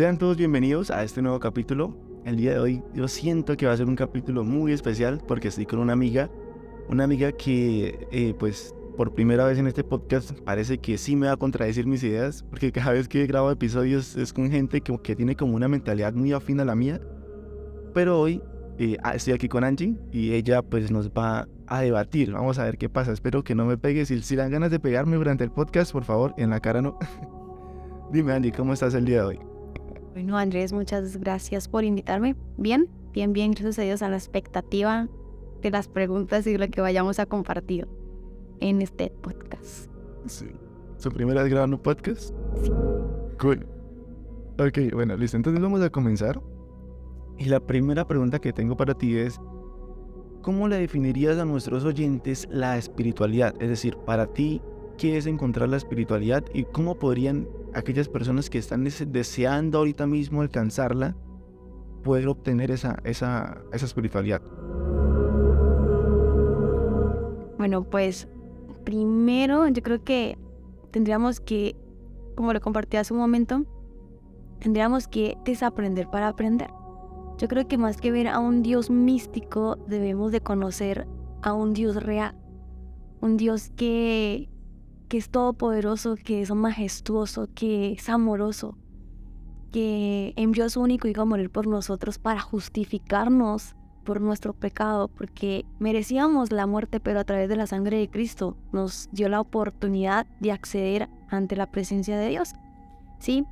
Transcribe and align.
Sean 0.00 0.16
todos 0.16 0.38
bienvenidos 0.38 0.90
a 0.90 1.04
este 1.04 1.20
nuevo 1.20 1.38
capítulo. 1.40 1.94
El 2.24 2.38
día 2.38 2.52
de 2.52 2.58
hoy 2.58 2.82
yo 2.94 3.06
siento 3.06 3.54
que 3.58 3.66
va 3.66 3.74
a 3.74 3.76
ser 3.76 3.86
un 3.86 3.96
capítulo 3.96 4.44
muy 4.44 4.72
especial 4.72 5.20
porque 5.28 5.48
estoy 5.48 5.66
con 5.66 5.78
una 5.78 5.92
amiga, 5.92 6.30
una 6.88 7.04
amiga 7.04 7.32
que 7.32 8.08
eh, 8.10 8.34
pues 8.38 8.74
por 8.96 9.12
primera 9.12 9.44
vez 9.44 9.58
en 9.58 9.66
este 9.66 9.84
podcast 9.84 10.32
parece 10.40 10.78
que 10.78 10.96
sí 10.96 11.16
me 11.16 11.26
va 11.26 11.34
a 11.34 11.36
contradecir 11.36 11.86
mis 11.86 12.02
ideas 12.02 12.44
porque 12.48 12.72
cada 12.72 12.92
vez 12.92 13.08
que 13.08 13.26
grabo 13.26 13.50
episodios 13.50 14.16
es 14.16 14.32
con 14.32 14.50
gente 14.50 14.80
que, 14.80 14.96
que 15.02 15.14
tiene 15.14 15.36
como 15.36 15.54
una 15.54 15.68
mentalidad 15.68 16.14
muy 16.14 16.32
afín 16.32 16.60
a 16.60 16.64
la 16.64 16.74
mía. 16.74 16.98
Pero 17.92 18.18
hoy 18.18 18.40
eh, 18.78 18.96
ah, 19.02 19.16
estoy 19.16 19.34
aquí 19.34 19.48
con 19.48 19.64
Angie 19.64 19.98
y 20.12 20.32
ella 20.32 20.62
pues 20.62 20.90
nos 20.90 21.10
va 21.10 21.46
a 21.66 21.80
debatir. 21.82 22.32
Vamos 22.32 22.58
a 22.58 22.64
ver 22.64 22.78
qué 22.78 22.88
pasa. 22.88 23.12
Espero 23.12 23.44
que 23.44 23.54
no 23.54 23.66
me 23.66 23.76
pegues. 23.76 24.08
Si, 24.08 24.22
si 24.22 24.34
dan 24.34 24.50
ganas 24.50 24.70
de 24.70 24.80
pegarme 24.80 25.16
durante 25.16 25.44
el 25.44 25.50
podcast, 25.50 25.92
por 25.92 26.04
favor, 26.04 26.32
en 26.38 26.48
la 26.48 26.60
cara 26.60 26.80
no. 26.80 26.98
Dime 28.14 28.32
Angie, 28.32 28.50
¿cómo 28.50 28.72
estás 28.72 28.94
el 28.94 29.04
día 29.04 29.18
de 29.18 29.26
hoy? 29.26 29.49
Bueno, 30.12 30.36
Andrés, 30.36 30.72
muchas 30.72 31.16
gracias 31.18 31.68
por 31.68 31.84
invitarme. 31.84 32.36
Bien, 32.56 32.88
bien, 33.12 33.32
bien, 33.32 33.52
gracias 33.52 33.78
a 33.78 33.82
Dios, 33.82 34.02
a 34.02 34.08
la 34.08 34.16
expectativa 34.16 35.08
de 35.62 35.70
las 35.70 35.88
preguntas 35.88 36.46
y 36.46 36.56
lo 36.56 36.68
que 36.68 36.80
vayamos 36.80 37.18
a 37.18 37.26
compartir 37.26 37.86
en 38.60 38.82
este 38.82 39.12
podcast. 39.22 39.90
Sí. 40.26 40.46
¿Su 40.96 41.10
primera 41.10 41.42
vez 41.42 41.50
grabando 41.50 41.80
podcast? 41.80 42.34
Sí. 42.62 42.70
Cool. 43.38 43.66
Ok, 44.58 44.92
bueno, 44.92 45.16
listo. 45.16 45.36
Entonces 45.36 45.62
vamos 45.62 45.80
a 45.80 45.90
comenzar. 45.90 46.42
Y 47.38 47.46
la 47.46 47.60
primera 47.60 48.06
pregunta 48.06 48.38
que 48.38 48.52
tengo 48.52 48.76
para 48.76 48.92
ti 48.92 49.16
es, 49.16 49.40
¿cómo 50.42 50.68
le 50.68 50.76
definirías 50.76 51.38
a 51.38 51.46
nuestros 51.46 51.84
oyentes 51.84 52.46
la 52.50 52.76
espiritualidad? 52.76 53.54
Es 53.62 53.70
decir, 53.70 53.96
para 53.96 54.26
ti, 54.26 54.60
¿qué 55.00 55.16
es 55.16 55.26
encontrar 55.26 55.70
la 55.70 55.78
espiritualidad 55.78 56.44
y 56.52 56.64
cómo 56.64 56.96
podrían 56.96 57.48
aquellas 57.72 58.06
personas 58.06 58.50
que 58.50 58.58
están 58.58 58.84
deseando 58.84 59.78
ahorita 59.78 60.06
mismo 60.06 60.42
alcanzarla, 60.42 61.16
poder 62.04 62.28
obtener 62.28 62.70
esa, 62.70 62.98
esa, 63.04 63.62
esa 63.72 63.86
espiritualidad? 63.86 64.42
Bueno, 67.56 67.82
pues 67.84 68.28
primero 68.84 69.66
yo 69.68 69.82
creo 69.82 70.04
que 70.04 70.36
tendríamos 70.90 71.40
que, 71.40 71.76
como 72.36 72.52
lo 72.52 72.60
compartí 72.60 72.98
hace 72.98 73.14
un 73.14 73.20
momento, 73.20 73.64
tendríamos 74.58 75.08
que 75.08 75.38
desaprender 75.46 76.10
para 76.10 76.28
aprender. 76.28 76.68
Yo 77.38 77.48
creo 77.48 77.66
que 77.66 77.78
más 77.78 77.96
que 77.96 78.12
ver 78.12 78.28
a 78.28 78.38
un 78.38 78.62
Dios 78.62 78.90
místico, 78.90 79.76
debemos 79.88 80.30
de 80.30 80.42
conocer 80.42 81.08
a 81.40 81.54
un 81.54 81.72
Dios 81.72 81.96
real. 82.02 82.34
Un 83.22 83.38
Dios 83.38 83.70
que 83.76 84.50
que 85.10 85.18
es 85.18 85.28
todopoderoso, 85.28 86.14
que 86.14 86.40
es 86.40 86.54
majestuoso, 86.54 87.48
que 87.52 87.92
es 87.92 88.08
amoroso, 88.08 88.78
que 89.72 90.32
envió 90.36 90.64
a 90.64 90.68
su 90.68 90.80
único 90.80 91.08
hijo 91.08 91.22
a 91.22 91.24
morir 91.24 91.50
por 91.50 91.66
nosotros 91.66 92.18
para 92.18 92.38
justificarnos 92.38 93.74
por 94.04 94.20
nuestro 94.20 94.52
pecado, 94.52 95.08
porque 95.08 95.66
merecíamos 95.80 96.52
la 96.52 96.68
muerte, 96.68 97.00
pero 97.00 97.18
a 97.18 97.24
través 97.24 97.48
de 97.48 97.56
la 97.56 97.66
sangre 97.66 97.98
de 97.98 98.08
Cristo 98.08 98.56
nos 98.72 99.08
dio 99.10 99.28
la 99.28 99.40
oportunidad 99.40 100.28
de 100.38 100.52
acceder 100.52 101.08
ante 101.28 101.56
la 101.56 101.72
presencia 101.72 102.16
de 102.16 102.28
Dios. 102.28 102.52
¿Sí? 103.18 103.44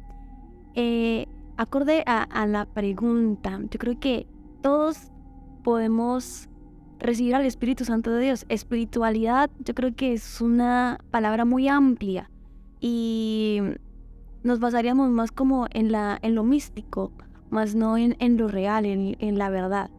Eh, 0.76 1.26
acorde 1.56 2.04
a, 2.06 2.22
a 2.22 2.46
la 2.46 2.66
pregunta, 2.66 3.58
yo 3.68 3.78
creo 3.80 3.98
que 3.98 4.28
todos 4.62 5.10
podemos 5.64 6.48
recibir 6.98 7.34
al 7.34 7.44
Espíritu 7.44 7.84
Santo 7.84 8.10
de 8.10 8.22
Dios. 8.22 8.46
Espiritualidad 8.48 9.50
yo 9.64 9.74
creo 9.74 9.94
que 9.94 10.12
es 10.12 10.40
una 10.40 10.98
palabra 11.10 11.44
muy 11.44 11.68
amplia 11.68 12.30
y 12.80 13.60
nos 14.42 14.60
basaríamos 14.60 15.10
más 15.10 15.30
como 15.30 15.66
en, 15.70 15.92
la, 15.92 16.18
en 16.22 16.34
lo 16.34 16.44
místico, 16.44 17.12
más 17.50 17.74
no 17.74 17.96
en, 17.96 18.16
en 18.20 18.36
lo 18.36 18.48
real, 18.48 18.86
en, 18.86 19.16
en 19.18 19.38
la 19.38 19.50
verdad. 19.50 19.90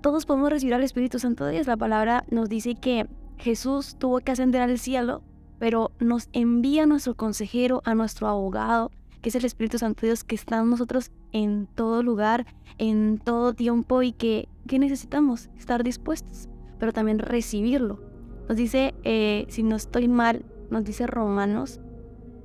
Todos 0.00 0.26
podemos 0.26 0.50
recibir 0.50 0.74
al 0.74 0.82
Espíritu 0.82 1.18
Santo 1.18 1.44
de 1.44 1.52
Dios. 1.52 1.66
La 1.66 1.76
palabra 1.76 2.24
nos 2.30 2.48
dice 2.48 2.74
que 2.74 3.06
Jesús 3.38 3.96
tuvo 3.98 4.20
que 4.20 4.32
ascender 4.32 4.60
al 4.60 4.78
cielo, 4.78 5.22
pero 5.58 5.92
nos 6.00 6.28
envía 6.32 6.84
a 6.84 6.86
nuestro 6.86 7.14
consejero, 7.14 7.82
a 7.84 7.94
nuestro 7.94 8.26
abogado, 8.26 8.90
que 9.20 9.28
es 9.28 9.34
el 9.36 9.44
Espíritu 9.44 9.78
Santo 9.78 10.00
de 10.00 10.08
Dios, 10.08 10.24
que 10.24 10.34
está 10.34 10.58
en 10.58 10.70
nosotros 10.70 11.12
en 11.30 11.68
todo 11.74 12.02
lugar, 12.02 12.46
en 12.78 13.18
todo 13.18 13.54
tiempo 13.54 14.02
y 14.02 14.12
que, 14.12 14.48
necesitamos 14.70 15.50
estar 15.56 15.82
dispuestos, 15.84 16.48
pero 16.78 16.92
también 16.92 17.18
recibirlo. 17.18 18.00
Nos 18.48 18.56
dice, 18.56 18.94
eh, 19.04 19.46
si 19.48 19.62
no 19.62 19.76
estoy 19.76 20.08
mal, 20.08 20.44
nos 20.70 20.84
dice 20.84 21.06
Romanos, 21.06 21.80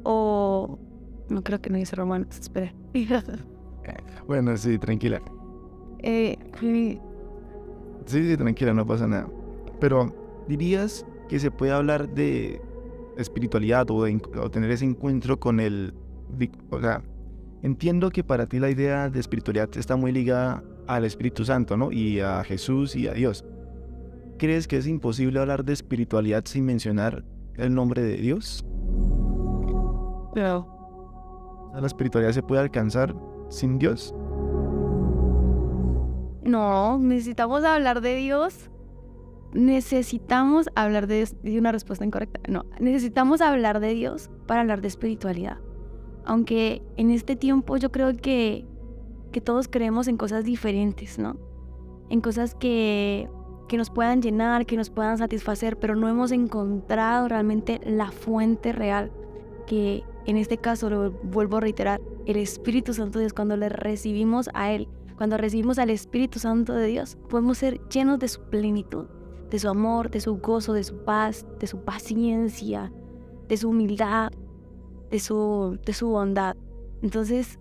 o 0.04 0.80
no 1.30 1.44
creo 1.44 1.62
que 1.62 1.70
no 1.70 1.78
dice 1.78 1.96
Romanos, 1.96 2.38
espera. 2.40 2.74
bueno, 4.28 4.56
sí, 4.58 4.78
tranquila. 4.78 5.22
Eh, 6.00 6.38
sí, 6.60 7.00
sí, 8.06 8.38
tranquila, 8.38 8.74
no 8.74 8.86
pasa 8.86 9.08
nada. 9.08 9.28
Pero 9.80 10.44
dirías 10.48 11.06
que 11.28 11.40
se 11.40 11.52
puede 11.52 11.72
hablar 11.72 12.10
de 12.10 12.62
espiritualidad 13.18 13.90
o, 13.90 14.04
de, 14.04 14.22
o 14.40 14.50
tener 14.50 14.72
ese 14.72 14.86
encuentro 14.86 15.40
con 15.40 15.60
el 15.60 15.94
o 16.70 16.80
sea, 16.80 17.02
entiendo 17.64 18.10
que 18.10 18.24
para 18.24 18.48
ti 18.48 18.60
la 18.60 18.70
idea 18.70 19.10
de 19.10 19.20
espiritualidad 19.20 19.70
está 19.78 19.96
muy 19.96 20.12
ligada 20.12 20.64
al 20.88 21.06
Espíritu 21.06 21.46
Santo, 21.46 21.78
¿no? 21.78 21.92
Y 21.92 22.20
a 22.20 22.44
Jesús 22.44 22.96
y 22.96 23.08
a 23.08 23.14
Dios. 23.14 23.46
¿Crees 24.38 24.68
que 24.68 24.78
es 24.78 24.88
imposible 24.88 25.40
hablar 25.40 25.66
de 25.66 25.74
espiritualidad 25.74 26.44
sin 26.46 26.66
mencionar 26.66 27.24
el 27.56 27.74
nombre 27.74 28.04
de 28.04 28.18
Dios? 28.18 28.64
No. 30.36 30.78
¿La 31.74 31.88
espiritualidad 31.88 32.32
se 32.32 32.44
puede 32.44 32.62
alcanzar 32.62 33.16
sin 33.50 33.80
Dios? 33.80 34.14
No, 36.44 36.98
necesitamos 37.00 37.64
hablar 37.64 38.02
de 38.02 38.16
Dios. 38.16 38.70
Necesitamos 39.54 40.70
hablar 40.76 41.08
de, 41.08 41.28
de 41.44 41.58
una 41.58 41.72
respuesta 41.72 42.06
incorrecta. 42.06 42.40
No, 42.48 42.66
necesitamos 42.80 43.42
hablar 43.42 43.80
de 43.80 43.94
Dios 43.94 44.30
para 44.46 44.62
hablar 44.62 44.82
de 44.82 44.88
espiritualidad. 44.88 45.58
Aunque 46.26 46.84
en 46.98 47.10
este 47.10 47.36
tiempo 47.36 47.78
yo 47.78 47.92
creo 47.92 48.16
que, 48.16 48.66
que 49.38 49.42
todos 49.42 49.68
creemos 49.68 50.08
en 50.08 50.18
cosas 50.18 50.46
diferentes, 50.46 51.20
¿no? 51.20 51.38
En 52.10 52.22
cosas 52.22 52.56
que, 52.56 53.30
que 53.68 53.78
nos 53.78 53.92
puedan 53.92 54.20
llenar, 54.20 54.66
que 54.66 54.76
nos 54.76 54.90
puedan 54.90 55.20
satisfacer, 55.20 55.78
pero 55.78 55.96
no 55.96 56.10
hemos 56.10 56.32
encontrado 56.32 57.28
realmente 57.28 57.80
la 57.86 58.10
fuente 58.10 58.72
real, 58.72 59.12
que 59.68 60.04
en 60.26 60.38
este 60.38 60.58
caso, 60.58 60.90
lo 60.90 61.12
vuelvo 61.12 61.58
a 61.58 61.60
reiterar, 61.60 62.02
el 62.26 62.38
Espíritu 62.38 62.96
Santo 62.96 63.20
de 63.20 63.26
Dios, 63.26 63.34
cuando 63.34 63.56
le 63.58 63.70
recibimos 63.70 64.50
a 64.56 64.72
Él, 64.72 64.88
cuando 65.18 65.38
recibimos 65.38 65.78
al 65.78 65.92
Espíritu 65.92 66.40
Santo 66.40 66.74
de 66.74 66.88
Dios, 66.88 67.16
podemos 67.30 67.60
ser 67.60 67.80
llenos 67.90 68.18
de 68.18 68.30
su 68.30 68.42
plenitud, 68.42 69.06
de 69.52 69.60
su 69.60 69.70
amor, 69.70 70.10
de 70.10 70.20
su 70.20 70.38
gozo, 70.38 70.74
de 70.74 70.84
su 70.84 70.98
paz, 71.06 71.46
de 71.60 71.68
su 71.68 71.82
paciencia, 71.82 72.92
de 73.48 73.56
su 73.56 73.70
humildad, 73.70 74.32
de 75.12 75.20
su, 75.20 75.78
de 75.86 75.94
su 75.94 76.10
bondad. 76.10 76.58
Entonces, 77.04 77.60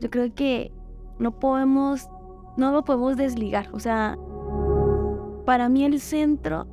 yo 0.00 0.10
creo 0.10 0.34
que 0.34 0.72
no 1.20 1.38
podemos, 1.38 2.08
no 2.56 2.72
lo 2.72 2.84
podemos 2.84 3.16
desligar. 3.16 3.68
O 3.72 3.78
sea, 3.78 4.18
para 5.44 5.68
mí 5.68 5.84
el 5.84 6.00
centro 6.00 6.66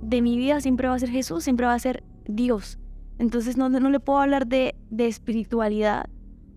de 0.00 0.22
mi 0.22 0.38
vida 0.38 0.60
siempre 0.60 0.88
va 0.88 0.94
a 0.94 0.98
ser 0.98 1.10
Jesús, 1.10 1.44
siempre 1.44 1.66
va 1.66 1.74
a 1.74 1.78
ser 1.78 2.04
Dios. 2.26 2.78
Entonces 3.18 3.56
no, 3.56 3.68
no 3.68 3.90
le 3.90 4.00
puedo 4.00 4.20
hablar 4.20 4.46
de, 4.46 4.76
de 4.90 5.06
espiritualidad 5.06 6.08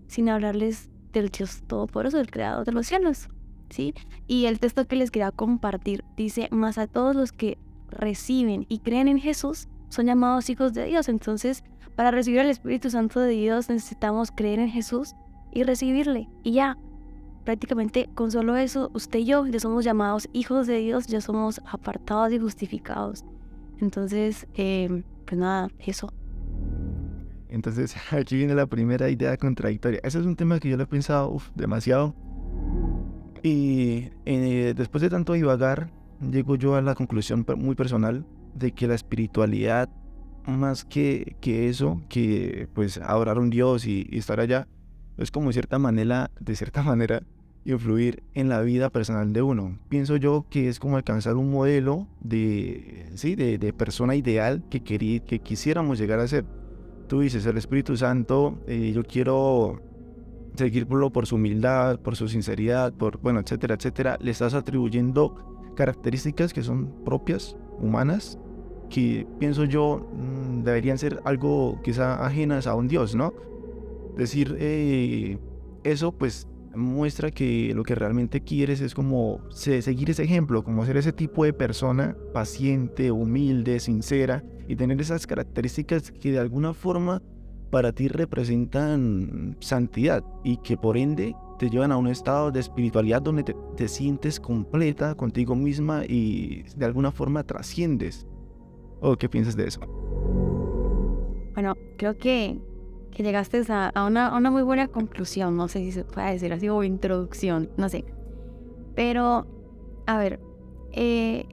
sin 0.06 0.28
hablarles 0.28 0.90
del 1.12 1.28
Dios 1.28 1.62
Todopoderoso, 1.66 2.18
del 2.18 2.30
Creador 2.30 2.64
de 2.64 2.72
los 2.72 2.86
cielos. 2.86 3.28
¿sí? 3.70 3.94
Y 4.26 4.46
el 4.46 4.60
texto 4.60 4.86
que 4.86 4.96
les 4.96 5.10
quería 5.10 5.32
compartir 5.32 6.04
dice, 6.16 6.48
más 6.52 6.78
a 6.78 6.86
todos 6.86 7.16
los 7.16 7.32
que 7.32 7.58
reciben 7.88 8.66
y 8.68 8.78
creen 8.78 9.08
en 9.08 9.18
Jesús, 9.18 9.68
son 9.88 10.06
llamados 10.06 10.48
hijos 10.50 10.72
de 10.72 10.84
Dios. 10.84 11.08
Entonces, 11.08 11.64
para 11.96 12.10
recibir 12.10 12.40
el 12.40 12.50
Espíritu 12.50 12.90
Santo 12.90 13.20
de 13.20 13.30
Dios 13.30 13.68
necesitamos 13.68 14.30
creer 14.30 14.60
en 14.60 14.70
Jesús 14.70 15.14
y 15.52 15.64
recibirle. 15.64 16.28
Y 16.42 16.52
ya, 16.52 16.78
prácticamente 17.44 18.08
con 18.14 18.30
solo 18.30 18.56
eso, 18.56 18.90
usted 18.94 19.20
y 19.20 19.24
yo 19.26 19.46
ya 19.46 19.60
somos 19.60 19.84
llamados 19.84 20.28
hijos 20.32 20.66
de 20.66 20.78
Dios, 20.78 21.06
ya 21.06 21.20
somos 21.20 21.60
apartados 21.70 22.32
y 22.32 22.38
justificados. 22.38 23.24
Entonces, 23.80 24.46
eh, 24.54 25.02
pues 25.26 25.38
nada, 25.38 25.68
eso. 25.78 26.12
Entonces, 27.48 27.94
aquí 28.12 28.36
viene 28.36 28.54
la 28.54 28.66
primera 28.66 29.10
idea 29.10 29.36
contradictoria. 29.36 30.00
Ese 30.02 30.20
es 30.20 30.26
un 30.26 30.36
tema 30.36 30.58
que 30.58 30.68
yo 30.68 30.76
lo 30.76 30.84
he 30.84 30.86
pensado 30.86 31.36
demasiado. 31.54 32.14
Y 33.42 34.10
eh, 34.24 34.72
después 34.76 35.02
de 35.02 35.10
tanto 35.10 35.32
divagar, 35.32 35.90
llego 36.30 36.54
yo 36.56 36.76
a 36.76 36.82
la 36.82 36.94
conclusión 36.94 37.44
muy 37.56 37.74
personal 37.74 38.24
de 38.54 38.72
que 38.72 38.86
la 38.86 38.94
espiritualidad 38.94 39.88
más 40.46 40.84
que, 40.84 41.36
que 41.40 41.68
eso, 41.68 42.00
que 42.08 42.68
pues 42.74 42.98
adorar 42.98 43.36
a 43.36 43.40
un 43.40 43.50
Dios 43.50 43.86
y, 43.86 44.08
estar 44.12 44.40
allá, 44.40 44.66
es 45.22 45.30
como 45.30 45.48
de 45.48 45.54
cierta 45.54 45.78
manera, 45.78 46.30
de 46.40 46.56
cierta 46.56 46.82
manera, 46.82 47.22
influir 47.64 48.22
en 48.34 48.48
la 48.48 48.60
vida 48.62 48.90
personal 48.90 49.32
de 49.32 49.42
uno. 49.42 49.78
Pienso 49.88 50.16
yo 50.16 50.46
que 50.50 50.68
es 50.68 50.78
como 50.80 50.96
alcanzar 50.96 51.36
un 51.36 51.50
modelo 51.50 52.08
de, 52.20 53.10
sí, 53.14 53.34
de, 53.36 53.58
de 53.58 53.72
persona 53.72 54.14
ideal 54.14 54.64
que, 54.68 54.82
que 54.82 55.38
quisiéramos 55.38 55.98
llegar 55.98 56.18
a 56.18 56.28
ser. 56.28 56.44
Tú 57.08 57.20
dices, 57.20 57.46
el 57.46 57.56
Espíritu 57.56 57.96
Santo, 57.96 58.58
eh, 58.66 58.92
yo 58.94 59.04
quiero 59.04 59.80
seguirlo 60.56 61.10
por 61.10 61.26
su 61.26 61.36
humildad, 61.36 62.00
por 62.00 62.16
su 62.16 62.28
sinceridad, 62.28 62.92
por, 62.92 63.18
bueno, 63.18 63.40
etcétera, 63.40 63.74
etcétera, 63.74 64.18
le 64.20 64.30
estás 64.30 64.54
atribuyendo 64.54 65.72
características 65.76 66.52
que 66.52 66.62
son 66.62 67.04
propias, 67.04 67.56
humanas, 67.78 68.38
que 68.90 69.26
pienso 69.38 69.64
yo 69.64 70.06
mm, 70.12 70.62
deberían 70.62 70.98
ser 70.98 71.20
algo 71.24 71.80
quizá 71.82 72.24
ajenas 72.24 72.66
a 72.66 72.74
un 72.74 72.88
Dios, 72.88 73.14
¿no? 73.14 73.32
Decir 74.16 74.56
eh, 74.58 75.38
eso 75.84 76.12
pues 76.12 76.46
muestra 76.74 77.30
que 77.30 77.72
lo 77.74 77.82
que 77.82 77.94
realmente 77.94 78.40
quieres 78.40 78.80
es 78.80 78.94
como 78.94 79.40
seguir 79.50 80.10
ese 80.10 80.22
ejemplo, 80.22 80.62
como 80.64 80.84
ser 80.84 80.96
ese 80.96 81.12
tipo 81.12 81.44
de 81.44 81.52
persona 81.52 82.16
paciente, 82.32 83.10
humilde, 83.10 83.80
sincera 83.80 84.42
y 84.68 84.76
tener 84.76 85.00
esas 85.00 85.26
características 85.26 86.10
que 86.10 86.32
de 86.32 86.38
alguna 86.38 86.72
forma 86.72 87.22
para 87.70 87.92
ti 87.92 88.08
representan 88.08 89.56
santidad 89.60 90.22
y 90.44 90.58
que 90.58 90.76
por 90.76 90.96
ende 90.96 91.34
te 91.58 91.70
llevan 91.70 91.92
a 91.92 91.96
un 91.96 92.08
estado 92.08 92.50
de 92.50 92.60
espiritualidad 92.60 93.22
donde 93.22 93.44
te, 93.44 93.88
sientes 93.88 94.40
completa 94.40 95.14
contigo 95.14 95.54
misma 95.54 96.04
y 96.04 96.64
de 96.76 96.84
alguna 96.84 97.12
forma 97.12 97.44
trasciendes. 97.44 98.26
¿O 99.00 99.16
qué 99.16 99.28
piensas 99.28 99.56
de 99.56 99.68
eso? 99.68 99.80
Bueno, 101.54 101.74
creo 101.96 102.16
que 102.18 102.60
que 103.14 103.22
llegaste 103.22 103.62
a, 103.68 104.04
una, 104.06 104.36
una, 104.36 104.50
muy 104.50 104.62
buena 104.62 104.88
conclusión, 104.88 105.56
no 105.56 105.68
sé 105.68 105.80
si 105.80 105.92
se 105.92 106.04
puede 106.04 106.32
decir 106.32 106.52
así, 106.52 106.68
o 106.68 106.82
introducción, 106.82 107.70
no 107.76 107.88
sé. 107.88 108.04
Pero, 108.94 109.46
a 110.06 110.18
ver, 110.18 110.40
eh, 110.92 111.46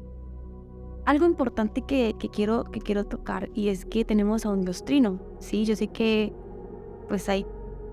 algo 1.05 1.25
importante 1.25 1.81
que, 1.81 2.15
que, 2.19 2.29
quiero, 2.29 2.65
que 2.65 2.79
quiero 2.79 3.05
tocar 3.05 3.49
y 3.53 3.69
es 3.69 3.85
que 3.85 4.05
tenemos 4.05 4.45
a 4.45 4.49
un 4.49 4.61
Dios 4.61 4.85
trino, 4.85 5.19
¿sí? 5.39 5.65
Yo 5.65 5.75
sé 5.75 5.87
que 5.87 6.33
pues 7.07 7.27
hay 7.27 7.45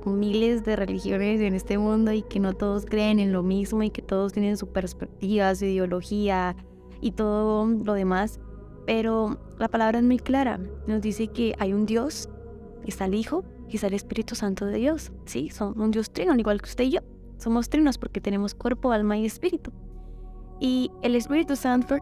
miles 0.05 0.65
de 0.65 0.77
religiones 0.77 1.41
en 1.41 1.55
este 1.55 1.79
mundo 1.79 2.13
y 2.13 2.23
que 2.23 2.39
no 2.39 2.53
todos 2.53 2.85
creen 2.87 3.19
en 3.19 3.33
lo 3.33 3.43
mismo 3.43 3.83
y 3.83 3.91
que 3.91 4.03
todos 4.03 4.33
tienen 4.33 4.57
su 4.57 4.69
perspectiva, 4.69 5.55
su 5.55 5.65
ideología 5.65 6.55
y 7.01 7.13
todo 7.13 7.67
lo 7.67 7.95
demás, 7.95 8.39
pero 8.87 9.39
la 9.59 9.69
palabra 9.69 9.99
es 9.99 10.05
muy 10.05 10.19
clara, 10.19 10.61
nos 10.87 11.01
dice 11.01 11.29
que 11.29 11.55
hay 11.59 11.73
un 11.73 11.87
Dios, 11.87 12.29
está 12.85 13.07
el 13.07 13.15
Hijo 13.15 13.45
es 13.73 13.85
el 13.85 13.95
Espíritu 13.95 14.35
Santo 14.35 14.67
de 14.67 14.79
Dios. 14.79 15.13
Sí, 15.25 15.51
son 15.51 15.79
un 15.81 15.91
Dios 15.91 16.13
trino, 16.13 16.35
igual 16.37 16.63
que 16.63 16.69
usted 16.69 16.85
y 16.85 16.91
yo. 16.93 17.01
Somos 17.39 17.69
trinos 17.69 17.99
porque 17.99 18.21
tenemos 18.21 18.55
cuerpo, 18.55 18.93
alma 18.93 19.19
y 19.19 19.27
espíritu. 19.27 19.73
Y 20.61 20.91
el 21.03 21.15
Espíritu 21.17 21.57
Santo... 21.57 21.97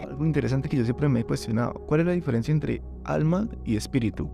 Algo 0.00 0.24
interesante 0.24 0.68
que 0.68 0.76
yo 0.76 0.84
siempre 0.84 1.08
me 1.08 1.20
he 1.20 1.24
cuestionado. 1.24 1.74
¿Cuál 1.86 2.00
es 2.00 2.06
la 2.06 2.12
diferencia 2.12 2.52
entre 2.52 2.82
alma 3.04 3.48
y 3.64 3.76
espíritu? 3.76 4.30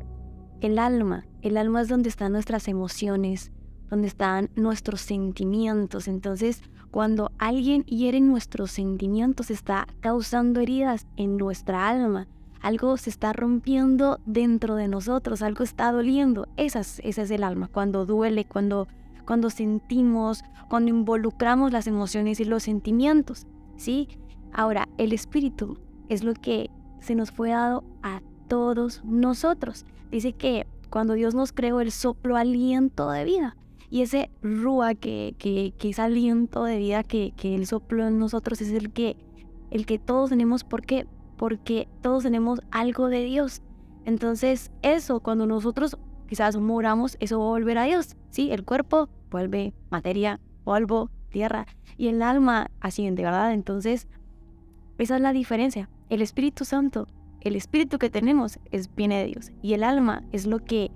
El 0.60 0.78
alma. 0.78 1.26
El 1.42 1.56
alma 1.56 1.82
es 1.82 1.88
donde 1.88 2.08
están 2.08 2.32
nuestras 2.32 2.68
emociones, 2.68 3.52
donde 3.88 4.08
están 4.08 4.50
nuestros 4.56 5.00
sentimientos. 5.00 6.08
Entonces, 6.08 6.62
cuando 6.90 7.30
alguien 7.38 7.84
hiere 7.84 8.20
nuestros 8.20 8.72
sentimientos, 8.72 9.50
está 9.50 9.86
causando 10.00 10.60
heridas 10.60 11.06
en 11.16 11.36
nuestra 11.36 11.88
alma 11.88 12.26
algo 12.60 12.96
se 12.96 13.10
está 13.10 13.32
rompiendo 13.32 14.20
dentro 14.26 14.76
de 14.76 14.88
nosotros, 14.88 15.42
algo 15.42 15.64
está 15.64 15.92
doliendo. 15.92 16.46
Esa 16.56 16.80
es, 16.80 17.18
el 17.30 17.42
alma, 17.42 17.68
cuando 17.68 18.04
duele, 18.06 18.44
cuando, 18.44 18.86
cuando 19.24 19.50
sentimos, 19.50 20.42
cuando 20.68 20.90
involucramos 20.90 21.72
las 21.72 21.86
emociones 21.86 22.38
y 22.40 22.44
los 22.44 22.64
sentimientos. 22.64 23.46
¿sí? 23.76 24.08
Ahora, 24.52 24.88
el 24.98 25.12
espíritu 25.12 25.78
es 26.08 26.22
lo 26.22 26.34
que 26.34 26.70
se 27.00 27.14
nos 27.14 27.30
fue 27.30 27.50
dado 27.50 27.82
a 28.02 28.20
todos 28.48 29.02
nosotros. 29.04 29.86
Dice 30.10 30.32
que 30.32 30.66
cuando 30.90 31.14
Dios 31.14 31.34
nos 31.34 31.52
creó, 31.52 31.80
el 31.80 31.92
soplo 31.92 32.36
aliento 32.36 33.10
de 33.10 33.24
vida. 33.24 33.56
Y 33.88 34.02
ese 34.02 34.30
rúa 34.42 34.94
que, 34.94 35.34
que, 35.38 35.72
que 35.78 35.90
es 35.90 35.98
aliento 35.98 36.64
de 36.64 36.78
vida 36.78 37.02
que, 37.02 37.32
que 37.36 37.54
Él 37.54 37.66
sopló 37.66 38.06
en 38.06 38.18
nosotros 38.18 38.60
es 38.60 38.70
el 38.70 38.92
que, 38.92 39.16
el 39.70 39.86
que 39.86 39.98
todos 39.98 40.30
tenemos. 40.30 40.62
¿Por 40.62 40.82
qué? 40.82 41.06
Porque 41.40 41.88
todos 42.02 42.24
tenemos 42.24 42.60
algo 42.70 43.08
de 43.08 43.24
Dios. 43.24 43.62
Entonces, 44.04 44.70
eso, 44.82 45.20
cuando 45.20 45.46
nosotros 45.46 45.96
quizás 46.28 46.54
moramos, 46.58 47.16
eso 47.18 47.38
va 47.38 47.46
a 47.46 47.48
volver 47.48 47.78
a 47.78 47.84
Dios. 47.84 48.14
Sí, 48.28 48.50
el 48.50 48.62
cuerpo 48.62 49.08
vuelve 49.30 49.72
materia, 49.88 50.38
polvo, 50.64 51.10
tierra, 51.30 51.66
y 51.96 52.08
el 52.08 52.20
alma 52.20 52.70
asciende, 52.80 53.22
¿verdad? 53.22 53.54
Entonces, 53.54 54.06
esa 54.98 55.16
es 55.16 55.22
la 55.22 55.32
diferencia. 55.32 55.88
El 56.10 56.20
Espíritu 56.20 56.66
Santo, 56.66 57.06
el 57.40 57.56
espíritu 57.56 57.96
que 57.96 58.10
tenemos, 58.10 58.58
es, 58.70 58.94
viene 58.94 59.20
de 59.20 59.24
Dios, 59.28 59.50
y 59.62 59.72
el 59.72 59.82
alma 59.82 60.24
es 60.32 60.46
lo 60.46 60.58
que, 60.58 60.90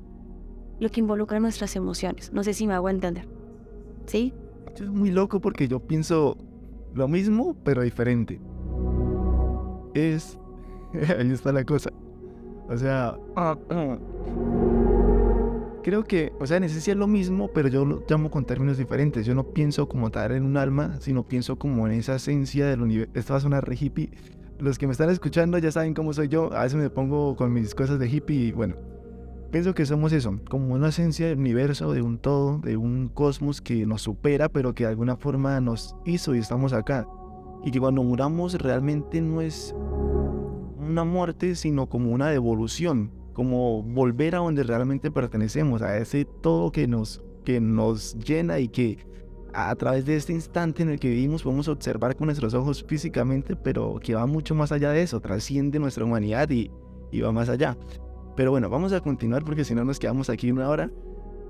lo 0.79 0.91
que 0.91 1.01
involucra 1.01 1.41
nuestras 1.41 1.75
emociones. 1.75 2.35
No 2.35 2.45
sé 2.45 2.53
si 2.53 2.67
me 2.67 2.75
hago 2.75 2.91
entender. 2.91 3.27
¿Sí? 4.05 4.35
Es 4.75 4.83
muy 4.83 5.11
loco 5.11 5.41
porque 5.41 5.69
yo 5.69 5.81
pienso 5.81 6.37
lo 6.93 7.09
mismo, 7.09 7.57
pero 7.65 7.81
diferente 7.81 8.43
es... 9.95 10.39
Ahí 11.19 11.31
está 11.31 11.53
la 11.53 11.65
cosa. 11.65 11.91
O 12.69 12.77
sea... 12.77 13.17
creo 15.83 16.05
que, 16.05 16.33
o 16.39 16.47
sea, 16.47 16.57
en 16.57 16.65
esencia 16.65 16.93
es 16.93 16.99
lo 16.99 17.07
mismo, 17.07 17.51
pero 17.53 17.69
yo 17.69 17.85
lo 17.85 18.03
llamo 18.09 18.31
con 18.31 18.45
términos 18.45 18.79
diferentes. 18.79 19.27
Yo 19.27 19.35
no 19.35 19.45
pienso 19.45 19.89
como 19.89 20.11
tal 20.11 20.33
en 20.33 20.45
un 20.45 20.57
alma, 20.57 20.97
sino 21.01 21.25
pienso 21.25 21.57
como 21.57 21.87
en 21.87 21.95
esa 21.95 22.17
esencia 22.17 22.67
del 22.67 22.83
universo. 22.83 23.13
Esto 23.15 23.35
va 23.35 23.39
a 23.39 23.43
sonar 23.43 23.69
re 23.69 23.77
hippie. 23.79 24.11
Los 24.59 24.79
que 24.79 24.87
me 24.87 24.93
están 24.93 25.11
escuchando 25.11 25.59
ya 25.59 25.71
saben 25.71 25.95
cómo 25.95 26.13
soy 26.13 26.29
yo. 26.29 26.53
A 26.53 26.63
veces 26.63 26.77
me 26.79 26.91
pongo 26.91 27.37
con 27.37 27.53
mis 27.53 27.75
cosas 27.75 27.99
de 27.99 28.09
hippie 28.09 28.47
y 28.47 28.53
bueno. 28.53 28.77
Pienso 29.51 29.73
que 29.73 29.87
somos 29.87 30.13
eso, 30.13 30.41
como 30.51 30.75
una 30.75 30.89
esencia 30.89 31.29
del 31.29 31.39
universo, 31.39 31.93
de 31.93 32.03
un 32.03 32.19
todo, 32.19 32.59
de 32.59 32.77
un 32.77 33.09
cosmos 33.09 33.61
que 33.61 33.87
nos 33.87 34.03
supera, 34.03 34.49
pero 34.49 34.75
que 34.75 34.83
de 34.83 34.91
alguna 34.91 35.17
forma 35.17 35.61
nos 35.61 35.95
hizo 36.05 36.35
y 36.35 36.39
estamos 36.39 36.73
acá 36.73 37.07
y 37.65 37.71
que 37.71 37.81
cuando 37.81 38.03
muramos 38.03 38.55
realmente 38.55 39.21
no 39.21 39.41
es 39.41 39.75
una 40.79 41.05
muerte, 41.05 41.55
sino 41.55 41.89
como 41.89 42.13
una 42.13 42.29
devolución, 42.29 43.11
como 43.33 43.83
volver 43.83 44.37
a 44.37 44.39
donde 44.39 44.63
realmente 44.63 45.11
pertenecemos, 45.11 45.83
a 45.83 45.97
ese 45.97 46.25
todo 46.25 46.71
que 46.71 46.87
nos, 46.87 47.23
que 47.45 47.61
nos 47.61 48.19
llena 48.19 48.59
y 48.59 48.69
que 48.69 48.99
a 49.55 49.75
través 49.77 50.05
de 50.05 50.17
este 50.17 50.33
instante 50.33 50.83
en 50.83 50.91
el 50.91 50.99
que 50.99 51.09
vivimos 51.09 51.43
podemos 51.43 51.69
observar 51.69 52.17
con 52.17 52.27
nuestros 52.27 52.55
ojos 52.55 52.85
físicamente, 52.87 53.57
pero 53.57 53.99
que 54.01 54.15
va 54.15 54.27
mucho 54.27 54.55
más 54.55 54.73
allá 54.73 54.91
de 54.91 55.03
eso, 55.03 55.21
trasciende 55.21 55.79
nuestra 55.79 56.05
humanidad 56.05 56.51
y, 56.51 56.71
y 57.13 57.21
va 57.21 57.33
más 57.33 57.49
allá. 57.49 57.77
Pero 58.37 58.51
bueno, 58.51 58.69
vamos 58.69 58.93
a 58.93 59.01
continuar 59.01 59.45
porque 59.45 59.65
si 59.65 59.75
no 59.75 59.85
nos 59.85 59.99
quedamos 59.99 60.29
aquí 60.29 60.51
una 60.51 60.69
hora. 60.69 60.91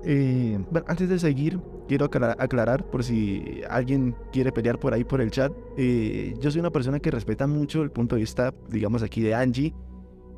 Eh, 0.07 0.59
bueno, 0.69 0.85
antes 0.87 1.09
de 1.09 1.17
seguir, 1.17 1.59
quiero 1.87 2.05
aclarar, 2.05 2.85
por 2.85 3.03
si 3.03 3.61
alguien 3.69 4.15
quiere 4.31 4.51
pelear 4.51 4.79
por 4.79 4.93
ahí 4.93 5.03
por 5.03 5.19
el 5.19 5.31
chat. 5.31 5.51
Eh, 5.77 6.35
yo 6.39 6.51
soy 6.51 6.59
una 6.59 6.69
persona 6.69 6.99
que 6.99 7.09
respeta 7.09 7.47
mucho 7.47 7.81
el 7.81 7.89
punto 7.89 8.15
de 8.15 8.21
vista, 8.21 8.53
digamos 8.69 9.01
aquí, 9.01 9.21
de 9.21 9.33
Angie. 9.33 9.73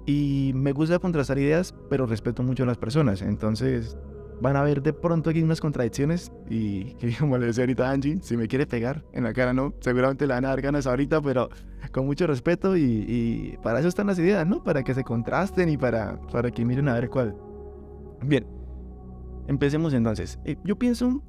Y 0.05 0.53
me 0.55 0.71
gusta 0.71 0.99
contrastar 0.99 1.37
ideas, 1.37 1.75
pero 1.89 2.05
respeto 2.05 2.41
mucho 2.43 2.63
a 2.63 2.65
las 2.65 2.77
personas. 2.77 3.21
Entonces, 3.21 3.97
van 4.39 4.55
a 4.55 4.63
ver 4.63 4.81
de 4.81 4.93
pronto 4.93 5.29
aquí 5.29 5.43
unas 5.43 5.59
contradicciones. 5.59 6.31
Y 6.49 6.95
como 7.19 7.37
le 7.37 7.47
decía 7.47 7.63
ahorita 7.63 7.89
a 7.89 7.91
Angie, 7.91 8.19
si 8.21 8.37
me 8.37 8.47
quiere 8.47 8.65
pegar 8.65 9.03
en 9.11 9.25
la 9.25 9.33
cara, 9.33 9.53
no. 9.53 9.73
Seguramente 9.81 10.25
le 10.25 10.33
van 10.33 10.45
a 10.45 10.49
dar 10.49 10.61
ganas 10.61 10.87
ahorita, 10.87 11.21
pero 11.21 11.49
con 11.91 12.05
mucho 12.05 12.25
respeto. 12.25 12.77
Y, 12.77 13.59
para 13.61 13.79
eso 13.79 13.89
están 13.89 14.07
las 14.07 14.17
ideas, 14.17 14.47
¿no? 14.47 14.63
Para 14.63 14.81
que 14.83 14.93
se 14.93 15.03
contrasten 15.03 15.67
y 15.67 15.77
para, 15.77 16.21
para 16.31 16.51
que 16.51 16.63
miren 16.63 16.87
a 16.87 16.93
ver 16.93 17.09
cuál. 17.09 17.35
Bien. 18.23 18.56
Empecemos 19.47 19.93
entonces. 19.93 20.39
Eh, 20.45 20.57
yo 20.63 20.77
pienso, 20.77 21.23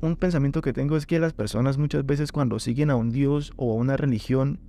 un 0.00 0.16
pensamiento 0.16 0.62
que 0.62 0.72
tengo 0.72 0.96
es 0.96 1.06
que 1.06 1.18
las 1.18 1.32
personas 1.32 1.76
muchas 1.76 2.06
veces 2.06 2.32
cuando 2.32 2.58
siguen 2.58 2.90
a 2.90 2.96
un 2.96 3.10
Dios 3.10 3.52
o 3.56 3.72
a 3.72 3.76
una 3.76 3.96
religión, 3.96 4.60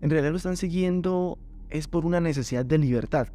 en 0.00 0.10
realidad 0.10 0.30
lo 0.30 0.36
están 0.36 0.56
siguiendo 0.56 1.38
es 1.68 1.88
por 1.88 2.06
una 2.06 2.20
necesidad 2.20 2.64
de 2.64 2.78
libertad. 2.78 3.28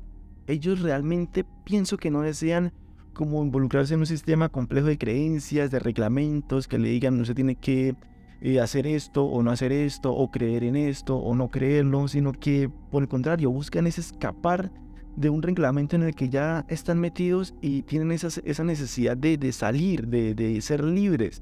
Ellos 0.47 0.81
realmente 0.81 1.45
pienso 1.63 1.97
que 1.97 2.11
no 2.11 2.21
desean 2.21 2.73
como 3.13 3.43
involucrarse 3.43 3.93
en 3.93 4.01
un 4.01 4.05
sistema 4.05 4.49
complejo 4.49 4.87
de 4.87 4.97
creencias, 4.97 5.71
de 5.71 5.79
reglamentos, 5.79 6.67
que 6.67 6.77
le 6.77 6.89
digan 6.89 7.17
no 7.17 7.25
se 7.25 7.33
tiene 7.33 7.55
que 7.55 7.95
eh, 8.41 8.59
hacer 8.59 8.85
esto 8.85 9.23
o 9.25 9.41
no 9.41 9.51
hacer 9.51 9.71
esto, 9.71 10.13
o 10.13 10.29
creer 10.29 10.63
en 10.63 10.75
esto 10.75 11.15
o 11.17 11.33
no 11.35 11.49
creerlo, 11.49 12.07
sino 12.07 12.33
que 12.33 12.69
por 12.91 13.03
el 13.03 13.09
contrario 13.09 13.49
buscan 13.49 13.87
es 13.87 13.97
escapar 13.97 14.71
de 15.15 15.29
un 15.29 15.41
reglamento 15.41 15.95
en 15.95 16.03
el 16.03 16.15
que 16.15 16.29
ya 16.29 16.65
están 16.67 16.99
metidos 16.99 17.53
y 17.61 17.83
tienen 17.83 18.11
esa, 18.11 18.27
esa 18.43 18.63
necesidad 18.63 19.15
de, 19.15 19.51
salir, 19.51 20.07
de, 20.07 20.61
ser 20.61 20.83
libres. 20.83 21.41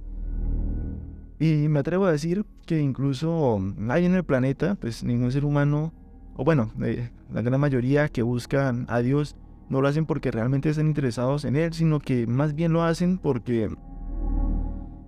Y 1.39 1.67
me 1.67 1.79
atrevo 1.79 2.05
a 2.05 2.11
decir 2.11 2.45
que 2.65 2.79
incluso 2.79 3.59
hay 3.89 4.05
en 4.05 4.15
el 4.15 4.23
planeta, 4.23 4.75
pues 4.75 5.03
ningún 5.03 5.31
ser 5.31 5.45
humano, 5.45 5.93
o 6.35 6.43
bueno, 6.43 6.71
eh, 6.81 7.09
la 7.33 7.41
gran 7.41 7.59
mayoría 7.59 8.07
que 8.07 8.21
buscan 8.21 8.85
a 8.89 8.99
Dios, 8.99 9.35
no 9.69 9.81
lo 9.81 9.87
hacen 9.87 10.05
porque 10.05 10.31
realmente 10.31 10.69
están 10.69 10.87
interesados 10.87 11.45
en 11.45 11.55
Él, 11.55 11.73
sino 11.73 11.99
que 11.99 12.27
más 12.27 12.53
bien 12.53 12.73
lo 12.73 12.83
hacen 12.83 13.17
porque 13.17 13.69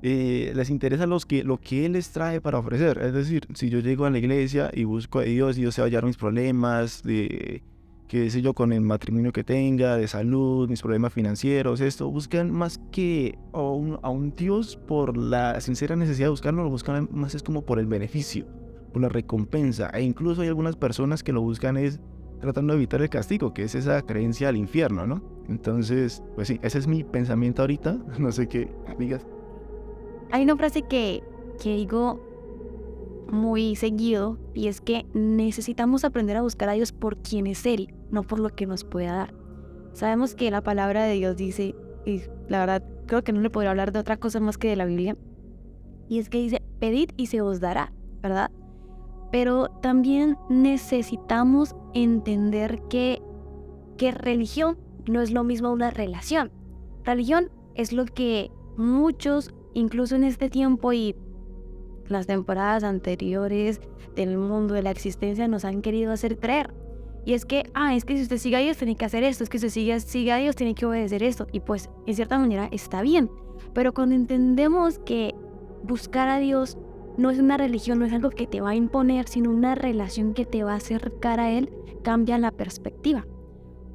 eh, 0.01 0.53
les 0.55 0.69
interesa 0.69 1.05
los 1.05 1.25
que, 1.25 1.43
lo 1.43 1.59
que 1.59 1.85
Él 1.85 1.93
les 1.93 2.11
trae 2.11 2.41
para 2.41 2.57
ofrecer. 2.57 2.97
Es 2.97 3.13
decir, 3.13 3.47
si 3.53 3.69
yo 3.69 3.79
llego 3.79 4.05
a 4.05 4.09
la 4.09 4.17
iglesia 4.17 4.71
y 4.73 4.83
busco 4.83 5.19
a 5.19 5.23
Dios, 5.23 5.55
Dios 5.55 5.75
se 5.75 5.81
va 5.81 5.85
hallar 5.85 6.05
mis 6.05 6.17
problemas, 6.17 7.03
de 7.03 7.63
qué 8.07 8.29
sé 8.29 8.41
yo, 8.41 8.53
con 8.53 8.71
el 8.71 8.81
matrimonio 8.81 9.31
que 9.31 9.43
tenga, 9.43 9.97
de 9.97 10.07
salud, 10.07 10.69
mis 10.69 10.81
problemas 10.81 11.13
financieros, 11.13 11.81
esto, 11.81 12.09
buscan 12.09 12.51
más 12.51 12.79
que 12.91 13.37
a 13.53 13.61
un, 13.61 14.33
Dios 14.35 14.77
por 14.87 15.17
la 15.17 15.59
sincera 15.61 15.95
necesidad 15.95 16.27
de 16.27 16.31
buscarlo, 16.31 16.63
lo 16.63 16.69
buscan 16.69 17.09
más 17.11 17.35
es 17.35 17.43
como 17.43 17.63
por 17.63 17.79
el 17.79 17.87
beneficio, 17.87 18.45
por 18.93 19.01
la 19.01 19.09
recompensa, 19.09 19.89
e 19.89 20.01
incluso 20.01 20.41
hay 20.41 20.47
algunas 20.47 20.75
personas 20.75 21.23
que 21.23 21.33
lo 21.33 21.41
buscan 21.41 21.77
es 21.77 21.99
tratando 22.39 22.73
de 22.73 22.77
evitar 22.77 23.01
el 23.01 23.09
castigo, 23.09 23.53
que 23.53 23.63
es 23.63 23.75
esa 23.75 24.01
creencia 24.01 24.49
al 24.49 24.57
infierno, 24.57 25.07
¿no? 25.07 25.23
Entonces, 25.49 26.21
pues 26.35 26.47
sí, 26.47 26.59
ese 26.61 26.77
es 26.79 26.87
mi 26.87 27.03
pensamiento 27.03 27.63
ahorita, 27.63 27.97
no 28.19 28.31
sé 28.31 28.47
qué, 28.47 28.71
amigas. 28.87 29.25
Hay 30.31 30.43
una 30.43 30.55
frase 30.55 30.83
que, 30.83 31.23
que 31.61 31.75
digo 31.75 32.19
muy 33.31 33.75
seguido 33.75 34.37
y 34.53 34.67
es 34.67 34.81
que 34.81 35.05
necesitamos 35.13 36.03
aprender 36.03 36.37
a 36.37 36.41
buscar 36.41 36.69
a 36.69 36.73
Dios 36.73 36.91
por 36.91 37.17
quien 37.17 37.47
es 37.47 37.65
Él, 37.65 37.93
no 38.11 38.23
por 38.23 38.39
lo 38.39 38.49
que 38.49 38.65
nos 38.65 38.83
pueda 38.83 39.13
dar. 39.13 39.33
Sabemos 39.93 40.35
que 40.35 40.51
la 40.51 40.61
palabra 40.61 41.03
de 41.03 41.13
Dios 41.13 41.37
dice, 41.37 41.75
y 42.05 42.21
la 42.47 42.59
verdad 42.59 42.83
creo 43.07 43.23
que 43.23 43.33
no 43.33 43.41
le 43.41 43.49
podría 43.49 43.71
hablar 43.71 43.91
de 43.91 43.99
otra 43.99 44.17
cosa 44.17 44.39
más 44.39 44.57
que 44.57 44.69
de 44.69 44.75
la 44.75 44.85
Biblia, 44.85 45.15
y 46.07 46.19
es 46.19 46.29
que 46.29 46.39
dice, 46.39 46.61
pedid 46.79 47.09
y 47.17 47.27
se 47.27 47.41
os 47.41 47.59
dará, 47.59 47.93
¿verdad? 48.21 48.51
Pero 49.31 49.69
también 49.81 50.37
necesitamos 50.49 51.75
entender 51.93 52.81
que, 52.89 53.21
que 53.97 54.11
religión 54.11 54.77
no 55.07 55.21
es 55.21 55.31
lo 55.31 55.43
mismo 55.43 55.71
una 55.71 55.89
relación. 55.89 56.51
Religión 57.03 57.49
es 57.75 57.91
lo 57.91 58.05
que 58.05 58.51
muchos, 58.77 59.53
incluso 59.73 60.15
en 60.15 60.23
este 60.23 60.49
tiempo 60.49 60.93
y 60.93 61.15
las 62.07 62.27
temporadas 62.27 62.83
anteriores 62.83 63.81
del 64.15 64.37
mundo 64.37 64.73
de 64.73 64.83
la 64.83 64.91
existencia 64.91 65.47
nos 65.47 65.65
han 65.65 65.81
querido 65.81 66.11
hacer 66.11 66.39
creer. 66.39 66.73
Y 67.25 67.33
es 67.33 67.45
que, 67.45 67.69
ah, 67.73 67.95
es 67.95 68.05
que 68.05 68.15
si 68.15 68.23
usted 68.23 68.37
sigue 68.37 68.55
a 68.55 68.59
Dios 68.59 68.77
tiene 68.77 68.95
que 68.95 69.03
hacer 69.03 69.23
esto, 69.23 69.43
es 69.43 69.49
que 69.49 69.57
si 69.57 69.65
usted 69.65 69.73
sigue, 69.73 69.99
sigue 69.99 70.31
a 70.31 70.37
Dios 70.37 70.55
tiene 70.55 70.75
que 70.75 70.85
obedecer 70.85 71.23
esto. 71.23 71.47
Y 71.51 71.59
pues, 71.59 71.89
en 72.05 72.15
cierta 72.15 72.37
manera, 72.37 72.69
está 72.71 73.01
bien. 73.01 73.31
Pero 73.73 73.93
cuando 73.93 74.13
entendemos 74.13 74.99
que 74.99 75.33
buscar 75.83 76.29
a 76.29 76.37
Dios 76.37 76.77
no 77.17 77.31
es 77.31 77.39
una 77.39 77.57
religión, 77.57 77.99
no 77.99 78.05
es 78.05 78.13
algo 78.13 78.29
que 78.29 78.45
te 78.45 78.61
va 78.61 78.71
a 78.71 78.75
imponer, 78.75 79.27
sino 79.27 79.49
una 79.49 79.73
relación 79.73 80.33
que 80.33 80.45
te 80.45 80.63
va 80.63 80.73
a 80.73 80.77
acercar 80.77 81.39
a 81.39 81.49
Él, 81.49 81.71
cambia 82.03 82.37
la 82.37 82.51
perspectiva. 82.51 83.25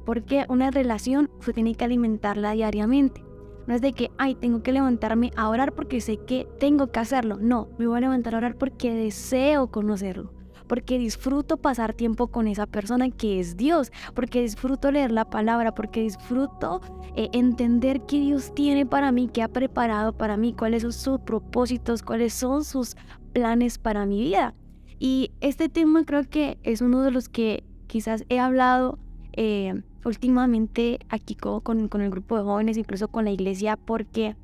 Porque 0.05 0.45
una 0.49 0.71
relación 0.71 1.29
se 1.39 1.53
tiene 1.53 1.75
que 1.75 1.85
alimentarla 1.85 2.51
diariamente. 2.51 3.23
No 3.67 3.75
es 3.75 3.81
de 3.81 3.93
que, 3.93 4.09
ay, 4.17 4.35
tengo 4.35 4.63
que 4.63 4.73
levantarme 4.73 5.31
a 5.37 5.47
orar 5.47 5.73
porque 5.73 6.01
sé 6.01 6.17
que 6.17 6.47
tengo 6.59 6.91
que 6.91 6.99
hacerlo. 6.99 7.37
No, 7.39 7.69
me 7.77 7.87
voy 7.87 7.97
a 7.97 8.01
levantar 8.01 8.35
a 8.35 8.39
orar 8.39 8.57
porque 8.57 8.93
deseo 8.93 9.67
conocerlo. 9.67 10.33
Porque 10.71 10.97
disfruto 10.97 11.57
pasar 11.57 11.93
tiempo 11.93 12.27
con 12.27 12.47
esa 12.47 12.65
persona 12.65 13.09
que 13.09 13.41
es 13.41 13.57
Dios. 13.57 13.91
Porque 14.15 14.41
disfruto 14.41 14.89
leer 14.89 15.11
la 15.11 15.25
palabra. 15.25 15.75
Porque 15.75 16.01
disfruto 16.01 16.79
eh, 17.17 17.27
entender 17.33 18.05
qué 18.05 18.21
Dios 18.21 18.53
tiene 18.55 18.85
para 18.85 19.11
mí, 19.11 19.27
qué 19.27 19.43
ha 19.43 19.49
preparado 19.49 20.13
para 20.13 20.37
mí, 20.37 20.53
cuáles 20.53 20.83
son 20.83 20.93
sus 20.93 21.19
propósitos, 21.19 22.03
cuáles 22.03 22.33
son 22.33 22.63
sus 22.63 22.95
planes 23.33 23.79
para 23.79 24.05
mi 24.05 24.21
vida. 24.21 24.55
Y 24.97 25.31
este 25.41 25.67
tema 25.67 26.05
creo 26.05 26.23
que 26.29 26.57
es 26.63 26.79
uno 26.79 27.01
de 27.01 27.11
los 27.11 27.27
que 27.27 27.65
quizás 27.87 28.23
he 28.29 28.39
hablado. 28.39 28.97
Eh, 29.33 29.83
últimamente 30.05 30.99
aquí 31.09 31.35
con, 31.35 31.89
con 31.89 31.99
el 31.99 32.09
grupo 32.09 32.37
de 32.37 32.43
jóvenes, 32.43 32.77
incluso 32.77 33.09
con 33.09 33.25
la 33.25 33.31
iglesia, 33.31 33.75
porque 33.75 34.37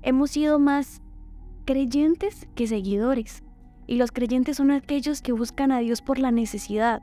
hemos 0.00 0.30
sido 0.30 0.58
más 0.58 1.02
creyentes 1.66 2.48
que 2.54 2.66
seguidores. 2.66 3.42
Y 3.86 3.96
los 3.96 4.12
creyentes 4.12 4.56
son 4.56 4.70
aquellos 4.70 5.22
que 5.22 5.32
buscan 5.32 5.72
a 5.72 5.78
Dios 5.78 6.02
por 6.02 6.18
la 6.18 6.30
necesidad. 6.30 7.02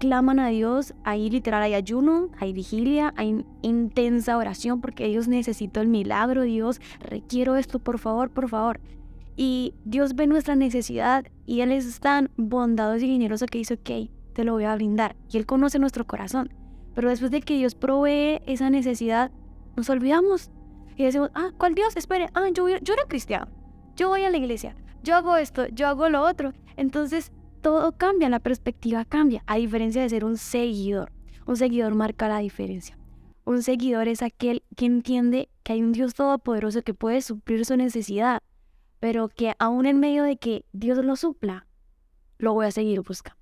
Claman 0.00 0.40
a 0.40 0.48
Dios, 0.48 0.94
ahí 1.04 1.28
literal 1.28 1.62
hay 1.62 1.74
ayuno, 1.74 2.30
hay 2.38 2.52
vigilia, 2.52 3.12
hay 3.16 3.44
intensa 3.62 4.36
oración 4.36 4.80
porque 4.80 5.06
Dios 5.08 5.28
necesita 5.28 5.80
el 5.80 5.88
milagro, 5.88 6.42
Dios 6.42 6.80
requiero 7.00 7.56
esto, 7.56 7.78
por 7.78 7.98
favor, 7.98 8.30
por 8.30 8.48
favor. 8.48 8.80
Y 9.36 9.74
Dios 9.84 10.14
ve 10.14 10.26
nuestra 10.26 10.56
necesidad 10.56 11.26
y 11.46 11.60
Él 11.60 11.70
es 11.70 12.00
tan 12.00 12.30
bondadoso 12.36 13.04
y 13.04 13.08
generoso 13.08 13.46
que 13.46 13.58
dice, 13.58 13.74
ok, 13.74 14.10
te 14.32 14.44
lo 14.44 14.52
voy 14.52 14.64
a 14.64 14.74
brindar. 14.74 15.16
Y 15.30 15.36
Él 15.36 15.46
conoce 15.46 15.78
nuestro 15.78 16.06
corazón. 16.06 16.52
Pero 16.94 17.08
después 17.08 17.30
de 17.30 17.40
que 17.40 17.56
Dios 17.56 17.74
provee 17.74 18.40
esa 18.46 18.70
necesidad, 18.70 19.30
nos 19.76 19.88
olvidamos. 19.90 20.50
Y 20.96 21.04
decimos, 21.04 21.30
ah, 21.34 21.52
¿cuál 21.56 21.74
Dios? 21.74 21.96
Espere, 21.96 22.28
ah, 22.34 22.48
yo, 22.52 22.68
yo 22.68 22.94
era 22.94 23.04
cristiano. 23.08 23.48
Yo 23.96 24.08
voy 24.08 24.24
a 24.24 24.30
la 24.30 24.36
iglesia. 24.36 24.74
Yo 25.02 25.16
hago 25.16 25.36
esto, 25.36 25.66
yo 25.68 25.88
hago 25.88 26.08
lo 26.08 26.22
otro. 26.22 26.52
Entonces 26.76 27.32
todo 27.62 27.92
cambia, 27.92 28.28
la 28.28 28.40
perspectiva 28.40 29.04
cambia. 29.04 29.42
A 29.46 29.56
diferencia 29.56 30.02
de 30.02 30.08
ser 30.08 30.24
un 30.24 30.36
seguidor. 30.36 31.12
Un 31.46 31.56
seguidor 31.56 31.94
marca 31.94 32.28
la 32.28 32.38
diferencia. 32.38 32.98
Un 33.44 33.62
seguidor 33.62 34.08
es 34.08 34.22
aquel 34.22 34.62
que 34.76 34.86
entiende 34.86 35.48
que 35.62 35.72
hay 35.72 35.82
un 35.82 35.92
Dios 35.92 36.14
todopoderoso 36.14 36.82
que 36.82 36.94
puede 36.94 37.22
suplir 37.22 37.64
su 37.64 37.76
necesidad, 37.76 38.42
pero 39.00 39.28
que 39.28 39.54
aún 39.58 39.86
en 39.86 39.98
medio 39.98 40.22
de 40.22 40.36
que 40.36 40.64
Dios 40.72 40.98
lo 41.04 41.16
supla, 41.16 41.66
lo 42.38 42.52
voy 42.52 42.66
a 42.66 42.70
seguir 42.70 43.00
buscando, 43.00 43.40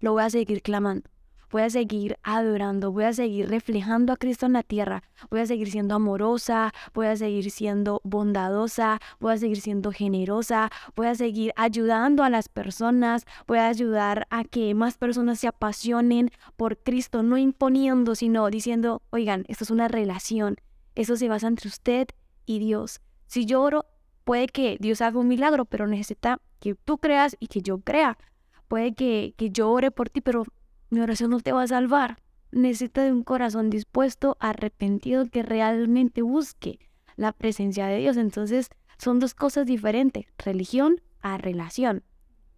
lo 0.00 0.12
voy 0.12 0.22
a 0.22 0.30
seguir 0.30 0.62
clamando, 0.62 1.08
voy 1.54 1.62
a 1.62 1.70
seguir 1.70 2.18
adorando, 2.24 2.90
voy 2.90 3.04
a 3.04 3.12
seguir 3.12 3.48
reflejando 3.48 4.12
a 4.12 4.16
Cristo 4.16 4.44
en 4.44 4.54
la 4.54 4.64
tierra, 4.64 5.04
voy 5.30 5.38
a 5.38 5.46
seguir 5.46 5.70
siendo 5.70 5.94
amorosa, 5.94 6.72
voy 6.92 7.06
a 7.06 7.14
seguir 7.14 7.48
siendo 7.52 8.00
bondadosa, 8.02 8.98
voy 9.20 9.34
a 9.34 9.36
seguir 9.36 9.60
siendo 9.60 9.92
generosa, 9.92 10.68
voy 10.96 11.06
a 11.06 11.14
seguir 11.14 11.52
ayudando 11.54 12.24
a 12.24 12.28
las 12.28 12.48
personas, 12.48 13.24
voy 13.46 13.58
a 13.58 13.68
ayudar 13.68 14.26
a 14.30 14.42
que 14.42 14.74
más 14.74 14.98
personas 14.98 15.38
se 15.38 15.46
apasionen 15.46 16.32
por 16.56 16.76
Cristo, 16.76 17.22
no 17.22 17.38
imponiendo, 17.38 18.16
sino 18.16 18.50
diciendo, 18.50 19.02
oigan, 19.10 19.44
esto 19.46 19.62
es 19.62 19.70
una 19.70 19.86
relación, 19.86 20.56
eso 20.96 21.14
se 21.14 21.28
basa 21.28 21.46
entre 21.46 21.68
usted 21.68 22.08
y 22.46 22.58
Dios. 22.58 23.00
Si 23.28 23.46
yo 23.46 23.62
oro, 23.62 23.86
puede 24.24 24.48
que 24.48 24.76
Dios 24.80 25.00
haga 25.02 25.20
un 25.20 25.28
milagro, 25.28 25.66
pero 25.66 25.86
necesita 25.86 26.40
que 26.58 26.74
tú 26.74 26.98
creas 26.98 27.36
y 27.38 27.46
que 27.46 27.62
yo 27.62 27.78
crea. 27.78 28.18
Puede 28.66 28.92
que, 28.92 29.34
que 29.36 29.50
yo 29.50 29.70
ore 29.70 29.92
por 29.92 30.10
ti, 30.10 30.20
pero 30.20 30.46
mi 30.94 31.00
oración 31.00 31.30
no 31.30 31.40
te 31.40 31.52
va 31.52 31.62
a 31.62 31.68
salvar. 31.68 32.22
Necesita 32.52 33.02
de 33.02 33.12
un 33.12 33.24
corazón 33.24 33.68
dispuesto, 33.68 34.36
arrepentido, 34.38 35.26
que 35.26 35.42
realmente 35.42 36.22
busque 36.22 36.78
la 37.16 37.32
presencia 37.32 37.86
de 37.86 37.98
Dios. 37.98 38.16
Entonces, 38.16 38.70
son 38.96 39.18
dos 39.18 39.34
cosas 39.34 39.66
diferentes, 39.66 40.26
religión 40.38 41.02
a 41.20 41.36
relación, 41.36 42.04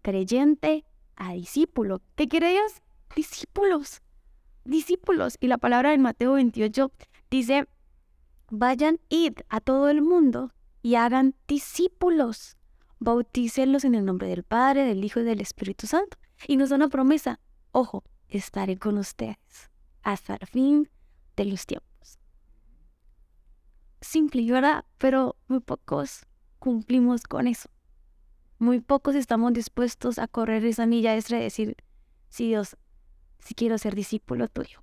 creyente 0.03 0.85
a 1.15 1.33
discípulo. 1.33 2.01
¿Qué 2.15 2.27
quiere 2.27 2.51
Dios? 2.51 2.83
Discípulos, 3.15 4.01
discípulos. 4.65 5.37
Y 5.41 5.47
la 5.47 5.57
palabra 5.57 5.93
en 5.93 6.01
Mateo 6.01 6.33
28 6.33 6.91
dice, 7.31 7.67
vayan, 8.51 8.99
id 9.09 9.33
a 9.49 9.61
todo 9.61 9.89
el 9.89 10.03
mundo 10.03 10.53
y 10.83 10.95
hagan 10.95 11.33
discípulos. 11.47 12.55
Bautícenlos 12.99 13.83
en 13.83 13.95
el 13.95 14.05
nombre 14.05 14.27
del 14.27 14.43
Padre, 14.43 14.85
del 14.85 15.03
Hijo 15.03 15.19
y 15.21 15.23
del 15.23 15.41
Espíritu 15.41 15.87
Santo. 15.87 16.17
Y 16.47 16.57
nos 16.57 16.69
da 16.69 16.75
una 16.75 16.87
promesa. 16.87 17.39
Ojo, 17.71 18.03
estaré 18.29 18.77
con 18.77 18.97
ustedes 18.97 19.71
hasta 20.03 20.35
el 20.35 20.47
fin 20.47 20.89
de 21.35 21.45
los 21.45 21.65
tiempos. 21.65 22.19
Simple 24.01 24.41
y 24.41 24.51
verdad, 24.51 24.85
pero 24.97 25.35
muy 25.47 25.59
pocos 25.59 26.25
cumplimos 26.59 27.23
con 27.23 27.47
eso. 27.47 27.69
Muy 28.59 28.79
pocos 28.79 29.15
estamos 29.15 29.53
dispuestos 29.53 30.17
a 30.19 30.27
correr 30.27 30.65
esa 30.65 30.85
milla 30.85 31.15
extra 31.15 31.39
y 31.39 31.43
decir, 31.43 31.75
sí 32.29 32.47
Dios, 32.47 32.77
si 33.39 33.53
quiero 33.53 33.77
ser 33.77 33.95
discípulo 33.95 34.47
tuyo. 34.47 34.81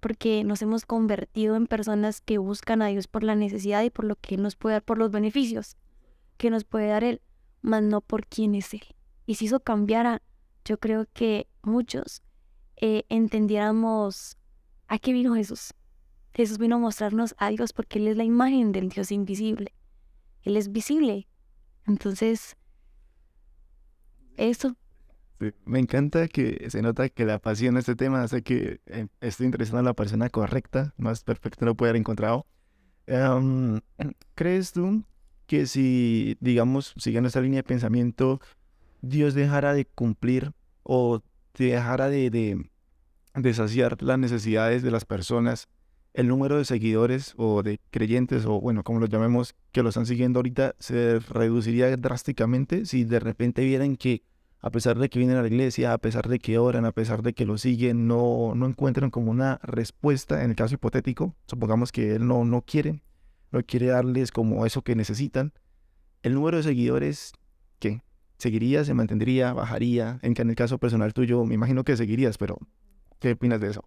Porque 0.00 0.44
nos 0.44 0.62
hemos 0.62 0.84
convertido 0.84 1.56
en 1.56 1.66
personas 1.66 2.20
que 2.20 2.38
buscan 2.38 2.82
a 2.82 2.88
Dios 2.88 3.08
por 3.08 3.22
la 3.22 3.34
necesidad 3.34 3.82
y 3.82 3.90
por 3.90 4.04
lo 4.04 4.16
que 4.16 4.36
nos 4.36 4.56
puede 4.56 4.74
dar, 4.74 4.82
por 4.82 4.98
los 4.98 5.10
beneficios 5.10 5.76
que 6.36 6.50
nos 6.50 6.64
puede 6.64 6.88
dar 6.88 7.04
Él, 7.04 7.22
mas 7.62 7.82
no 7.82 8.00
por 8.02 8.26
quién 8.26 8.54
es 8.54 8.74
Él. 8.74 8.82
Y 9.24 9.36
si 9.36 9.46
eso 9.46 9.60
cambiara, 9.60 10.22
yo 10.64 10.78
creo 10.78 11.06
que 11.12 11.48
muchos 11.62 12.22
eh, 12.76 13.04
entendiéramos 13.08 14.36
a 14.88 14.98
qué 14.98 15.12
vino 15.12 15.34
Jesús. 15.34 15.74
Jesús 16.34 16.58
vino 16.58 16.76
a 16.76 16.78
mostrarnos 16.78 17.34
a 17.38 17.48
Dios 17.48 17.72
porque 17.72 17.98
Él 17.98 18.08
es 18.08 18.16
la 18.16 18.24
imagen 18.24 18.72
del 18.72 18.90
Dios 18.90 19.10
invisible. 19.10 19.72
Él 20.42 20.56
es 20.56 20.70
visible. 20.70 21.26
Entonces, 21.86 22.56
eso. 24.36 24.76
me 25.64 25.78
encanta 25.78 26.28
que 26.28 26.68
se 26.68 26.82
nota 26.82 27.08
que 27.08 27.24
la 27.24 27.38
pasión 27.38 27.74
de 27.74 27.80
este 27.80 27.96
tema 27.96 28.22
hace 28.22 28.42
que 28.42 28.80
eh, 28.86 29.06
estoy 29.20 29.46
interesado 29.46 29.78
en 29.78 29.86
la 29.86 29.94
persona 29.94 30.28
correcta, 30.28 30.94
más 30.98 31.24
perfecta 31.24 31.64
no 31.64 31.74
puede 31.74 31.90
haber 31.90 32.00
encontrado. 32.00 32.46
¿Crees 34.34 34.72
tú 34.72 35.04
que 35.46 35.66
si, 35.66 36.36
digamos, 36.40 36.92
siguiendo 36.96 37.28
esta 37.28 37.40
línea 37.40 37.58
de 37.58 37.62
pensamiento, 37.62 38.40
Dios 39.00 39.34
dejara 39.34 39.74
de 39.74 39.84
cumplir 39.84 40.52
o 40.82 41.22
dejara 41.64 42.08
de, 42.08 42.30
de, 43.34 43.54
saciar 43.54 44.02
las 44.02 44.18
necesidades 44.18 44.82
de 44.82 44.90
las 44.90 45.04
personas, 45.04 45.68
el 46.14 46.28
número 46.28 46.58
de 46.58 46.64
seguidores 46.64 47.34
o 47.36 47.62
de 47.62 47.80
creyentes, 47.90 48.46
o 48.46 48.60
bueno, 48.60 48.84
como 48.84 49.00
los 49.00 49.08
llamemos, 49.08 49.54
que 49.72 49.82
lo 49.82 49.88
están 49.88 50.06
siguiendo 50.06 50.38
ahorita, 50.38 50.74
se 50.78 51.18
reduciría 51.18 51.94
drásticamente 51.96 52.86
si 52.86 53.04
de 53.04 53.20
repente 53.20 53.64
vieran 53.64 53.96
que 53.96 54.22
a 54.60 54.70
pesar 54.70 54.98
de 54.98 55.08
que 55.08 55.18
vienen 55.18 55.36
a 55.36 55.42
la 55.42 55.48
iglesia, 55.48 55.92
a 55.92 55.98
pesar 55.98 56.28
de 56.28 56.38
que 56.38 56.58
oran, 56.58 56.84
a 56.86 56.92
pesar 56.92 57.22
de 57.22 57.34
que 57.34 57.46
lo 57.46 57.58
siguen, 57.58 58.08
no, 58.08 58.54
no 58.56 58.66
encuentran 58.66 59.10
como 59.10 59.30
una 59.30 59.60
respuesta 59.62 60.42
en 60.42 60.50
el 60.50 60.56
caso 60.56 60.74
hipotético. 60.74 61.36
Supongamos 61.46 61.92
que 61.92 62.16
él 62.16 62.26
no, 62.26 62.44
no 62.44 62.62
quiere, 62.62 63.02
no 63.52 63.62
quiere 63.62 63.86
darles 63.86 64.32
como 64.32 64.66
eso 64.66 64.82
que 64.82 64.96
necesitan. 64.96 65.52
El 66.22 66.34
número 66.34 66.56
de 66.56 66.64
seguidores, 66.64 67.32
¿qué? 67.78 68.02
¿Seguiría, 68.38 68.84
se 68.84 68.94
mantendría, 68.94 69.52
bajaría? 69.52 70.18
En, 70.22 70.34
el 70.36 70.54
caso 70.54 70.78
personal 70.78 71.14
tuyo, 71.14 71.44
me 71.44 71.54
imagino 71.54 71.84
que 71.84 71.96
seguirías, 71.96 72.36
pero 72.36 72.58
¿qué 73.18 73.32
opinas 73.32 73.60
de 73.60 73.70
eso? 73.70 73.84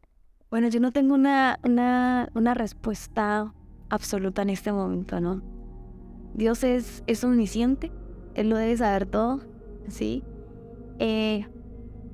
Bueno, 0.49 0.69
yo 0.69 0.79
no 0.79 0.91
tengo 0.91 1.13
una, 1.13 1.59
una, 1.63 2.29
una 2.33 2.53
respuesta 2.55 3.53
absoluta 3.89 4.41
en 4.41 4.49
este 4.49 4.71
momento, 4.71 5.21
¿no? 5.21 5.43
Dios 6.33 6.63
es, 6.63 7.03
es 7.05 7.23
omnisciente, 7.23 7.91
Él 8.33 8.49
lo 8.49 8.57
debe 8.57 8.75
saber 8.75 9.05
todo, 9.05 9.41
¿sí? 9.87 10.23
Eh, 10.97 11.45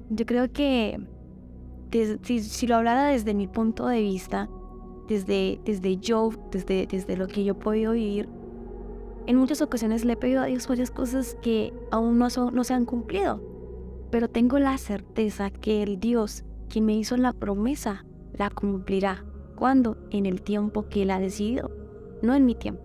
yo 0.10 0.26
creo 0.26 0.52
que 0.52 1.00
si, 2.24 2.40
si, 2.42 2.68
lo 2.68 2.76
hablara 2.76 3.08
desde 3.08 3.34
mi 3.34 3.48
punto 3.48 3.88
de 3.88 4.02
vista, 4.02 4.50
desde, 5.08 5.60
desde 5.64 5.98
yo, 5.98 6.32
desde, 6.52 6.88
desde 6.88 7.16
lo 7.16 7.28
que 7.28 7.44
yo 7.44 7.54
he 7.54 7.56
podido 7.56 7.94
vivir, 7.94 8.28
en 9.28 9.38
muchas 9.38 9.62
ocasiones 9.62 10.06
le 10.06 10.14
he 10.14 10.18
pedido 10.18 10.42
a 10.42 10.46
Dios 10.46 10.68
varias 10.68 10.92
cosas 10.92 11.38
que 11.42 11.74
aún 11.92 12.18
no, 12.20 12.30
se 12.30 12.74
han 12.74 12.86
cumplido, 12.86 13.42
pero 14.12 14.30
tengo 14.30 14.60
la 14.60 14.78
certeza 14.78 15.50
que 15.50 15.84
el 15.84 16.00
Dios 16.00 16.44
quien 16.70 16.86
me 16.86 16.96
hizo 16.96 17.18
la 17.18 17.34
promesa 17.34 18.06
la 18.34 18.50
cumplirá. 18.50 19.26
¿Cuándo? 19.56 19.98
En 20.10 20.26
el 20.26 20.42
tiempo 20.42 20.90
que 20.90 21.04
Él 21.04 21.12
ha 21.12 21.20
decidido, 21.20 21.72
no 22.22 22.36
en 22.36 22.46
mi 22.46 22.56
tiempo. 22.56 22.84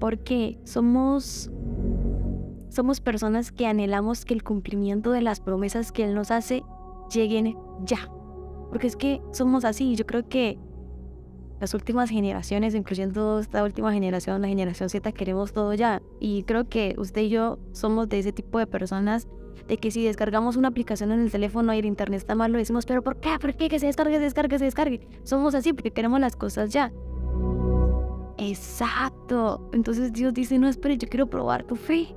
Porque 0.00 0.58
somos 0.64 1.50
somos 2.70 3.00
personas 3.00 3.50
que 3.50 3.66
anhelamos 3.66 4.24
que 4.24 4.34
el 4.34 4.42
cumplimiento 4.42 5.10
de 5.10 5.22
las 5.22 5.40
promesas 5.40 5.92
que 5.92 6.04
Él 6.04 6.14
nos 6.14 6.30
hace 6.30 6.62
lleguen 7.12 7.56
ya. 7.84 8.10
Porque 8.70 8.86
es 8.86 8.96
que 8.96 9.20
somos 9.32 9.64
así. 9.64 9.96
Yo 9.96 10.06
creo 10.06 10.28
que 10.28 10.58
las 11.60 11.74
últimas 11.74 12.10
generaciones, 12.10 12.74
incluyendo 12.74 13.40
esta 13.40 13.64
última 13.64 13.92
generación, 13.92 14.42
la 14.42 14.48
generación 14.48 14.88
Z, 14.88 15.12
queremos 15.12 15.52
todo 15.52 15.74
ya. 15.74 16.02
Y 16.20 16.44
creo 16.44 16.68
que 16.68 16.94
usted 16.98 17.22
y 17.22 17.28
yo 17.30 17.58
somos 17.72 18.08
de 18.08 18.20
ese 18.20 18.32
tipo 18.32 18.58
de 18.58 18.66
personas 18.66 19.28
de 19.66 19.76
que 19.76 19.90
si 19.90 20.04
descargamos 20.04 20.56
una 20.56 20.68
aplicación 20.68 21.12
en 21.12 21.20
el 21.20 21.30
teléfono 21.30 21.74
y 21.74 21.78
el 21.78 21.84
internet 21.84 22.18
está 22.18 22.34
mal, 22.34 22.50
lo 22.52 22.58
decimos, 22.58 22.86
pero 22.86 23.02
¿por 23.02 23.20
qué? 23.20 23.30
¿Por 23.40 23.54
qué? 23.54 23.68
Que 23.68 23.78
se 23.78 23.86
descargue, 23.86 24.16
se 24.16 24.22
descargue, 24.22 24.58
se 24.58 24.64
descargue. 24.64 25.00
Somos 25.24 25.54
así 25.54 25.72
porque 25.72 25.90
queremos 25.90 26.20
las 26.20 26.36
cosas 26.36 26.70
ya. 26.70 26.92
Exacto. 28.38 29.68
Entonces 29.72 30.12
Dios 30.12 30.32
dice, 30.32 30.58
no, 30.58 30.68
espere, 30.68 30.96
yo 30.96 31.08
quiero 31.08 31.28
probar 31.28 31.64
tu 31.64 31.76
fe. 31.76 32.14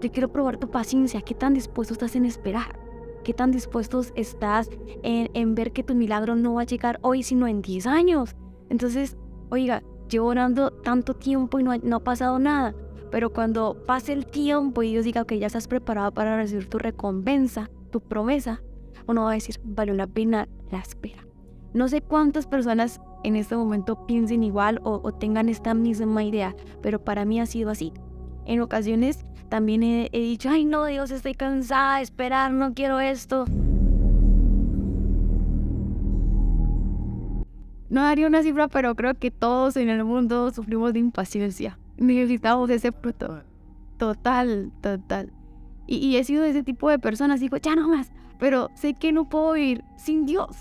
Yo 0.00 0.10
quiero 0.10 0.32
probar 0.32 0.56
tu 0.56 0.70
paciencia. 0.70 1.20
¿Qué 1.22 1.34
tan 1.34 1.54
dispuesto 1.54 1.94
estás 1.94 2.16
en 2.16 2.24
esperar? 2.24 2.78
¿Qué 3.22 3.32
tan 3.32 3.50
dispuesto 3.50 4.02
estás 4.16 4.68
en, 5.02 5.54
ver 5.54 5.72
que 5.72 5.82
tu 5.82 5.94
milagro 5.94 6.34
no 6.34 6.54
va 6.54 6.62
a 6.62 6.66
llegar 6.66 6.98
hoy, 7.02 7.22
sino 7.22 7.46
en 7.46 7.62
10 7.62 7.86
años? 7.86 8.36
Entonces, 8.70 9.16
oiga, 9.50 9.82
llevo 10.08 10.28
orando 10.28 10.70
tanto 10.70 11.14
tiempo 11.14 11.58
y 11.58 11.64
no 11.64 11.96
ha 11.96 12.00
pasado 12.04 12.38
nada. 12.38 12.74
Pero 13.10 13.32
cuando 13.32 13.76
pase 13.86 14.12
el 14.12 14.26
tiempo 14.26 14.82
y 14.82 14.90
Dios 14.90 15.04
diga 15.04 15.24
que 15.24 15.38
ya 15.38 15.46
estás 15.46 15.68
preparado 15.68 16.12
para 16.12 16.36
recibir 16.36 16.68
tu 16.68 16.78
recompensa, 16.78 17.70
tu 17.90 18.00
promesa, 18.00 18.60
uno 19.06 19.22
va 19.22 19.30
a 19.30 19.34
decir, 19.34 19.60
vale 19.62 19.94
la 19.94 20.08
pena 20.08 20.48
la 20.72 20.80
espera. 20.80 21.24
No 21.72 21.88
sé 21.88 22.00
cuántas 22.00 22.46
personas 22.46 23.00
en 23.22 23.36
este 23.36 23.56
momento 23.56 24.06
piensen 24.06 24.42
igual 24.42 24.80
o, 24.82 25.12
tengan 25.12 25.48
esta 25.48 25.74
misma 25.74 26.24
idea, 26.24 26.56
pero 26.82 27.04
para 27.04 27.24
mí 27.24 27.40
ha 27.40 27.46
sido 27.46 27.70
así. 27.70 27.92
En 28.46 28.60
ocasiones 28.60 29.24
también 29.48 29.82
he, 29.82 30.08
he 30.12 30.20
dicho, 30.20 30.50
ay 30.50 30.64
no, 30.64 30.84
Dios, 30.84 31.10
estoy 31.10 31.34
cansada 31.34 31.98
de 31.98 32.02
esperar, 32.02 32.52
no 32.52 32.74
quiero 32.74 33.00
esto. 33.00 33.44
No 37.94 38.02
daría 38.02 38.26
una 38.26 38.42
cifra, 38.42 38.68
pero 38.68 38.94
creo 38.94 39.14
que 39.14 39.30
todos 39.30 39.76
en 39.76 39.88
el 39.88 40.04
mundo 40.04 40.50
sufrimos 40.50 40.92
de 40.92 40.98
impaciencia 40.98 41.78
necesitamos 41.96 42.70
ese 42.70 42.92
fruto. 42.92 43.42
Total, 43.98 44.72
total. 44.80 45.32
Y, 45.86 46.16
he 46.16 46.24
sido 46.24 46.42
de 46.42 46.50
ese 46.50 46.62
tipo 46.62 46.88
de 46.88 46.98
personas, 46.98 47.40
digo, 47.40 47.56
ya 47.58 47.76
no 47.76 47.88
más, 47.88 48.10
pero 48.38 48.70
sé 48.74 48.94
que 48.94 49.12
no 49.12 49.28
puedo 49.28 49.52
vivir 49.52 49.84
sin 49.96 50.26
Dios. 50.26 50.56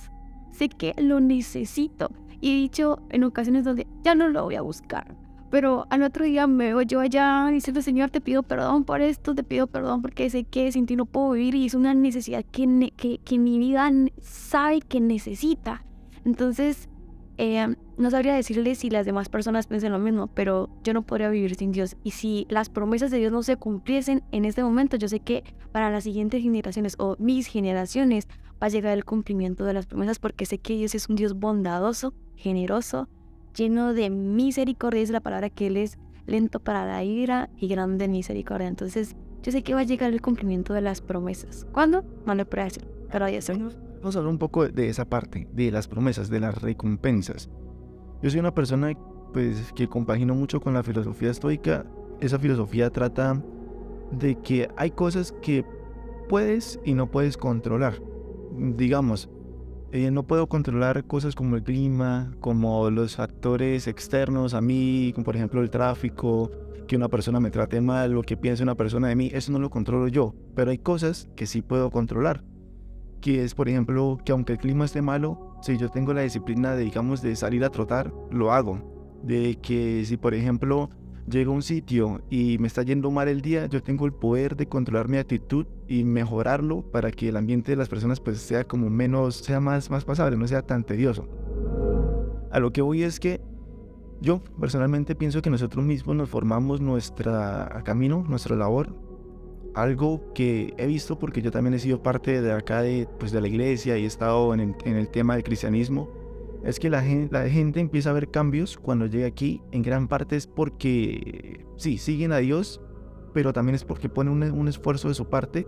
Sé 0.51 0.69
que 0.69 0.93
lo 0.97 1.19
necesito. 1.19 2.11
Y 2.41 2.51
he 2.51 2.55
dicho 2.55 2.99
en 3.09 3.23
ocasiones 3.23 3.63
donde 3.63 3.87
ya 4.03 4.15
no 4.15 4.27
lo 4.27 4.43
voy 4.43 4.55
a 4.55 4.61
buscar. 4.61 5.15
Pero 5.49 5.85
al 5.89 6.03
otro 6.03 6.25
día 6.25 6.45
me 6.45 6.65
veo 6.65 6.81
yo 6.81 6.99
allá 6.99 7.47
diciendo, 7.51 7.81
Señor, 7.81 8.09
te 8.09 8.21
pido 8.21 8.43
perdón 8.43 8.83
por 8.83 9.01
esto, 9.01 9.33
te 9.33 9.43
pido 9.43 9.67
perdón 9.67 10.01
porque 10.01 10.29
sé 10.29 10.43
que 10.43 10.71
sin 10.71 10.87
ti 10.87 10.95
no 10.95 11.05
puedo 11.05 11.31
vivir 11.31 11.55
y 11.55 11.67
es 11.67 11.75
una 11.75 11.93
necesidad 11.93 12.43
que, 12.43 12.91
que, 12.97 13.19
que 13.19 13.39
mi 13.39 13.59
vida 13.59 13.89
sabe 14.19 14.81
que 14.81 14.99
necesita. 14.99 15.85
Entonces, 16.25 16.89
eh, 17.37 17.75
no 17.97 18.11
sabría 18.11 18.35
decirle 18.35 18.75
si 18.75 18.89
las 18.89 19.05
demás 19.05 19.29
personas 19.29 19.67
piensan 19.67 19.91
lo 19.91 19.99
mismo, 19.99 20.27
pero 20.27 20.69
yo 20.83 20.93
no 20.93 21.03
podría 21.03 21.29
vivir 21.29 21.55
sin 21.55 21.71
Dios. 21.71 21.95
Y 22.03 22.11
si 22.11 22.45
las 22.49 22.69
promesas 22.69 23.11
de 23.11 23.17
Dios 23.17 23.31
no 23.31 23.43
se 23.43 23.57
cumpliesen 23.57 24.23
en 24.31 24.45
este 24.45 24.63
momento, 24.63 24.97
yo 24.97 25.07
sé 25.07 25.19
que 25.19 25.43
para 25.71 25.89
las 25.89 26.03
siguientes 26.03 26.41
generaciones 26.41 26.95
o 26.99 27.15
mis 27.19 27.47
generaciones 27.47 28.27
va 28.61 28.67
a 28.67 28.69
llegar 28.69 28.93
el 28.93 29.05
cumplimiento 29.05 29.65
de 29.65 29.73
las 29.73 29.85
promesas 29.85 30.19
porque 30.19 30.45
sé 30.45 30.57
que 30.59 30.75
Dios 30.75 30.95
es 30.95 31.09
un 31.09 31.15
Dios 31.15 31.33
bondadoso, 31.33 32.13
generoso, 32.35 33.07
lleno 33.55 33.93
de 33.93 34.09
misericordia. 34.09 35.01
Es 35.01 35.09
la 35.09 35.21
palabra 35.21 35.49
que 35.49 35.67
Él 35.67 35.77
es 35.77 35.97
lento 36.25 36.59
para 36.59 36.85
la 36.85 37.03
ira 37.03 37.49
y 37.57 37.67
grande 37.67 38.07
misericordia. 38.07 38.67
Entonces, 38.67 39.15
yo 39.41 39.51
sé 39.51 39.63
que 39.63 39.73
va 39.73 39.81
a 39.81 39.83
llegar 39.83 40.13
el 40.13 40.21
cumplimiento 40.21 40.73
de 40.73 40.81
las 40.81 41.01
promesas. 41.01 41.65
¿Cuándo? 41.71 42.05
No 42.25 42.35
lo 42.35 42.45
puedo 42.45 42.63
decir, 42.63 42.85
pero 43.11 43.27
ya. 43.27 43.41
Vamos 44.03 44.17
a 44.17 44.19
hablar 44.19 44.33
un 44.33 44.37
poco 44.37 44.67
de 44.67 44.89
esa 44.89 45.05
parte, 45.05 45.47
de 45.53 45.71
las 45.71 45.87
promesas, 45.87 46.29
de 46.29 46.41
las 46.41 46.61
recompensas. 46.61 47.49
Yo 48.21 48.29
soy 48.29 48.41
una 48.41 48.53
persona 48.53 48.91
pues, 49.31 49.71
que 49.71 49.87
compagino 49.87 50.35
mucho 50.35 50.59
con 50.59 50.73
la 50.73 50.83
filosofía 50.83 51.31
estoica. 51.31 51.85
Esa 52.19 52.37
filosofía 52.37 52.89
trata 52.89 53.41
de 54.11 54.35
que 54.41 54.67
hay 54.75 54.91
cosas 54.91 55.31
que 55.41 55.63
puedes 56.27 56.81
y 56.83 56.95
no 56.95 57.11
puedes 57.11 57.37
controlar. 57.37 58.01
Digamos, 58.75 59.29
eh, 59.93 60.11
no 60.11 60.27
puedo 60.27 60.47
controlar 60.47 61.05
cosas 61.05 61.33
como 61.33 61.55
el 61.55 61.63
clima, 61.63 62.33
como 62.41 62.89
los 62.89 63.15
factores 63.15 63.87
externos 63.87 64.53
a 64.53 64.59
mí, 64.59 65.13
como 65.15 65.23
por 65.23 65.37
ejemplo 65.37 65.61
el 65.61 65.69
tráfico, 65.69 66.51
que 66.89 66.97
una 66.97 67.07
persona 67.07 67.39
me 67.39 67.51
trate 67.51 67.79
mal 67.79 68.17
o 68.17 68.21
que 68.21 68.35
piense 68.35 68.63
una 68.63 68.75
persona 68.75 69.07
de 69.07 69.15
mí, 69.15 69.31
eso 69.33 69.53
no 69.53 69.59
lo 69.59 69.69
controlo 69.69 70.09
yo. 70.09 70.35
Pero 70.55 70.71
hay 70.71 70.79
cosas 70.79 71.29
que 71.37 71.45
sí 71.45 71.61
puedo 71.61 71.89
controlar 71.89 72.43
que 73.23 73.41
es, 73.41 73.55
por 73.55 73.69
ejemplo, 73.69 74.19
que 74.25 74.33
aunque 74.33 74.51
el 74.51 74.59
clima 74.59 74.83
esté 74.83 75.01
malo, 75.01 75.55
si 75.61 75.77
yo 75.77 75.87
tengo 75.89 76.13
la 76.13 76.21
disciplina 76.21 76.75
de, 76.75 76.83
digamos, 76.83 77.21
de 77.21 77.37
salir 77.37 77.63
a 77.63 77.69
trotar, 77.69 78.13
lo 78.29 78.51
hago. 78.51 79.21
De 79.23 79.57
que 79.61 80.03
si, 80.05 80.17
por 80.17 80.33
ejemplo, 80.33 80.89
llego 81.25 81.53
a 81.53 81.55
un 81.55 81.61
sitio 81.61 82.21
y 82.29 82.57
me 82.57 82.67
está 82.67 82.83
yendo 82.83 83.09
mal 83.11 83.29
el 83.29 83.41
día, 83.41 83.67
yo 83.67 83.81
tengo 83.81 84.05
el 84.05 84.11
poder 84.11 84.57
de 84.57 84.67
controlar 84.67 85.07
mi 85.07 85.15
actitud 85.15 85.65
y 85.87 86.03
mejorarlo 86.03 86.81
para 86.91 87.11
que 87.11 87.29
el 87.29 87.37
ambiente 87.37 87.71
de 87.71 87.77
las 87.77 87.87
personas 87.87 88.19
pues 88.19 88.39
sea 88.39 88.65
como 88.65 88.89
menos, 88.89 89.37
sea 89.37 89.61
más, 89.61 89.89
más 89.89 90.03
pasable, 90.03 90.35
no 90.35 90.45
sea 90.45 90.61
tan 90.61 90.83
tedioso. 90.83 91.25
A 92.51 92.59
lo 92.59 92.73
que 92.73 92.81
voy 92.81 93.03
es 93.03 93.21
que 93.21 93.39
yo 94.19 94.41
personalmente 94.59 95.15
pienso 95.15 95.41
que 95.41 95.49
nosotros 95.49 95.85
mismos 95.85 96.17
nos 96.17 96.29
formamos 96.29 96.81
nuestra 96.81 97.83
camino, 97.85 98.25
nuestra 98.27 98.57
labor 98.57 98.93
algo 99.73 100.33
que 100.33 100.73
he 100.77 100.87
visto 100.87 101.17
porque 101.17 101.41
yo 101.41 101.51
también 101.51 101.73
he 101.73 101.79
sido 101.79 102.01
parte 102.01 102.41
de 102.41 102.51
acá 102.51 102.81
de, 102.81 103.07
pues 103.19 103.31
de 103.31 103.41
la 103.41 103.47
iglesia 103.47 103.97
y 103.97 104.03
he 104.03 104.07
estado 104.07 104.53
en 104.53 104.75
el, 104.85 105.09
tema 105.09 105.35
del 105.35 105.43
cristianismo, 105.43 106.09
es 106.63 106.79
que 106.79 106.89
la 106.89 107.01
gente, 107.01 107.33
la 107.33 107.49
gente 107.49 107.79
empieza 107.79 108.11
a 108.11 108.13
ver 108.13 108.29
cambios 108.29 108.77
cuando 108.77 109.05
llega 109.05 109.27
aquí, 109.27 109.61
en 109.71 109.81
gran 109.81 110.07
parte 110.07 110.35
es 110.35 110.47
porque, 110.47 111.65
sí, 111.75 111.97
siguen 111.97 112.31
a 112.31 112.37
Dios, 112.37 112.81
pero 113.33 113.51
también 113.51 113.75
es 113.75 113.83
porque 113.83 114.09
ponen 114.09 114.33
un, 114.33 114.43
un 114.43 114.67
esfuerzo 114.67 115.07
de 115.07 115.15
su 115.15 115.29
parte 115.29 115.67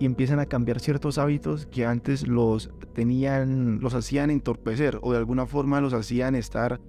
y 0.00 0.06
empiezan 0.06 0.40
a 0.40 0.46
cambiar 0.46 0.80
ciertos 0.80 1.18
hábitos 1.18 1.66
que 1.66 1.86
antes 1.86 2.26
los 2.26 2.70
tenían, 2.92 3.80
los 3.80 3.94
hacían 3.94 4.30
entorpecer 4.30 4.98
o 5.02 5.12
de 5.12 5.18
alguna 5.18 5.46
forma 5.46 5.80
los 5.80 5.92
hacían 5.92 6.34
estar 6.34 6.80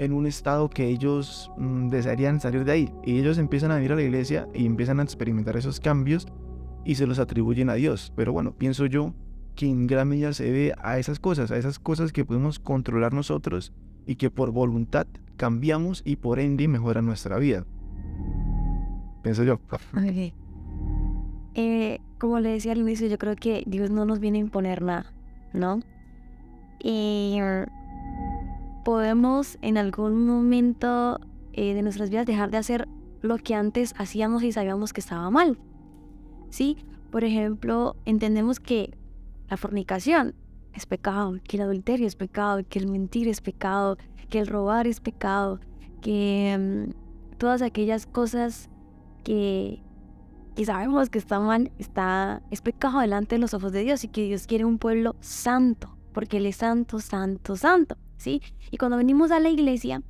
en 0.00 0.14
un 0.14 0.26
estado 0.26 0.70
que 0.70 0.88
ellos 0.88 1.52
mm, 1.58 1.88
desearían 1.90 2.40
salir 2.40 2.64
de 2.64 2.72
ahí. 2.72 2.94
Y 3.04 3.18
ellos 3.18 3.36
empiezan 3.36 3.70
a 3.70 3.82
ir 3.82 3.92
a 3.92 3.96
la 3.96 4.02
iglesia 4.02 4.48
y 4.54 4.64
empiezan 4.64 4.98
a 4.98 5.02
experimentar 5.02 5.58
esos 5.58 5.78
cambios 5.78 6.26
y 6.86 6.94
se 6.94 7.06
los 7.06 7.18
atribuyen 7.18 7.68
a 7.68 7.74
Dios. 7.74 8.10
Pero 8.16 8.32
bueno, 8.32 8.56
pienso 8.56 8.86
yo 8.86 9.12
que 9.54 9.66
en 9.66 9.86
gran 9.86 10.08
medida 10.08 10.32
se 10.32 10.44
debe 10.44 10.72
a 10.78 10.98
esas 10.98 11.20
cosas, 11.20 11.50
a 11.50 11.58
esas 11.58 11.78
cosas 11.78 12.12
que 12.12 12.24
podemos 12.24 12.58
controlar 12.58 13.12
nosotros 13.12 13.74
y 14.06 14.16
que 14.16 14.30
por 14.30 14.52
voluntad 14.52 15.06
cambiamos 15.36 16.00
y 16.06 16.16
por 16.16 16.40
ende 16.40 16.66
mejoran 16.66 17.04
nuestra 17.04 17.38
vida. 17.38 17.66
Pienso 19.22 19.44
yo. 19.44 19.60
Eh, 21.56 21.98
como 22.18 22.38
le 22.38 22.50
decía 22.50 22.70
al 22.70 22.78
inicio, 22.78 23.08
yo 23.08 23.18
creo 23.18 23.34
que 23.34 23.64
Dios 23.66 23.90
no 23.90 24.04
nos 24.04 24.20
viene 24.20 24.38
a 24.38 24.40
imponer 24.40 24.82
nada, 24.82 25.12
¿no? 25.52 25.80
Y 26.78 27.38
podemos 28.84 29.58
en 29.62 29.78
algún 29.78 30.26
momento 30.26 31.20
eh, 31.52 31.74
de 31.74 31.82
nuestras 31.82 32.10
vidas 32.10 32.26
dejar 32.26 32.50
de 32.50 32.58
hacer 32.58 32.88
lo 33.22 33.36
que 33.38 33.54
antes 33.54 33.94
hacíamos 33.98 34.42
y 34.42 34.52
sabíamos 34.52 34.92
que 34.92 35.00
estaba 35.00 35.30
mal. 35.30 35.58
¿Sí? 36.50 36.76
Por 37.10 37.24
ejemplo, 37.24 37.96
entendemos 38.04 38.60
que 38.60 38.96
la 39.48 39.56
fornicación 39.56 40.34
es 40.74 40.86
pecado, 40.86 41.36
que 41.44 41.56
el 41.56 41.62
adulterio 41.62 42.06
es 42.06 42.16
pecado, 42.16 42.62
que 42.68 42.78
el 42.78 42.88
mentir 42.88 43.28
es 43.28 43.40
pecado, 43.40 43.96
que 44.28 44.38
el 44.38 44.46
robar 44.46 44.86
es 44.86 45.00
pecado, 45.00 45.60
que 46.00 46.56
mm, 46.58 47.36
todas 47.38 47.62
aquellas 47.62 48.06
cosas 48.06 48.70
que, 49.24 49.82
sabemos 50.64 51.10
que 51.10 51.18
están 51.18 51.44
mal, 51.44 51.72
está, 51.78 52.42
es 52.50 52.60
pecado 52.60 53.00
delante 53.00 53.34
de 53.34 53.40
los 53.40 53.54
ojos 53.54 53.72
de 53.72 53.82
Dios 53.82 54.04
y 54.04 54.08
que 54.08 54.24
Dios 54.24 54.46
quiere 54.46 54.64
un 54.64 54.78
pueblo 54.78 55.16
santo, 55.20 55.96
porque 56.12 56.36
Él 56.36 56.46
es 56.46 56.56
santo, 56.56 57.00
santo, 57.00 57.56
santo, 57.56 57.96
¿sí? 58.20 58.42
Y 58.70 58.76
cuando 58.76 58.96
venimos 58.96 59.30
a 59.30 59.40
la 59.40 59.48
iglesia, 59.48 60.02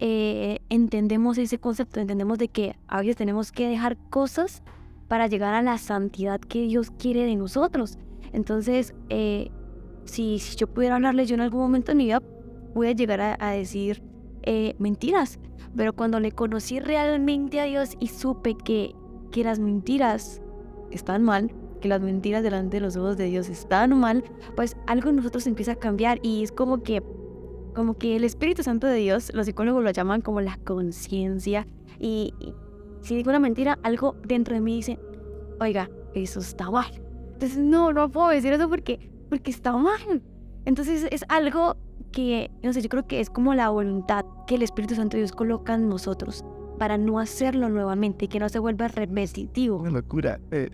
eh, 0.00 0.58
entendemos 0.68 1.38
ese 1.38 1.58
concepto, 1.58 2.00
entendemos 2.00 2.38
de 2.38 2.48
que 2.48 2.76
a 2.88 3.00
veces 3.00 3.16
tenemos 3.16 3.52
que 3.52 3.68
dejar 3.68 3.96
cosas 4.10 4.62
para 5.06 5.26
llegar 5.26 5.54
a 5.54 5.62
la 5.62 5.78
santidad 5.78 6.40
que 6.40 6.62
Dios 6.62 6.90
quiere 6.90 7.24
de 7.24 7.36
nosotros. 7.36 7.98
Entonces, 8.32 8.94
eh, 9.10 9.50
si, 10.04 10.38
yo 10.56 10.66
pudiera 10.66 10.96
hablarles, 10.96 11.28
yo 11.28 11.34
en 11.34 11.42
algún 11.42 11.60
momento 11.60 11.92
en 11.92 11.98
mi 11.98 12.04
vida 12.06 12.20
pude 12.74 12.94
llegar 12.94 13.36
a, 13.38 13.50
decir 13.50 14.02
eh, 14.42 14.74
mentiras, 14.78 15.38
pero 15.76 15.92
cuando 15.92 16.18
le 16.18 16.32
conocí 16.32 16.80
realmente 16.80 17.60
a 17.60 17.64
Dios 17.64 17.96
y 18.00 18.08
supe 18.08 18.54
que, 18.54 18.94
que 19.30 19.44
las 19.44 19.58
mentiras 19.58 20.40
están 20.90 21.22
mal, 21.22 21.52
que 21.82 21.88
las 21.88 22.00
mentiras 22.00 22.42
delante 22.42 22.78
de 22.78 22.80
los 22.80 22.96
ojos 22.96 23.18
de 23.18 23.26
Dios 23.26 23.50
están 23.50 23.98
mal, 23.98 24.24
pues 24.56 24.76
algo 24.86 25.10
en 25.10 25.16
nosotros 25.16 25.46
empieza 25.46 25.72
a 25.72 25.76
cambiar 25.76 26.18
y 26.22 26.42
es 26.42 26.52
como 26.52 26.82
que, 26.82 27.02
como 27.74 27.94
que 27.94 28.16
el 28.16 28.24
Espíritu 28.24 28.62
Santo 28.62 28.86
de 28.86 28.96
Dios, 28.96 29.32
los 29.34 29.46
psicólogos 29.46 29.82
lo 29.82 29.90
llaman 29.90 30.20
como 30.20 30.40
la 30.40 30.58
conciencia 30.64 31.66
y, 31.98 32.34
y 32.40 32.54
si 33.00 33.16
digo 33.16 33.30
una 33.30 33.38
mentira, 33.40 33.78
algo 33.82 34.16
dentro 34.26 34.54
de 34.54 34.60
mí 34.60 34.76
dice, 34.76 34.98
oiga, 35.60 35.90
eso 36.14 36.40
está 36.40 36.70
mal. 36.70 37.02
Entonces, 37.32 37.58
no, 37.58 37.92
no 37.92 38.10
puedo 38.10 38.28
decir 38.28 38.52
eso 38.52 38.68
porque 38.68 39.10
porque 39.32 39.50
está 39.50 39.74
mal. 39.74 40.22
Entonces 40.66 41.08
es 41.10 41.24
algo 41.30 41.78
que, 42.12 42.50
no 42.62 42.74
sé, 42.74 42.82
yo 42.82 42.90
creo 42.90 43.06
que 43.06 43.18
es 43.18 43.30
como 43.30 43.54
la 43.54 43.70
voluntad 43.70 44.26
que 44.46 44.56
el 44.56 44.62
Espíritu 44.62 44.94
Santo 44.94 45.16
de 45.16 45.22
Dios 45.22 45.32
coloca 45.32 45.72
en 45.72 45.88
nosotros 45.88 46.44
para 46.78 46.98
no 46.98 47.18
hacerlo 47.18 47.70
nuevamente, 47.70 48.28
que 48.28 48.38
no 48.38 48.50
se 48.50 48.58
vuelva 48.58 48.88
repetitivo. 48.88 49.78
Una 49.78 49.90
locura. 49.90 50.38
Eh, 50.50 50.68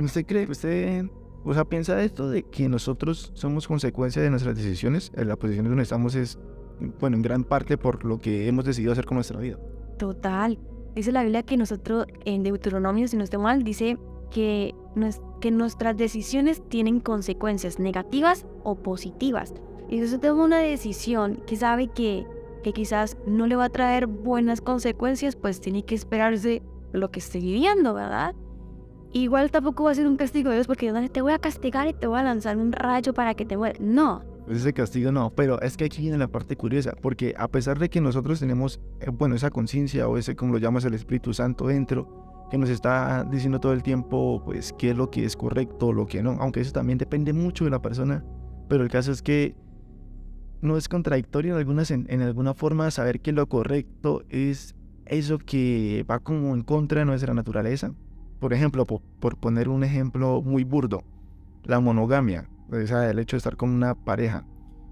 usted 0.00 0.26
cree, 0.26 0.48
usted, 0.48 1.06
o 1.48 1.54
sea, 1.54 1.64
piensa 1.64 2.02
esto 2.02 2.28
de 2.28 2.42
que 2.42 2.68
nosotros 2.68 3.30
somos 3.34 3.66
consecuencia 3.66 4.20
de 4.20 4.28
nuestras 4.28 4.54
decisiones, 4.54 5.10
en 5.16 5.28
la 5.28 5.36
posición 5.36 5.66
donde 5.66 5.82
estamos 5.82 6.14
es, 6.14 6.38
bueno, 7.00 7.16
en 7.16 7.22
gran 7.22 7.42
parte 7.42 7.78
por 7.78 8.04
lo 8.04 8.18
que 8.18 8.48
hemos 8.48 8.66
decidido 8.66 8.92
hacer 8.92 9.06
con 9.06 9.16
nuestra 9.16 9.40
vida. 9.40 9.58
Total. 9.98 10.58
Dice 10.94 11.10
la 11.10 11.22
Biblia 11.22 11.42
que 11.42 11.56
nosotros, 11.56 12.06
en 12.26 12.42
Deuteronomio, 12.42 13.08
si 13.08 13.16
no 13.16 13.24
estoy 13.24 13.40
mal, 13.40 13.62
dice 13.62 13.96
que, 14.30 14.74
que 15.40 15.50
nuestras 15.50 15.96
decisiones 15.96 16.62
tienen 16.68 17.00
consecuencias 17.00 17.78
negativas 17.78 18.44
o 18.62 18.74
positivas. 18.74 19.54
Y 19.88 19.98
si 19.98 20.04
usted 20.04 20.20
toma 20.20 20.44
una 20.44 20.58
decisión 20.58 21.42
que 21.46 21.56
sabe 21.56 21.88
que, 21.88 22.26
que 22.62 22.74
quizás 22.74 23.16
no 23.26 23.46
le 23.46 23.56
va 23.56 23.64
a 23.64 23.70
traer 23.70 24.06
buenas 24.06 24.60
consecuencias, 24.60 25.34
pues 25.34 25.62
tiene 25.62 25.82
que 25.82 25.94
esperarse 25.94 26.62
lo 26.92 27.10
que 27.10 27.20
esté 27.20 27.38
viviendo, 27.38 27.94
¿verdad? 27.94 28.34
Igual 29.12 29.50
tampoco 29.50 29.84
va 29.84 29.92
a 29.92 29.94
ser 29.94 30.06
un 30.06 30.16
castigo 30.16 30.50
de 30.50 30.56
Dios 30.56 30.66
porque 30.66 30.92
Dios 30.92 31.10
te 31.10 31.22
voy 31.22 31.32
a 31.32 31.38
castigar 31.38 31.88
y 31.88 31.94
te 31.94 32.06
voy 32.06 32.18
a 32.18 32.22
lanzar 32.22 32.56
un 32.56 32.72
rayo 32.72 33.14
para 33.14 33.34
que 33.34 33.44
te 33.44 33.56
mueras. 33.56 33.80
No. 33.80 34.22
Ese 34.48 34.72
castigo 34.72 35.12
no, 35.12 35.30
pero 35.30 35.60
es 35.60 35.76
que 35.76 35.84
aquí 35.84 36.00
viene 36.00 36.16
la 36.16 36.28
parte 36.28 36.56
curiosa, 36.56 36.94
porque 37.02 37.34
a 37.36 37.48
pesar 37.48 37.78
de 37.78 37.90
que 37.90 38.00
nosotros 38.00 38.40
tenemos, 38.40 38.80
eh, 39.00 39.10
bueno, 39.10 39.34
esa 39.34 39.50
conciencia 39.50 40.08
o 40.08 40.16
ese, 40.16 40.36
como 40.36 40.54
lo 40.54 40.58
llamas, 40.58 40.84
el 40.86 40.94
Espíritu 40.94 41.34
Santo 41.34 41.66
dentro, 41.66 42.46
que 42.50 42.56
nos 42.56 42.70
está 42.70 43.24
diciendo 43.24 43.60
todo 43.60 43.74
el 43.74 43.82
tiempo, 43.82 44.42
pues, 44.44 44.72
qué 44.78 44.90
es 44.90 44.96
lo 44.96 45.10
que 45.10 45.24
es 45.24 45.36
correcto 45.36 45.88
o 45.88 45.92
lo 45.92 46.06
que 46.06 46.22
no, 46.22 46.38
aunque 46.40 46.60
eso 46.60 46.72
también 46.72 46.96
depende 46.96 47.34
mucho 47.34 47.64
de 47.64 47.70
la 47.70 47.82
persona, 47.82 48.24
pero 48.68 48.82
el 48.82 48.88
caso 48.88 49.12
es 49.12 49.20
que 49.20 49.54
no 50.62 50.76
es 50.76 50.88
contradictorio 50.88 51.52
en, 51.52 51.58
algunas, 51.58 51.90
en, 51.90 52.22
alguna 52.22 52.54
forma 52.54 52.90
saber 52.90 53.20
que 53.20 53.32
lo 53.32 53.46
correcto 53.48 54.22
es 54.28 54.74
eso 55.06 55.38
que 55.38 56.04
va 56.10 56.18
como 56.18 56.54
en 56.54 56.62
contra 56.62 57.00
de 57.00 57.04
nuestra 57.04 57.34
naturaleza. 57.34 57.92
Por 58.40 58.52
ejemplo, 58.52 58.84
por, 58.86 59.36
poner 59.36 59.68
un 59.68 59.84
ejemplo 59.84 60.42
muy 60.42 60.64
burdo, 60.64 61.02
la 61.64 61.80
monogamia, 61.80 62.48
o 62.70 62.86
sea, 62.86 63.10
el 63.10 63.18
hecho 63.18 63.36
de 63.36 63.38
estar 63.38 63.56
con 63.56 63.70
una 63.70 63.94
pareja. 63.94 64.44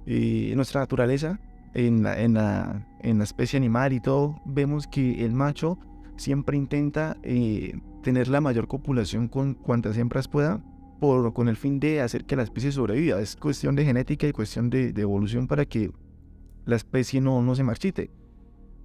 Y 0.05 0.53
nuestra 0.55 0.81
naturaleza, 0.81 1.41
en 1.75 2.03
la, 2.03 2.21
en, 2.21 2.35
la, 2.35 2.87
en 3.03 3.19
la 3.19 3.25
especie 3.25 3.57
animal 3.57 3.93
y 3.93 4.01
todo, 4.01 4.41
vemos 4.45 4.87
que 4.87 5.25
el 5.25 5.33
macho 5.33 5.79
siempre 6.17 6.57
intenta 6.57 7.17
eh, 7.23 7.79
tener 8.03 8.29
la 8.29 8.41
mayor 8.41 8.67
copulación 8.67 9.29
con 9.29 9.55
cuantas 9.55 9.97
hembras 9.97 10.29
pueda, 10.29 10.63
por, 11.01 11.33
con 11.35 11.49
el 11.49 11.57
fin 11.57 11.79
de 11.79 12.01
hacer 12.01 12.25
que 12.25 12.37
la 12.37 12.43
especie 12.43 12.73
sobreviva. 12.73 13.21
Es 13.21 13.37
cuestión 13.37 13.77
de 13.77 13.85
genética 13.85 14.27
y 14.27 14.33
cuestión 14.33 14.71
de, 14.71 14.89
evolución 14.97 15.47
para 15.47 15.67
que 15.67 15.91
la 16.65 16.77
especie 16.77 17.21
no, 17.21 17.43
no 17.43 17.55
se 17.55 17.63
marchite. 17.63 18.11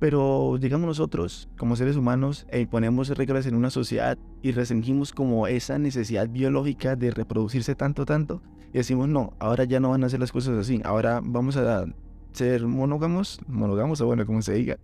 Pero 0.02 0.58
digamos 0.60 0.88
nosotros, 0.88 1.48
como 1.60 1.76
seres 1.76 1.96
humanos, 1.96 2.48
e 2.50 2.60
imponemos 2.60 3.10
reglas 3.10 3.46
en 3.46 3.54
una 3.54 3.70
sociedad 3.70 4.18
y 4.42 4.52
restringimos 4.52 5.14
como 5.14 5.46
esa 5.46 5.78
necesidad 5.78 6.28
biológica 6.28 6.96
de 6.96 7.12
reproducirse 7.12 7.76
tanto, 7.76 8.04
tanto, 8.04 8.42
y 8.74 8.80
decimos, 8.80 9.08
no, 9.10 9.34
ahora 9.38 9.64
ya 9.66 9.80
no 9.80 9.92
van 9.92 10.04
a 10.04 10.08
hacer 10.08 10.20
las 10.20 10.32
cosas 10.32 10.58
así, 10.58 10.82
ahora 10.84 11.22
vamos 11.24 11.56
a 11.56 11.86
ser 12.32 12.66
monógamos, 12.66 13.42
monógamos 13.48 14.02
o 14.02 14.08
bueno, 14.08 14.26
como 14.26 14.42
se 14.42 14.56
diga, 14.56 14.80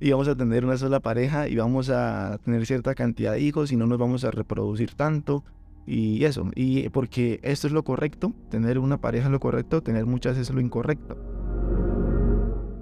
y 0.00 0.12
vamos 0.12 0.28
a 0.28 0.34
tener 0.34 0.64
una 0.64 0.78
sola 0.78 0.98
pareja 0.98 1.46
y 1.46 1.56
vamos 1.56 1.90
a 1.90 2.38
tener 2.42 2.64
cierta 2.64 2.94
cantidad 2.94 3.32
de 3.32 3.40
hijos 3.40 3.70
y 3.70 3.76
no 3.76 3.86
nos 3.86 3.98
vamos 3.98 4.24
a 4.24 4.30
reproducir 4.30 4.94
tanto 4.94 5.44
y 5.86 6.24
eso, 6.24 6.50
y 6.54 6.88
porque 6.88 7.38
esto 7.42 7.66
es 7.66 7.74
lo 7.74 7.84
correcto, 7.84 8.32
tener 8.48 8.78
una 8.78 8.98
pareja 8.98 9.26
es 9.26 9.30
lo 9.30 9.40
correcto, 9.40 9.82
tener 9.82 10.06
muchas 10.06 10.38
es 10.38 10.48
lo 10.48 10.62
incorrecto. 10.62 11.43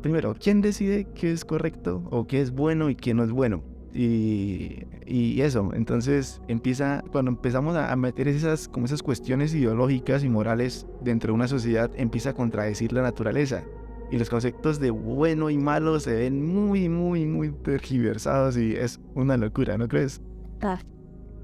Primero, 0.02 0.34
¿quién 0.38 0.60
decide 0.60 1.06
qué 1.14 1.32
es 1.32 1.44
correcto 1.44 2.02
o 2.10 2.26
qué 2.26 2.40
es 2.40 2.50
bueno 2.50 2.90
y 2.90 2.96
qué 2.96 3.14
no 3.14 3.22
es 3.22 3.30
bueno? 3.30 3.62
Y, 3.94 4.84
y 5.06 5.40
eso, 5.42 5.70
entonces 5.74 6.40
empieza, 6.48 7.04
cuando 7.12 7.30
empezamos 7.30 7.76
a, 7.76 7.94
meter 7.94 8.26
esas, 8.26 8.66
como 8.66 8.86
esas 8.86 9.02
cuestiones 9.02 9.54
ideológicas 9.54 10.24
y 10.24 10.28
morales 10.28 10.86
dentro 11.02 11.28
de 11.28 11.34
una 11.34 11.46
sociedad, 11.46 11.90
empieza 11.96 12.30
a 12.30 12.34
contradecir 12.34 12.92
la 12.92 13.02
naturaleza 13.02 13.62
y 14.10 14.18
los 14.18 14.28
conceptos 14.28 14.80
de 14.80 14.90
bueno 14.90 15.50
y 15.50 15.58
malo 15.58 16.00
se 16.00 16.14
ven 16.14 16.44
muy, 16.44 16.88
muy, 16.88 17.24
muy 17.26 17.50
tergiversados 17.50 18.56
y 18.56 18.74
es 18.74 19.00
una 19.14 19.36
locura, 19.36 19.78
¿no 19.78 19.88
crees? 19.88 20.20
Ah, 20.62 20.80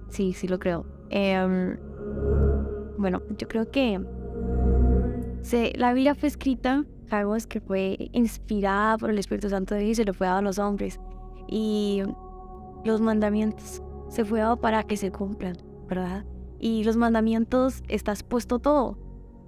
sí, 0.08 0.32
sí 0.32 0.48
lo 0.48 0.58
creo. 0.58 0.84
Em, 1.10 1.76
bueno, 2.98 3.22
yo 3.38 3.46
creo 3.46 3.70
que 3.70 4.00
se, 5.42 5.72
la 5.76 5.92
Biblia 5.92 6.14
fue 6.14 6.28
escrita, 6.28 6.84
sabemos 7.08 7.46
que 7.46 7.60
fue 7.60 8.10
inspirada 8.12 8.98
por 8.98 9.10
el 9.10 9.18
Espíritu 9.18 9.48
Santo 9.48 9.74
de 9.74 9.80
Dios 9.82 9.92
y 9.92 9.94
se 9.96 10.04
lo 10.04 10.14
fue 10.14 10.26
dado 10.26 10.38
a 10.38 10.42
los 10.42 10.58
hombres. 10.58 11.00
Y 11.48 12.02
los 12.84 13.00
mandamientos 13.00 13.82
se 14.08 14.24
fue 14.24 14.40
dado 14.40 14.56
para 14.56 14.82
que 14.84 14.96
se 14.96 15.10
cumplan, 15.10 15.56
¿verdad? 15.88 16.24
Y 16.58 16.84
los 16.84 16.96
mandamientos 16.96 17.82
estás 17.88 18.22
puesto 18.22 18.58
todo. 18.58 18.98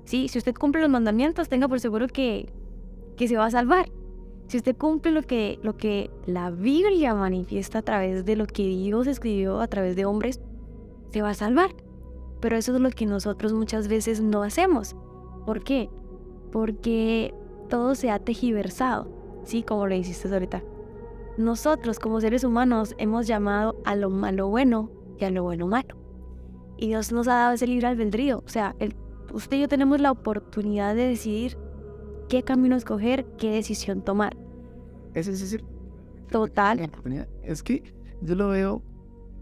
Sí, 0.05 0.29
si 0.29 0.39
usted 0.39 0.55
cumple 0.55 0.81
los 0.81 0.91
mandamientos, 0.91 1.49
tenga 1.49 1.69
por 1.69 1.81
seguro 1.81 2.07
que 2.09 2.53
que 3.21 3.29
se 3.29 3.37
va 3.37 3.45
a 3.45 3.51
salvar. 3.51 3.91
Si 4.49 4.57
usted 4.57 4.75
cumple 4.75 5.13
lo 5.13 5.21
que, 5.21 5.59
lo 5.63 5.77
que 5.77 6.11
la 6.25 6.51
Biblia 6.51 7.15
manifiesta 7.15 7.81
a 7.81 7.83
través 7.83 8.25
de 8.25 8.35
lo 8.35 8.47
que 8.47 8.67
Dios 8.67 9.07
escribió 9.07 9.61
a 9.61 9.69
través 9.69 9.95
de 9.95 10.07
hombres, 10.07 10.41
se 11.13 11.21
va 11.21 11.29
a 11.29 11.35
salvar. 11.35 11.69
Pero 12.41 12.57
eso 12.57 12.75
es 12.75 12.81
lo 12.81 12.89
que 12.89 13.05
nosotros 13.05 13.53
muchas 13.53 13.89
veces 13.89 14.23
no 14.23 14.43
hacemos. 14.43 14.97
¿Por 15.45 15.63
qué? 15.63 15.91
Porque 16.51 17.35
todo 17.71 17.95
se 17.95 18.11
ha 18.11 18.19
tejiversado, 18.19 19.09
¿sí? 19.45 19.63
Como 19.63 19.87
lo 19.87 19.95
hiciste 19.95 20.29
ahorita. 20.29 20.63
Nosotros 21.39 21.99
como 21.99 22.21
seres 22.21 22.45
humanos 22.45 22.95
hemos 22.99 23.27
llamado 23.27 23.81
a 23.87 23.97
lo 23.97 24.11
malo 24.11 24.49
bueno 24.49 24.91
y 25.19 25.25
a 25.25 25.31
lo 25.31 25.45
bueno 25.45 25.67
malo. 25.67 25.97
Y 26.77 26.89
Dios 26.89 27.13
nos 27.13 27.29
ha 27.29 27.35
dado 27.35 27.55
ese 27.55 27.67
libre 27.67 27.87
albedrío. 27.87 28.43
O 28.45 28.49
sea, 28.49 28.75
el, 28.79 28.95
usted 29.33 29.57
y 29.57 29.61
yo 29.61 29.69
tenemos 29.69 30.01
la 30.01 30.11
oportunidad 30.11 30.95
de 30.95 31.09
decidir 31.09 31.57
qué 32.29 32.43
camino 32.43 32.77
escoger, 32.77 33.25
qué 33.39 33.51
decisión 33.51 34.03
tomar. 34.03 34.37
Es 35.15 35.27
decir, 35.27 35.65
total. 36.31 36.91
Es 37.43 37.63
que 37.63 37.95
yo 38.21 38.35
lo 38.35 38.49
veo, 38.49 38.83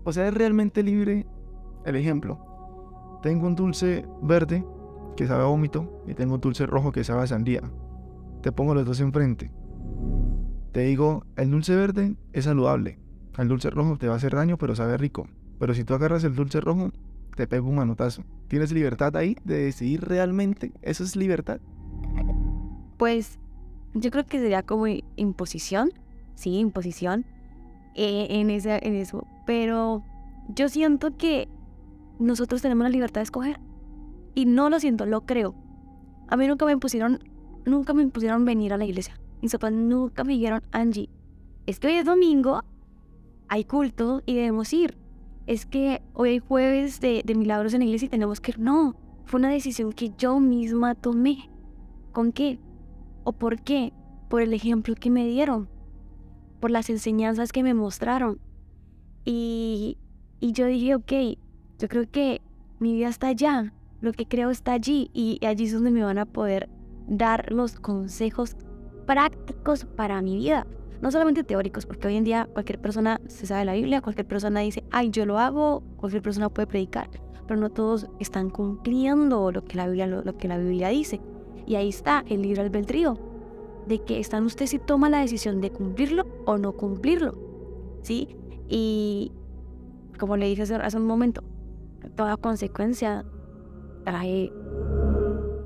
o 0.04 0.12
sea, 0.12 0.28
es 0.28 0.34
realmente 0.34 0.82
libre. 0.82 1.26
El 1.84 1.96
ejemplo, 1.96 2.38
tengo 3.22 3.46
un 3.46 3.56
dulce 3.56 4.04
verde 4.22 4.64
que 5.16 5.26
sabe 5.26 5.42
a 5.42 5.46
vómito 5.46 6.02
y 6.06 6.14
tengo 6.14 6.34
un 6.34 6.40
dulce 6.40 6.66
rojo 6.66 6.92
que 6.92 7.02
sabe 7.02 7.22
a 7.22 7.26
sandía. 7.26 7.62
Te 8.42 8.52
pongo 8.52 8.74
los 8.74 8.86
dos 8.86 9.00
enfrente. 9.00 9.50
Te 10.72 10.80
digo, 10.80 11.24
el 11.36 11.50
dulce 11.50 11.74
verde 11.74 12.14
es 12.32 12.44
saludable. 12.44 12.98
El 13.36 13.48
dulce 13.48 13.70
rojo 13.70 13.96
te 13.98 14.08
va 14.08 14.14
a 14.14 14.16
hacer 14.16 14.34
daño, 14.34 14.58
pero 14.58 14.74
sabe 14.74 14.96
rico. 14.96 15.28
Pero 15.58 15.74
si 15.74 15.84
tú 15.84 15.94
agarras 15.94 16.24
el 16.24 16.34
dulce 16.34 16.60
rojo, 16.60 16.90
te 17.36 17.46
pego 17.46 17.68
un 17.68 17.76
manotazo. 17.76 18.24
¿Tienes 18.48 18.72
libertad 18.72 19.16
ahí 19.16 19.36
de 19.44 19.58
decidir 19.58 20.04
realmente? 20.04 20.72
¿Eso 20.82 21.04
es 21.04 21.16
libertad? 21.16 21.60
Pues 22.96 23.38
yo 23.94 24.10
creo 24.10 24.26
que 24.26 24.38
sería 24.40 24.62
como 24.62 24.86
imposición, 25.16 25.92
sí, 26.34 26.58
imposición 26.58 27.24
eh, 27.94 28.26
en, 28.30 28.50
ese, 28.50 28.80
en 28.86 28.94
eso. 28.94 29.26
Pero 29.46 30.02
yo 30.48 30.68
siento 30.68 31.16
que 31.16 31.48
nosotros 32.18 32.62
tenemos 32.62 32.84
la 32.84 32.90
libertad 32.90 33.20
de 33.20 33.24
escoger. 33.24 33.60
Y 34.34 34.46
no 34.46 34.70
lo 34.70 34.80
siento, 34.80 35.06
lo 35.06 35.22
creo. 35.22 35.54
A 36.28 36.36
mí 36.36 36.46
nunca 36.46 36.66
me 36.66 36.76
pusieron, 36.76 37.20
nunca 37.68 37.94
me 37.94 38.06
pusieron 38.08 38.44
venir 38.44 38.72
a 38.72 38.76
la 38.76 38.84
iglesia. 38.84 39.18
Mis 39.42 39.52
papás 39.52 39.72
nunca 39.72 40.24
me 40.24 40.32
dijeron, 40.32 40.62
Angie, 40.72 41.08
es 41.66 41.78
que 41.78 41.88
hoy 41.88 41.94
es 41.94 42.04
domingo, 42.04 42.62
hay 43.48 43.64
culto 43.64 44.22
y 44.26 44.34
debemos 44.34 44.72
ir. 44.72 44.96
Es 45.46 45.64
que 45.64 46.02
hoy 46.12 46.30
hay 46.30 46.38
jueves 46.40 47.00
de, 47.00 47.22
de 47.24 47.34
milagros 47.34 47.72
en 47.74 47.80
la 47.80 47.86
iglesia 47.86 48.06
y 48.06 48.10
tenemos 48.10 48.40
que 48.40 48.52
ir. 48.52 48.58
No, 48.58 48.96
fue 49.24 49.40
una 49.40 49.50
decisión 49.50 49.92
que 49.92 50.12
yo 50.16 50.40
misma 50.40 50.94
tomé. 50.94 51.50
¿Con 52.12 52.32
qué? 52.32 52.58
¿O 53.24 53.32
por 53.32 53.60
qué? 53.60 53.92
Por 54.28 54.42
el 54.42 54.52
ejemplo 54.52 54.94
que 54.94 55.10
me 55.10 55.26
dieron, 55.26 55.68
por 56.60 56.70
las 56.70 56.90
enseñanzas 56.90 57.52
que 57.52 57.62
me 57.62 57.74
mostraron. 57.74 58.40
Y, 59.24 59.98
y 60.40 60.52
yo 60.52 60.66
dije, 60.66 60.94
ok, 60.94 61.12
yo 61.78 61.88
creo 61.88 62.10
que 62.10 62.40
mi 62.78 62.94
vida 62.94 63.08
está 63.08 63.28
allá, 63.28 63.72
lo 64.00 64.12
que 64.12 64.26
creo 64.26 64.50
está 64.50 64.72
allí 64.72 65.10
y 65.12 65.44
allí 65.44 65.64
es 65.64 65.72
donde 65.72 65.90
me 65.90 66.02
van 66.02 66.18
a 66.18 66.26
poder 66.26 66.68
dar 67.08 67.50
los 67.50 67.78
consejos 67.80 68.56
prácticos 69.06 69.84
para 69.84 70.20
mi 70.22 70.36
vida. 70.36 70.66
No 71.00 71.10
solamente 71.10 71.44
teóricos, 71.44 71.86
porque 71.86 72.08
hoy 72.08 72.16
en 72.16 72.24
día 72.24 72.48
cualquier 72.52 72.80
persona 72.80 73.20
se 73.28 73.46
sabe 73.46 73.64
la 73.64 73.74
Biblia, 73.74 74.00
cualquier 74.00 74.26
persona 74.26 74.60
dice, 74.60 74.84
ay, 74.90 75.10
yo 75.10 75.26
lo 75.26 75.38
hago, 75.38 75.82
cualquier 75.96 76.22
persona 76.22 76.48
puede 76.48 76.66
predicar, 76.66 77.08
pero 77.46 77.58
no 77.58 77.70
todos 77.70 78.08
están 78.18 78.50
cumpliendo 78.50 79.50
lo 79.52 79.64
que 79.64 79.76
la 79.76 79.86
Biblia, 79.86 80.06
lo, 80.06 80.36
que 80.36 80.48
la 80.48 80.58
Biblia 80.58 80.88
dice. 80.88 81.20
Y 81.66 81.76
ahí 81.76 81.88
está 81.88 82.24
el 82.28 82.42
libre 82.42 82.62
albedrío, 82.62 83.16
de 83.86 84.00
que 84.00 84.18
están 84.18 84.44
usted 84.44 84.66
si 84.66 84.78
toma 84.78 85.08
la 85.08 85.20
decisión 85.20 85.60
de 85.60 85.70
cumplirlo 85.70 86.26
o 86.44 86.58
no 86.58 86.72
cumplirlo. 86.72 87.38
¿Sí? 88.02 88.36
Y 88.68 89.32
como 90.18 90.36
le 90.36 90.46
dije 90.46 90.62
hace 90.62 90.96
un 90.96 91.06
momento, 91.06 91.42
toda 92.16 92.36
consecuencia 92.36 93.24
trae, 94.04 94.52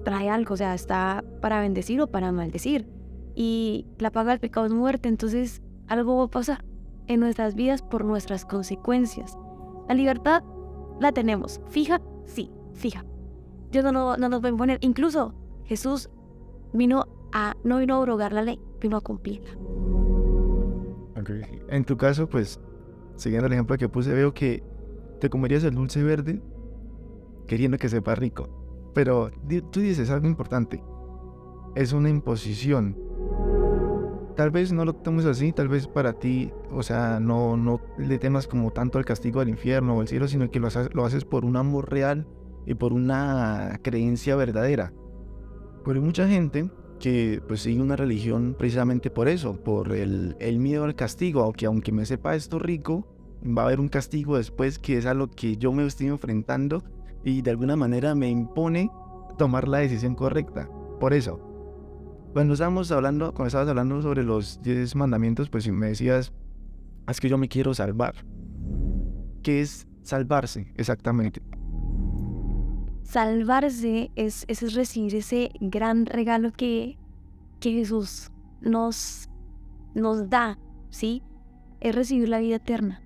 trae 0.05 0.29
algo, 0.29 0.55
o 0.55 0.57
sea, 0.57 0.75
está 0.75 1.25
para 1.41 1.61
bendecir 1.61 2.01
o 2.01 2.07
para 2.07 2.33
maldecir. 2.33 2.87
Y 3.35 3.87
la 3.99 4.11
paga 4.11 4.33
del 4.33 4.41
pecado 4.41 4.67
es 4.67 4.73
muerte, 4.73 5.09
entonces 5.09 5.63
algo 5.89 6.19
va 6.19 6.25
a 6.25 6.29
pasar 6.29 6.65
en 7.07 7.21
nuestras 7.21 7.55
vidas 7.55 7.83
por 7.83 8.05
nuestras 8.05 8.45
consecuencias. 8.45 9.37
La 9.89 9.95
libertad 9.95 10.43
la 11.01 11.13
tenemos, 11.13 11.61
fija, 11.69 12.01
sí, 12.27 12.51
fija. 12.75 13.05
Dios 13.71 13.85
no, 13.85 13.93
no, 13.93 14.29
nos 14.29 14.43
va 14.43 14.47
a 14.47 14.51
imponer, 14.51 14.79
incluso 14.83 15.35
Jesús 15.65 16.11
vino 16.73 17.07
a, 17.33 17.55
no 17.65 17.79
vino 17.79 17.95
a 17.95 17.99
abrogar 17.99 18.33
la 18.33 18.43
ley, 18.43 18.61
vino 18.81 18.97
a 18.97 19.01
cumplirla. 19.01 19.51
En 21.69 21.85
tu 21.85 21.97
caso, 21.97 22.29
pues, 22.29 22.61
siguiendo 23.17 23.47
el 23.47 23.53
ejemplo 23.53 23.77
que 23.79 23.89
puse, 23.89 24.13
veo 24.13 24.35
que 24.35 24.63
te 25.21 25.31
comerías 25.31 25.65
el 25.65 25.75
dulce 25.75 26.03
verde 26.03 26.43
queriendo 27.47 27.79
que 27.79 27.89
sepa 27.89 28.15
rico. 28.15 28.62
Pero 28.95 29.31
tú 29.71 29.81
dices 29.81 30.11
algo 30.11 30.27
importante. 30.27 30.83
Es 31.75 31.93
una 31.93 32.11
imposición. 32.11 32.97
Tal 34.37 34.51
vez 34.51 34.73
no 34.73 34.85
lo 34.85 34.95
tomes 34.95 35.27
así, 35.27 35.53
tal 35.53 35.69
vez 35.69 35.87
para 35.87 36.15
ti, 36.15 36.51
o 36.71 36.83
sea, 36.83 37.21
no, 37.21 37.57
no 37.57 37.81
le 37.99 38.19
temas 38.19 38.47
como 38.47 38.71
tanto 38.71 38.99
al 38.99 39.05
castigo 39.05 39.41
del 39.41 39.51
infierno 39.51 39.95
o 39.95 40.03
el 40.03 40.09
cielo, 40.09 40.27
sino 40.27 40.51
que 40.51 40.59
lo 40.59 40.69
haces, 40.69 40.89
lo 40.95 41.05
haces 41.05 41.25
por 41.25 41.45
un 41.45 41.57
amor 41.57 41.91
real 41.91 42.27
y 42.67 42.75
por 42.75 42.93
una 42.93 43.79
creencia 43.83 44.35
verdadera. 44.37 44.93
Pero 45.85 46.01
hay 46.01 46.05
mucha 46.05 46.27
gente 46.29 46.71
que 46.99 47.43
pues 47.47 47.61
sigue 47.61 47.83
una 47.83 47.97
religión 47.97 48.55
precisamente 48.59 49.11
por 49.11 49.29
eso, 49.29 49.63
por 49.63 49.93
el, 49.93 50.37
el 50.39 50.59
miedo 50.59 50.85
al 50.85 50.95
castigo, 50.95 51.43
aunque 51.43 51.67
aunque 51.67 51.93
me 51.93 52.07
sepa 52.07 52.35
esto 52.35 52.59
rico, 52.59 53.07
va 53.45 53.63
a 53.63 53.65
haber 53.67 53.81
un 53.81 53.89
castigo 53.89 54.37
después 54.37 54.79
que 54.79 54.97
es 54.97 55.07
a 55.07 55.13
lo 55.13 55.31
que 55.31 55.57
yo 55.57 55.73
me 55.73 55.85
estoy 55.85 56.07
enfrentando 56.07 56.83
y 57.25 57.43
de 57.43 57.51
alguna 57.51 57.77
manera 57.77 58.15
me 58.15 58.29
impone 58.29 58.91
tomar 59.39 59.69
la 59.69 59.79
decisión 59.79 60.15
correcta. 60.15 60.69
Por 61.01 61.13
eso, 61.13 61.41
cuando 62.33 62.55
estábamos 62.55 62.91
hablando, 62.91 63.33
cuando 63.35 63.49
estabas 63.49 63.69
hablando 63.69 64.01
sobre 64.03 64.23
los 64.23 64.63
10 64.63 64.97
mandamientos, 64.97 65.51
pues 65.51 65.69
me 65.69 65.89
decías, 65.89 66.33
es 67.09 67.21
que 67.21 67.29
yo 67.29 67.39
me 67.39 67.49
quiero 67.49 67.75
salvar. 67.75 68.15
¿Qué 69.43 69.61
es 69.61 69.87
salvarse 70.03 70.73
exactamente? 70.77 71.43
Salvarse 73.03 74.11
es, 74.17 74.45
es 74.49 74.75
recibir 74.75 75.15
ese 75.17 75.51
gran 75.61 76.07
regalo 76.07 76.53
que, 76.53 76.97
que 77.61 77.73
Jesús 77.73 78.31
nos, 78.61 79.29
nos 79.95 80.31
da, 80.31 80.59
¿sí? 80.91 81.23
Es 81.81 81.95
recibir 81.95 82.29
la 82.29 82.39
vida 82.39 82.57
eterna. 82.57 83.03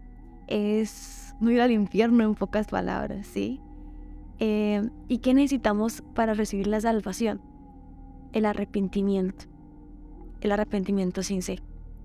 Es 0.47 1.35
no 1.41 1.51
ir 1.51 1.61
al 1.61 1.73
infierno 1.73 2.23
en 2.23 2.35
pocas 2.35 2.69
palabras, 2.69 3.27
¿sí? 3.27 3.61
Eh, 4.39 4.89
¿Y 5.09 5.19
qué 5.19 5.35
necesitamos 5.35 6.03
para 6.15 6.35
recibir 6.35 6.67
la 6.67 6.81
salvación? 6.81 7.41
El 8.33 8.45
arrepentimiento. 8.45 9.47
El 10.41 10.53
arrepentimiento 10.53 11.23
sin 11.23 11.43
ser. 11.43 11.63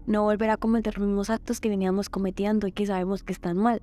No 0.07 0.23
volver 0.23 0.49
a 0.49 0.57
cometer 0.57 0.97
los 0.97 1.07
mismos 1.07 1.29
actos 1.29 1.59
que 1.59 1.69
veníamos 1.69 2.09
cometiendo 2.09 2.67
y 2.67 2.71
que 2.71 2.85
sabemos 2.85 3.23
que 3.23 3.33
están 3.33 3.57
mal. 3.57 3.81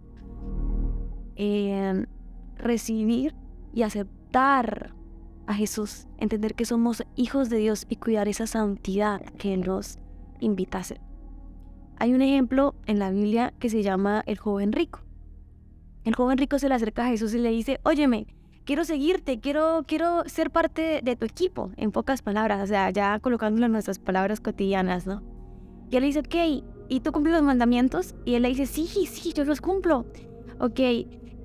Eh, 1.36 2.06
recibir 2.56 3.34
y 3.72 3.82
aceptar 3.82 4.94
a 5.46 5.54
Jesús. 5.54 6.06
Entender 6.18 6.54
que 6.54 6.64
somos 6.64 7.04
hijos 7.16 7.50
de 7.50 7.58
Dios 7.58 7.86
y 7.88 7.96
cuidar 7.96 8.28
esa 8.28 8.46
santidad 8.46 9.20
que 9.38 9.56
nos 9.56 9.98
invita 10.40 10.78
a 10.78 10.80
hacer. 10.82 11.00
Hay 11.98 12.14
un 12.14 12.22
ejemplo 12.22 12.74
en 12.86 12.98
la 12.98 13.10
Biblia 13.10 13.52
que 13.58 13.68
se 13.70 13.82
llama 13.82 14.22
el 14.26 14.38
joven 14.38 14.72
rico. 14.72 15.00
El 16.04 16.14
joven 16.14 16.38
rico 16.38 16.58
se 16.58 16.68
le 16.68 16.74
acerca 16.74 17.04
a 17.04 17.08
Jesús 17.08 17.34
y 17.34 17.38
le 17.38 17.50
dice, 17.50 17.80
óyeme, 17.82 18.26
quiero 18.68 18.84
seguirte, 18.84 19.40
quiero, 19.40 19.84
quiero 19.86 20.24
ser 20.26 20.50
parte 20.50 21.00
de 21.02 21.16
tu 21.16 21.24
equipo, 21.24 21.70
en 21.78 21.90
pocas 21.90 22.20
palabras, 22.20 22.62
o 22.62 22.66
sea, 22.66 22.90
ya 22.90 23.18
colocándolo 23.18 23.64
en 23.64 23.72
nuestras 23.72 23.98
palabras 23.98 24.40
cotidianas, 24.40 25.06
¿no? 25.06 25.22
Y 25.90 25.96
él 25.96 26.02
le 26.02 26.08
dice, 26.08 26.18
ok, 26.18 26.64
¿y 26.90 27.00
tú 27.00 27.10
cumples 27.10 27.32
los 27.34 27.42
mandamientos? 27.42 28.14
Y 28.26 28.34
él 28.34 28.42
le 28.42 28.50
dice, 28.50 28.66
sí, 28.66 28.86
sí, 28.86 29.32
yo 29.32 29.46
los 29.46 29.62
cumplo. 29.62 30.04
Ok, 30.60 30.80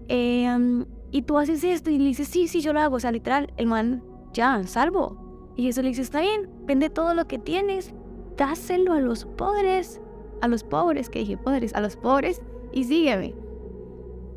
em, 0.09 0.85
¿y 1.11 1.21
tú 1.21 1.37
haces 1.37 1.63
esto? 1.63 1.89
Y 1.89 1.97
le 1.97 2.07
dice, 2.07 2.25
sí, 2.25 2.49
sí, 2.49 2.59
yo 2.59 2.73
lo 2.73 2.81
hago. 2.81 2.97
O 2.97 2.99
sea, 2.99 3.13
literal, 3.13 3.53
el 3.55 3.67
man, 3.67 4.03
ya, 4.33 4.61
salvo. 4.67 5.53
Y 5.55 5.69
eso 5.69 5.81
le 5.81 5.87
dice, 5.87 6.01
está 6.01 6.19
bien, 6.19 6.49
vende 6.65 6.89
todo 6.89 7.13
lo 7.13 7.25
que 7.25 7.39
tienes, 7.39 7.93
dáselo 8.35 8.91
a 8.91 8.99
los 8.99 9.23
pobres, 9.23 10.01
a 10.41 10.49
los 10.49 10.65
pobres, 10.65 11.09
que 11.09 11.19
dije 11.19 11.37
pobres, 11.37 11.73
a 11.73 11.79
los 11.79 11.95
pobres, 11.95 12.41
y 12.73 12.83
sígueme. 12.83 13.33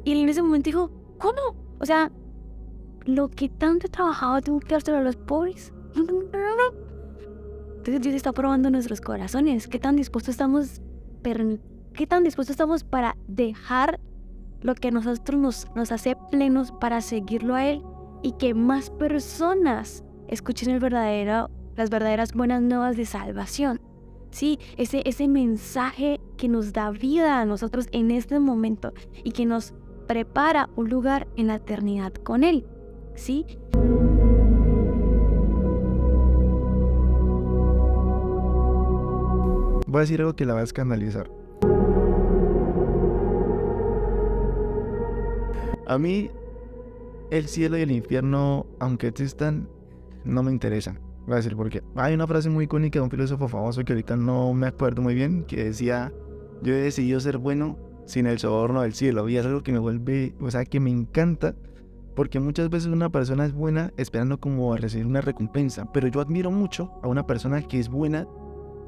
Y 0.05 0.12
en 0.12 0.29
ese 0.29 0.40
momento 0.40 0.66
dijo, 0.66 0.92
¿cómo? 1.18 1.57
O 1.81 1.85
sea, 1.85 2.12
lo 3.07 3.29
que 3.29 3.49
tanto 3.49 3.87
he 3.87 3.90
trabajado 3.90 4.42
tengo 4.42 4.61
que 4.61 4.75
dárselo 4.75 4.99
a 4.99 5.03
los 5.03 5.16
pobres. 5.16 5.73
Entonces 5.95 8.03
Dios 8.03 8.14
está 8.14 8.33
probando 8.33 8.69
nuestros 8.69 9.01
corazones. 9.01 9.69
¿Qué 9.69 9.79
tan 9.79 9.97
dispuestos 9.97 10.31
estamos, 10.31 10.83
qué 11.23 12.07
tan 12.07 12.25
dispuestos 12.25 12.55
estamos 12.55 12.85
para 12.85 13.16
dejar 13.29 14.01
lo 14.61 14.75
que 14.75 14.88
a 14.88 14.90
nosotros 14.90 15.40
nos, 15.40 15.66
nos 15.77 15.92
hace 15.92 16.16
plenos 16.31 16.73
para 16.73 17.01
seguirlo 17.01 17.55
a 17.55 17.66
Él 17.66 17.83
y 18.23 18.33
que 18.33 18.55
más 18.55 18.90
personas 18.90 20.05
escuchen 20.27 20.71
el 20.71 20.81
verdadero, 20.81 21.51
las 21.77 21.90
verdaderas 21.90 22.33
buenas 22.33 22.61
nuevas 22.61 22.97
de 22.97 23.07
salvación? 23.07 23.81
Sí, 24.31 24.59
ese, 24.77 25.03
ese 25.07 25.29
mensaje 25.29 26.21
que 26.37 26.49
nos 26.49 26.73
da 26.73 26.90
vida 26.90 27.40
a 27.40 27.47
nosotros 27.47 27.87
en 27.92 28.11
este 28.11 28.40
momento 28.40 28.92
y 29.23 29.31
que 29.31 29.47
nos 29.47 29.73
prepara 30.09 30.69
un 30.75 30.90
lugar 30.90 31.29
en 31.37 31.47
la 31.47 31.57
eternidad 31.57 32.12
con 32.12 32.42
Él. 32.42 32.66
¿Sí? 33.16 33.44
Voy 39.87 39.98
a 39.98 40.00
decir 40.00 40.20
algo 40.20 40.37
que 40.37 40.44
la 40.44 40.55
va 40.55 40.61
a 40.61 40.64
escandalizar. 40.64 41.31
A 45.87 45.98
mí, 45.98 46.31
el 47.31 47.46
cielo 47.46 47.79
y 47.79 47.83
el 47.83 47.92
infierno, 47.92 48.66
aunque 48.81 49.07
existan, 49.07 49.68
no 50.24 50.42
me 50.42 50.50
interesan. 50.50 50.98
Voy 51.26 51.35
a 51.35 51.37
decir 51.37 51.57
por 51.57 51.70
qué. 51.70 51.83
Hay 51.94 52.14
una 52.14 52.26
frase 52.26 52.50
muy 52.50 52.64
icónica 52.64 52.98
de 52.98 53.05
un 53.05 53.11
filósofo 53.11 53.48
famoso 53.48 53.85
que 53.85 53.92
ahorita 53.92 54.16
no 54.16 54.52
me 54.52 54.66
acuerdo 54.66 55.02
muy 55.02 55.14
bien, 55.14 55.44
que 55.44 55.64
decía, 55.64 56.12
yo 56.62 56.74
he 56.74 56.79
decidido 56.79 57.20
ser 57.20 57.38
bueno 57.38 57.79
sin 58.05 58.26
el 58.26 58.38
soborno 58.38 58.83
del 58.83 58.94
cielo. 58.94 59.29
Y 59.29 59.37
es 59.37 59.46
algo 59.46 59.62
que 59.62 59.72
me 59.72 59.79
vuelve, 59.79 60.35
o 60.40 60.50
sea, 60.50 60.64
que 60.64 60.81
me 60.81 60.90
encanta 60.90 61.55
porque 62.16 62.40
muchas 62.40 62.70
veces 62.70 62.88
una 62.88 63.11
persona 63.11 63.44
es 63.44 63.52
buena 63.52 63.92
esperando 63.98 64.40
como 64.40 64.74
recibir 64.74 65.07
una 65.07 65.20
recompensa, 65.20 65.92
pero 65.92 66.09
yo 66.09 66.20
admiro 66.20 66.50
mucho 66.50 66.98
a 67.02 67.09
una 67.09 67.26
persona 67.26 67.62
que 67.62 67.79
es 67.79 67.88
buena 67.88 68.26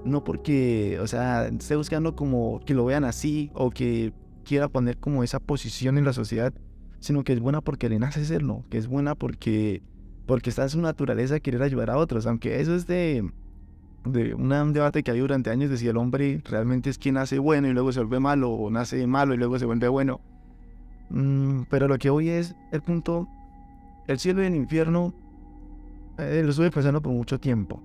no 0.04 0.24
porque, 0.24 0.98
o 1.00 1.06
sea, 1.06 1.46
esté 1.48 1.76
buscando 1.76 2.16
como 2.16 2.60
que 2.64 2.74
lo 2.74 2.86
vean 2.86 3.04
así 3.04 3.50
o 3.54 3.70
que 3.70 4.12
quiera 4.44 4.68
poner 4.68 4.96
como 4.96 5.22
esa 5.22 5.40
posición 5.40 5.98
en 5.98 6.06
la 6.06 6.14
sociedad, 6.14 6.54
sino 7.00 7.22
que 7.22 7.34
es 7.34 7.40
buena 7.40 7.60
porque 7.60 7.90
le 7.90 7.98
nace 7.98 8.24
serlo, 8.24 8.64
que 8.70 8.78
es 8.78 8.88
buena 8.88 9.14
porque 9.14 9.82
porque 10.26 10.50
está 10.50 10.64
en 10.64 10.70
su 10.70 10.80
naturaleza 10.80 11.40
querer 11.40 11.62
ayudar 11.62 11.90
a 11.90 11.98
otros, 11.98 12.26
aunque 12.26 12.60
eso 12.60 12.74
es 12.74 12.86
de 12.86 13.30
de 14.04 14.34
un 14.34 14.72
debate 14.72 15.02
que 15.02 15.10
hay 15.10 15.18
durante 15.18 15.50
años 15.50 15.68
de 15.68 15.76
si 15.76 15.86
el 15.86 15.98
hombre 15.98 16.40
realmente 16.44 16.88
es 16.88 16.96
quien 16.96 17.16
nace 17.16 17.38
bueno 17.38 17.68
y 17.68 17.72
luego 17.72 17.92
se 17.92 18.00
vuelve 18.00 18.20
malo 18.20 18.50
o 18.50 18.70
nace 18.70 19.06
malo 19.06 19.34
y 19.34 19.36
luego 19.36 19.58
se 19.58 19.66
vuelve 19.66 19.88
bueno. 19.88 20.20
Mm, 21.10 21.62
pero 21.70 21.88
lo 21.88 21.98
que 21.98 22.10
hoy 22.10 22.28
es 22.28 22.54
el 22.72 22.82
punto, 22.82 23.28
el 24.06 24.18
cielo 24.18 24.42
y 24.42 24.46
el 24.46 24.54
infierno, 24.54 25.14
eh, 26.18 26.42
lo 26.42 26.50
estuve 26.50 26.70
pensando 26.70 27.00
por 27.00 27.12
mucho 27.12 27.38
tiempo. 27.38 27.82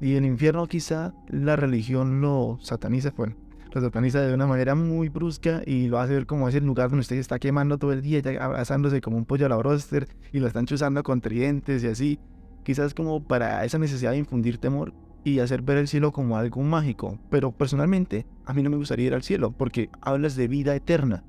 Y 0.00 0.14
el 0.14 0.24
infierno 0.24 0.66
quizá 0.66 1.14
la 1.28 1.56
religión 1.56 2.20
lo 2.20 2.58
sataniza, 2.60 3.12
bueno, 3.16 3.36
lo 3.72 3.80
sataniza 3.80 4.20
de 4.20 4.34
una 4.34 4.46
manera 4.46 4.74
muy 4.74 5.08
brusca 5.08 5.62
y 5.64 5.88
lo 5.88 5.98
hace 5.98 6.14
ver 6.14 6.26
como 6.26 6.48
ese 6.48 6.60
lugar 6.60 6.88
donde 6.88 7.02
usted 7.02 7.16
está 7.16 7.38
quemando 7.38 7.78
todo 7.78 7.92
el 7.92 8.02
día, 8.02 8.20
abrazándose 8.40 9.00
como 9.00 9.16
un 9.16 9.24
pollo 9.24 9.46
a 9.46 9.48
la 9.48 9.56
broster 9.56 10.08
y 10.32 10.40
lo 10.40 10.46
están 10.46 10.66
chuzando 10.66 11.02
con 11.02 11.20
tridentes 11.20 11.84
y 11.84 11.86
así. 11.86 12.18
Quizás 12.64 12.94
como 12.94 13.24
para 13.24 13.64
esa 13.64 13.78
necesidad 13.78 14.12
de 14.12 14.18
infundir 14.18 14.58
temor 14.58 14.92
y 15.24 15.38
hacer 15.38 15.62
ver 15.62 15.78
el 15.78 15.88
cielo 15.88 16.12
como 16.12 16.36
algo 16.36 16.62
mágico. 16.62 17.18
Pero 17.30 17.52
personalmente, 17.52 18.26
a 18.44 18.52
mí 18.52 18.62
no 18.62 18.70
me 18.70 18.76
gustaría 18.76 19.06
ir 19.06 19.14
al 19.14 19.22
cielo 19.22 19.52
porque 19.52 19.88
hablas 20.00 20.36
de 20.36 20.48
vida 20.48 20.74
eterna. 20.74 21.24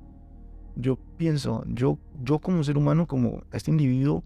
Yo 0.76 0.98
pienso, 1.16 1.64
yo, 1.66 1.98
yo 2.22 2.38
como 2.38 2.64
ser 2.64 2.76
humano, 2.76 3.06
como 3.06 3.42
este 3.52 3.70
individuo, 3.70 4.24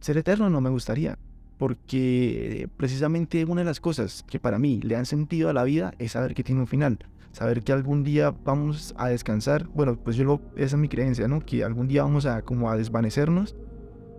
ser 0.00 0.18
eterno 0.18 0.50
no 0.50 0.60
me 0.60 0.70
gustaría 0.70 1.18
porque 1.58 2.68
precisamente 2.76 3.44
una 3.44 3.60
de 3.60 3.66
las 3.66 3.80
cosas 3.80 4.24
que 4.28 4.38
para 4.38 4.58
mí 4.58 4.80
le 4.82 4.96
han 4.96 5.06
sentido 5.06 5.48
a 5.48 5.52
la 5.52 5.64
vida 5.64 5.94
es 5.98 6.12
saber 6.12 6.34
que 6.34 6.42
tiene 6.42 6.60
un 6.60 6.66
final, 6.66 6.98
saber 7.32 7.62
que 7.62 7.72
algún 7.72 8.04
día 8.04 8.34
vamos 8.44 8.94
a 8.98 9.08
descansar, 9.08 9.66
bueno, 9.68 9.96
pues 9.96 10.16
yo 10.16 10.24
lo, 10.24 10.40
esa 10.56 10.76
es 10.76 10.80
mi 10.80 10.88
creencia, 10.88 11.28
¿no? 11.28 11.40
Que 11.40 11.64
algún 11.64 11.88
día 11.88 12.02
vamos 12.02 12.26
a 12.26 12.42
como 12.42 12.70
a 12.70 12.76
desvanecernos 12.76 13.56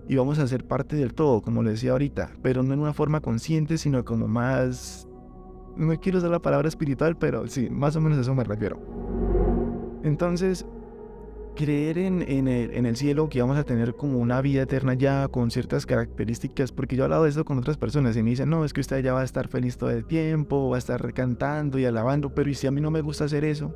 y 0.08 0.16
vamos 0.16 0.40
a 0.40 0.48
ser 0.48 0.66
parte 0.66 0.96
del 0.96 1.14
todo, 1.14 1.42
como 1.42 1.64
le 1.64 1.72
decía 1.72 1.92
ahorita, 1.92 2.32
pero 2.42 2.64
no 2.64 2.74
en 2.74 2.80
una 2.80 2.94
forma 2.94 3.22
consciente, 3.22 3.78
sino 3.78 4.06
como 4.06 4.28
más, 4.28 5.08
no 5.76 6.00
quiero 6.00 6.20
usar 6.20 6.32
la 6.32 6.42
palabra 6.42 6.68
espiritual, 6.68 7.18
pero 7.18 7.48
sí, 7.48 7.70
más 7.70 7.96
o 7.96 8.02
menos 8.02 8.18
a 8.18 8.22
eso 8.22 8.36
me 8.36 8.44
refiero. 8.44 8.80
Entonces, 10.04 10.66
creer 11.56 11.98
en, 11.98 12.22
en, 12.22 12.48
el, 12.48 12.72
en, 12.72 12.86
el, 12.86 12.96
cielo, 12.96 13.30
que 13.30 13.42
vamos 13.42 13.58
a 13.58 13.64
tener 13.64 13.96
como 13.96 14.20
una 14.20 14.42
vida 14.42 14.64
eterna 14.64 14.94
ya 14.94 15.28
con 15.30 15.50
ciertas 15.50 15.86
características, 15.86 16.72
porque 16.72 16.96
yo 16.96 17.04
he 17.04 17.06
hablado 17.06 17.24
de 17.24 17.30
esto 17.30 17.46
con 17.46 17.58
otras 17.58 17.78
personas 17.78 18.16
y 18.18 18.24
me 18.24 18.32
dicen, 18.32 18.50
no, 18.50 18.66
es 18.66 18.74
que 18.74 18.82
usted 18.82 19.04
ya 19.04 19.14
va 19.14 19.22
a 19.22 19.24
estar 19.24 19.48
feliz 19.48 19.78
todo 19.78 19.90
el 19.90 20.06
tiempo, 20.06 20.70
va 20.70 20.76
a 20.76 20.80
estar 20.80 21.14
cantando 21.14 21.80
y 21.80 21.86
alabando, 21.86 22.34
pero 22.36 22.50
¿y 22.50 22.54
si 22.54 22.68
a 22.68 22.72
mí 22.72 22.82
no 22.82 22.92
me 22.92 23.02
gusta 23.02 23.26
hacer 23.26 23.44
eso? 23.44 23.74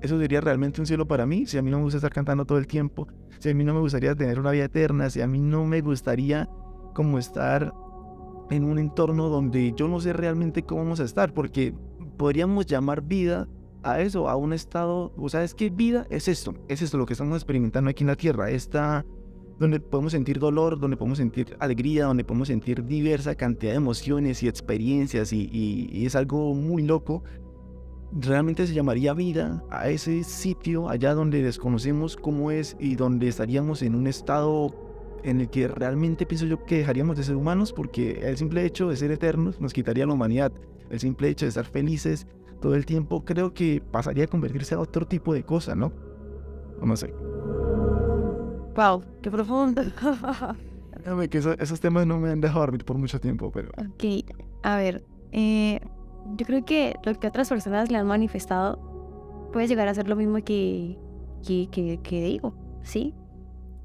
¿Eso 0.00 0.18
sería 0.18 0.40
realmente 0.40 0.80
un 0.80 0.86
cielo 0.86 1.08
para 1.08 1.26
mí? 1.26 1.46
Si 1.46 1.58
a 1.58 1.62
mí 1.62 1.70
no 1.70 1.78
me 1.78 1.84
gusta 1.84 1.96
estar 1.96 2.12
cantando 2.12 2.44
todo 2.44 2.58
el 2.58 2.66
tiempo, 2.66 3.08
si 3.40 3.50
a 3.50 3.54
mí 3.54 3.64
no 3.64 3.74
me 3.74 3.80
gustaría 3.80 4.14
tener 4.14 4.38
una 4.38 4.52
vida 4.52 4.64
eterna, 4.64 5.10
si 5.10 5.20
a 5.20 5.26
mí 5.26 5.40
no 5.40 5.64
me 5.64 5.80
gustaría 5.80 6.48
como 6.94 7.18
estar 7.18 7.72
en 8.50 8.64
un 8.64 8.78
entorno 8.78 9.28
donde 9.28 9.72
yo 9.76 9.88
no 9.88 10.00
sé 10.00 10.12
realmente 10.12 10.62
cómo 10.62 10.82
vamos 10.82 11.00
a 11.00 11.04
estar, 11.04 11.34
porque 11.34 11.74
podríamos 12.16 12.66
llamar 12.66 13.02
vida 13.02 13.48
a 13.82 14.00
eso, 14.00 14.28
a 14.28 14.36
un 14.36 14.52
estado, 14.52 15.12
o 15.16 15.28
sea, 15.28 15.44
es 15.44 15.54
que 15.54 15.70
vida 15.70 16.06
es 16.10 16.28
esto, 16.28 16.54
es 16.68 16.82
esto 16.82 16.98
lo 16.98 17.06
que 17.06 17.12
estamos 17.14 17.36
experimentando 17.36 17.90
aquí 17.90 18.04
en 18.04 18.08
la 18.08 18.16
Tierra, 18.16 18.50
está 18.50 19.04
donde 19.58 19.80
podemos 19.80 20.12
sentir 20.12 20.38
dolor, 20.38 20.78
donde 20.78 20.96
podemos 20.96 21.18
sentir 21.18 21.56
alegría, 21.58 22.04
donde 22.04 22.24
podemos 22.24 22.48
sentir 22.48 22.84
diversa 22.84 23.34
cantidad 23.34 23.72
de 23.72 23.78
emociones 23.78 24.42
y 24.42 24.48
experiencias 24.48 25.32
y, 25.32 25.48
y 25.52 26.06
es 26.06 26.14
algo 26.14 26.54
muy 26.54 26.82
loco. 26.82 27.24
Realmente 28.12 28.66
se 28.66 28.72
llamaría 28.72 29.12
vida 29.14 29.64
a 29.68 29.88
ese 29.90 30.22
sitio 30.22 30.88
allá 30.88 31.12
donde 31.12 31.42
desconocemos 31.42 32.16
cómo 32.16 32.50
es 32.50 32.76
y 32.78 32.94
donde 32.94 33.28
estaríamos 33.28 33.82
en 33.82 33.94
un 33.94 34.06
estado 34.06 34.74
en 35.24 35.40
el 35.40 35.50
que 35.50 35.68
realmente 35.68 36.24
pienso 36.24 36.46
yo 36.46 36.64
que 36.64 36.78
dejaríamos 36.78 37.16
de 37.16 37.24
ser 37.24 37.36
humanos 37.36 37.72
porque 37.72 38.20
el 38.22 38.36
simple 38.36 38.64
hecho 38.64 38.88
de 38.88 38.96
ser 38.96 39.10
eternos 39.10 39.60
nos 39.60 39.72
quitaría 39.72 40.06
la 40.06 40.14
humanidad. 40.14 40.52
El 40.88 41.00
simple 41.00 41.28
hecho 41.28 41.44
de 41.44 41.50
estar 41.50 41.66
felices 41.66 42.26
todo 42.60 42.74
el 42.74 42.86
tiempo, 42.86 43.24
creo 43.24 43.54
que 43.54 43.82
pasaría 43.90 44.24
a 44.24 44.26
convertirse 44.26 44.74
a 44.74 44.80
otro 44.80 45.06
tipo 45.06 45.34
de 45.34 45.44
cosa, 45.44 45.74
¿no? 45.74 45.92
No 46.82 46.96
sé. 46.96 47.12
Wow, 48.74 49.02
qué 49.22 49.30
profundo. 49.30 49.82
que 51.30 51.38
esos 51.38 51.80
temas 51.80 52.06
no 52.06 52.18
me 52.18 52.30
han 52.30 52.40
dejado 52.40 52.60
dormir 52.60 52.84
por 52.84 52.96
mucho 52.98 53.20
tiempo, 53.20 53.50
pero... 53.50 53.70
Ok, 53.70 54.24
a 54.62 54.76
ver, 54.76 55.04
eh, 55.32 55.80
yo 56.36 56.46
creo 56.46 56.64
que 56.64 56.96
lo 57.04 57.18
que 57.18 57.26
otras 57.26 57.48
personas 57.48 57.90
le 57.90 57.98
han 57.98 58.06
manifestado 58.06 59.50
puede 59.52 59.66
llegar 59.66 59.88
a 59.88 59.94
ser 59.94 60.08
lo 60.08 60.16
mismo 60.16 60.36
que, 60.44 60.98
que, 61.46 61.68
que, 61.70 62.00
que 62.02 62.22
digo, 62.22 62.54
¿sí? 62.82 63.14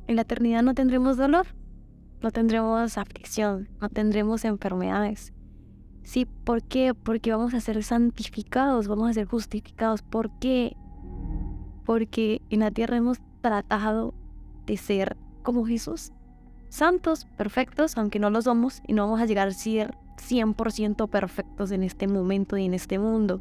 En 0.07 0.15
la 0.15 0.23
eternidad 0.23 0.61
no 0.63 0.73
tendremos 0.73 1.17
dolor, 1.17 1.47
no 2.21 2.31
tendremos 2.31 2.97
aflicción, 2.97 3.69
no 3.81 3.89
tendremos 3.89 4.45
enfermedades, 4.45 5.32
Sí, 6.03 6.25
¿por 6.25 6.61
qué? 6.63 6.93
Porque 6.93 7.31
vamos 7.31 7.53
a 7.53 7.61
ser 7.61 7.81
santificados, 7.83 8.87
vamos 8.87 9.09
a 9.09 9.13
ser 9.13 9.25
justificados. 9.25 10.01
¿Por 10.01 10.29
qué? 10.39 10.75
Porque 11.85 12.41
en 12.49 12.59
la 12.59 12.71
tierra 12.71 12.97
hemos 12.97 13.19
tratado 13.41 14.13
de 14.65 14.77
ser 14.77 15.17
como 15.43 15.65
Jesús. 15.65 16.11
Santos, 16.69 17.25
perfectos, 17.37 17.97
aunque 17.97 18.19
no 18.19 18.29
lo 18.29 18.41
somos, 18.41 18.81
y 18.87 18.93
no 18.93 19.03
vamos 19.03 19.21
a 19.21 19.25
llegar 19.25 19.47
a 19.47 19.51
ser 19.51 19.95
100% 20.17 21.09
perfectos 21.09 21.71
en 21.71 21.83
este 21.83 22.07
momento 22.07 22.57
y 22.57 22.65
en 22.65 22.73
este 22.73 22.99
mundo. 22.99 23.39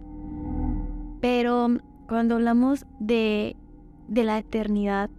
Pero 1.20 1.78
cuando 2.08 2.34
hablamos 2.34 2.84
de, 2.98 3.56
de 4.08 4.24
la 4.24 4.38
eternidad, 4.38 5.10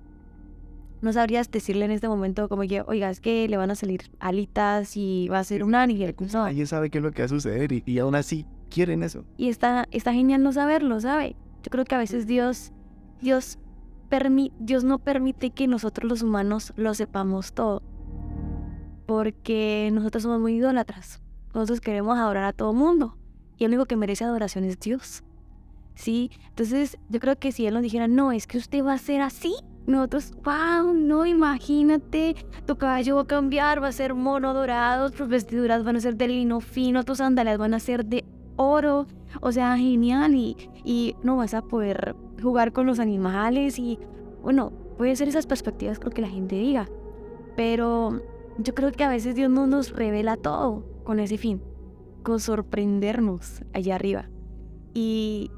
no 1.04 1.12
sabrías 1.12 1.52
decirle 1.52 1.84
en 1.84 1.92
este 1.92 2.08
momento 2.08 2.48
como 2.48 2.62
que, 2.62 2.82
oiga, 2.82 3.10
es 3.10 3.20
que 3.20 3.46
le 3.50 3.58
van 3.58 3.70
a 3.70 3.76
salir 3.76 4.10
alitas 4.20 4.96
y 4.96 5.28
va 5.28 5.40
a 5.40 5.44
ser 5.44 5.66
un 5.66 5.76
ángel. 5.76 6.16
No. 6.32 6.46
Alguien 6.46 6.66
sabe 6.66 6.90
qué 6.90 7.00
es 7.00 7.04
lo 7.04 7.12
que 7.12 7.24
va 7.24 7.26
a 7.26 7.30
suceder 7.30 7.72
y, 7.74 8.00
aún 8.00 8.16
así 8.16 8.46
quieren 8.70 9.04
eso. 9.04 9.26
Y 9.36 9.50
está, 9.50 9.86
está 9.92 10.14
genial 10.14 10.42
no 10.42 10.54
saberlo, 10.54 11.02
¿sabe? 11.02 11.36
Yo 11.62 11.70
creo 11.72 11.84
que 11.84 11.94
a 11.96 11.98
veces 11.98 12.26
Dios, 12.26 12.72
Dios, 13.22 13.60
Dios 14.60 14.84
no 14.86 15.00
permite 15.00 15.50
que 15.50 15.68
nosotros 15.68 16.10
los 16.10 16.22
humanos 16.22 16.72
lo 16.78 16.94
sepamos 16.94 17.52
todo. 17.52 17.84
Porque 19.06 19.90
nosotros 19.92 20.24
somos 20.24 20.40
muy 20.40 20.56
idólatras. 20.56 21.22
Nosotros 21.54 21.82
queremos 21.82 22.18
adorar 22.18 22.46
a 22.46 22.54
todo 22.54 22.72
mundo. 22.72 23.18
Y 23.58 23.66
el 23.66 23.72
único 23.72 23.88
que 23.88 23.98
merece 23.98 24.24
adoración 24.24 24.64
es 24.64 24.80
Dios. 24.80 25.22
¿Sí? 25.96 26.32
Entonces, 26.48 26.98
yo 27.10 27.20
creo 27.20 27.38
que 27.38 27.52
si 27.52 27.68
Él 27.68 27.74
nos 27.74 27.84
dijera, 27.84 28.08
no, 28.08 28.32
es 28.32 28.48
que 28.48 28.58
usted 28.58 28.84
va 28.84 28.94
a 28.94 28.98
ser 28.98 29.22
así, 29.22 29.54
nosotros, 29.86 30.32
wow, 30.44 30.94
no, 30.94 31.26
imagínate, 31.26 32.36
tu 32.66 32.78
caballo 32.78 33.18
va 33.18 33.22
a 33.24 33.28
cambiar, 33.28 33.84
va 33.84 33.88
a 33.88 33.92
ser 33.92 34.14
mono 34.14 34.54
dorado, 34.54 35.10
tus 35.10 35.28
vestiduras 35.28 35.84
van 35.84 35.98
a 35.98 36.00
ser 36.00 36.16
de 36.16 36.28
lino 36.28 36.62
fino, 36.62 37.04
tus 37.04 37.18
sandalias 37.18 37.58
van 37.58 37.74
a 37.74 37.80
ser 37.80 38.06
de 38.06 38.24
oro, 38.56 39.08
o 39.42 39.52
sea, 39.52 39.76
genial, 39.78 40.36
y, 40.36 40.56
y 40.86 41.16
no 41.24 41.38
vas 41.38 41.54
a 41.54 41.62
poder 41.62 42.16
jugar 42.42 42.72
con 42.72 42.86
los 42.86 43.00
animales 43.00 43.78
y, 43.78 44.00
bueno, 44.42 44.72
puede 44.98 45.16
ser 45.16 45.28
esas 45.28 45.48
perspectivas 45.48 46.04
lo 46.04 46.12
que 46.12 46.22
la 46.22 46.30
gente 46.30 46.56
diga, 46.56 46.88
pero 47.56 48.22
yo 48.58 48.74
creo 48.74 48.92
que 48.92 49.04
a 49.04 49.10
veces 49.10 49.36
Dios 49.36 49.50
no 49.50 49.68
nos 49.68 49.92
revela 49.92 50.38
todo 50.38 50.86
con 51.04 51.20
ese 51.20 51.38
fin, 51.38 51.62
con 52.24 52.40
sorprendernos 52.40 53.64
allá 53.74 53.96
arriba. 53.96 54.30
Y, 54.94 55.52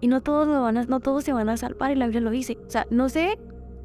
y 0.00 0.08
no 0.08 0.22
todos, 0.22 0.46
lo 0.46 0.62
van 0.62 0.76
a, 0.76 0.84
no 0.84 1.00
todos 1.00 1.24
se 1.24 1.32
van 1.32 1.48
a 1.48 1.56
salvar 1.56 1.92
y 1.92 1.94
la 1.94 2.06
Biblia 2.06 2.20
lo 2.20 2.30
dice. 2.30 2.58
O 2.66 2.70
sea, 2.70 2.86
no 2.90 3.08
sé 3.08 3.38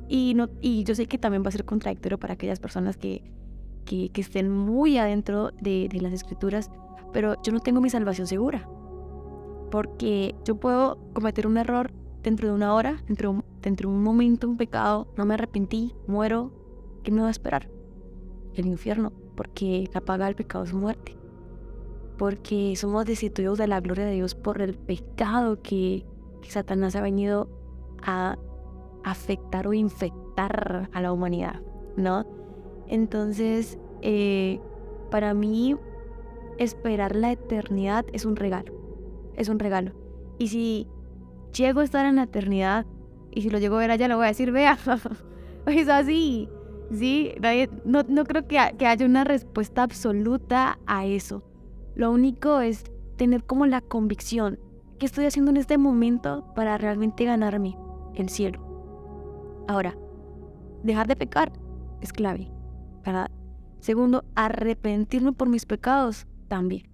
y, 0.07 0.33
no, 0.35 0.49
y 0.59 0.83
yo 0.83 0.95
sé 0.95 1.05
que 1.07 1.17
también 1.17 1.43
va 1.43 1.49
a 1.49 1.51
ser 1.51 1.65
contradictorio 1.65 2.19
para 2.19 2.33
aquellas 2.33 2.59
personas 2.59 2.97
que, 2.97 3.23
que, 3.85 4.09
que 4.09 4.21
estén 4.21 4.49
muy 4.49 4.97
adentro 4.97 5.51
de, 5.61 5.87
de, 5.89 6.01
las 6.01 6.11
escrituras, 6.11 6.69
pero 7.13 7.41
yo 7.43 7.53
no 7.53 7.59
tengo 7.59 7.79
mi 7.79 7.89
salvación 7.89 8.27
segura. 8.27 8.67
Porque 9.71 10.35
yo 10.43 10.55
puedo 10.55 10.97
cometer 11.13 11.47
un 11.47 11.57
error 11.57 11.91
dentro 12.23 12.49
de 12.49 12.53
una 12.53 12.73
hora, 12.73 13.01
dentro, 13.07 13.45
dentro 13.61 13.89
de 13.89 13.95
un 13.95 14.03
momento, 14.03 14.49
un 14.49 14.57
pecado, 14.57 15.07
no 15.15 15.25
me 15.25 15.35
arrepentí, 15.35 15.95
muero, 16.07 16.51
¿qué 17.03 17.11
me 17.11 17.21
va 17.21 17.29
a 17.29 17.31
esperar? 17.31 17.69
El 18.53 18.65
infierno, 18.65 19.13
porque 19.35 19.89
la 19.93 20.01
paga 20.01 20.25
del 20.25 20.35
pecado 20.35 20.65
es 20.65 20.73
muerte 20.73 21.20
porque 22.21 22.75
somos 22.75 23.07
destituidos 23.07 23.57
de 23.57 23.65
la 23.65 23.79
gloria 23.79 24.05
de 24.05 24.13
Dios 24.13 24.35
por 24.35 24.61
el 24.61 24.75
pecado 24.75 25.59
que, 25.63 26.05
Satanás 26.47 26.95
ha 26.95 27.01
venido 27.01 27.49
a 28.03 28.37
afectar 29.03 29.65
o 29.65 29.73
infectar 29.73 30.87
a 30.93 31.01
la 31.01 31.13
humanidad, 31.13 31.61
¿no? 31.97 32.27
Entonces, 32.87 33.79
eh, 34.03 34.59
para 35.09 35.33
mí, 35.33 35.75
esperar 36.59 37.15
la 37.15 37.31
eternidad 37.31 38.05
es 38.13 38.25
un 38.25 38.35
regalo, 38.35 38.71
es 39.35 39.49
un 39.49 39.57
regalo. 39.57 39.93
Y 40.37 40.49
si 40.49 40.87
llego 41.57 41.79
a 41.79 41.83
estar 41.83 42.05
en 42.05 42.17
la 42.17 42.23
eternidad, 42.23 42.85
y 43.31 43.41
si 43.41 43.49
lo 43.49 43.57
llego 43.57 43.77
a 43.77 43.79
ver 43.79 43.89
allá, 43.89 44.07
le 44.07 44.13
voy 44.13 44.25
a 44.25 44.27
decir, 44.27 44.51
vea, 44.51 44.77
es 45.65 45.89
así, 45.89 46.47
¿sí? 46.91 47.33
No, 47.83 48.03
no 48.07 48.25
creo 48.25 48.47
que, 48.47 48.59
que 48.77 48.85
haya 48.85 49.07
una 49.07 49.23
respuesta 49.23 49.81
absoluta 49.81 50.77
a 50.85 51.07
eso. 51.07 51.41
Lo 51.95 52.11
único 52.11 52.61
es 52.61 52.83
tener 53.17 53.43
como 53.43 53.65
la 53.65 53.81
convicción 53.81 54.59
que 54.99 55.05
estoy 55.05 55.25
haciendo 55.25 55.51
en 55.51 55.57
este 55.57 55.77
momento 55.77 56.53
para 56.55 56.77
realmente 56.77 57.25
ganarme 57.25 57.77
el 58.15 58.29
cielo. 58.29 59.63
Ahora, 59.67 59.95
dejar 60.83 61.07
de 61.07 61.15
pecar 61.15 61.51
es 62.01 62.13
clave. 62.13 62.51
¿verdad? 63.03 63.31
Segundo, 63.79 64.23
arrepentirme 64.35 65.33
por 65.33 65.49
mis 65.49 65.65
pecados 65.65 66.27
también. 66.47 66.87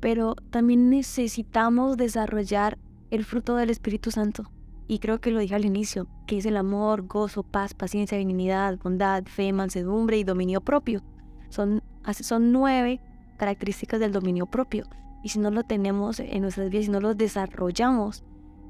Pero 0.00 0.34
también 0.50 0.90
necesitamos 0.90 1.96
desarrollar 1.96 2.78
el 3.10 3.24
fruto 3.24 3.56
del 3.56 3.70
Espíritu 3.70 4.10
Santo. 4.10 4.44
y 4.88 5.00
creo 5.00 5.20
que 5.20 5.32
lo 5.32 5.40
dije 5.40 5.56
al 5.56 5.64
inicio, 5.64 6.06
que 6.28 6.38
es 6.38 6.46
el 6.46 6.56
amor, 6.56 7.08
gozo, 7.08 7.42
paz, 7.42 7.74
paciencia, 7.74 8.18
benignidad, 8.18 8.78
bondad, 8.78 9.24
fe, 9.24 9.52
mansedumbre 9.52 10.16
y 10.16 10.22
dominio 10.22 10.60
propio. 10.60 11.02
Son, 11.48 11.82
son 12.12 12.52
nueve 12.52 13.00
características 13.36 14.00
del 14.00 14.12
dominio 14.12 14.46
propio. 14.46 14.86
Y 15.22 15.30
si 15.30 15.38
no 15.38 15.50
lo 15.50 15.64
tenemos 15.64 16.20
en 16.20 16.42
nuestras 16.42 16.70
vidas, 16.70 16.86
si 16.86 16.90
no 16.90 17.00
lo 17.00 17.14
desarrollamos, 17.14 18.24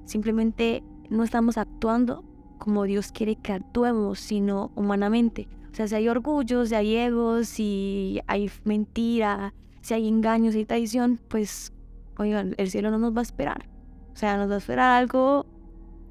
simplemente 0.04 0.82
no 1.10 1.24
estamos 1.24 1.58
actuando 1.58 2.24
como 2.58 2.84
Dios 2.84 3.12
quiere 3.12 3.36
que 3.36 3.52
actuemos, 3.52 4.18
sino 4.20 4.70
humanamente. 4.74 5.48
O 5.70 5.74
sea, 5.74 5.88
si 5.88 5.94
hay 5.94 6.08
orgullo, 6.08 6.64
si 6.64 6.74
hay 6.74 6.96
egos, 6.96 7.48
si 7.48 8.20
hay 8.26 8.50
mentira, 8.64 9.52
si 9.82 9.94
hay 9.94 10.08
engaños 10.08 10.54
y 10.54 10.64
traición, 10.64 11.20
pues, 11.28 11.72
oigan, 12.18 12.54
el 12.56 12.70
cielo 12.70 12.90
no 12.90 12.98
nos 12.98 13.14
va 13.14 13.20
a 13.20 13.22
esperar. 13.22 13.68
O 14.12 14.16
sea, 14.16 14.38
nos 14.38 14.50
va 14.50 14.54
a 14.54 14.58
esperar 14.58 14.92
algo 14.92 15.44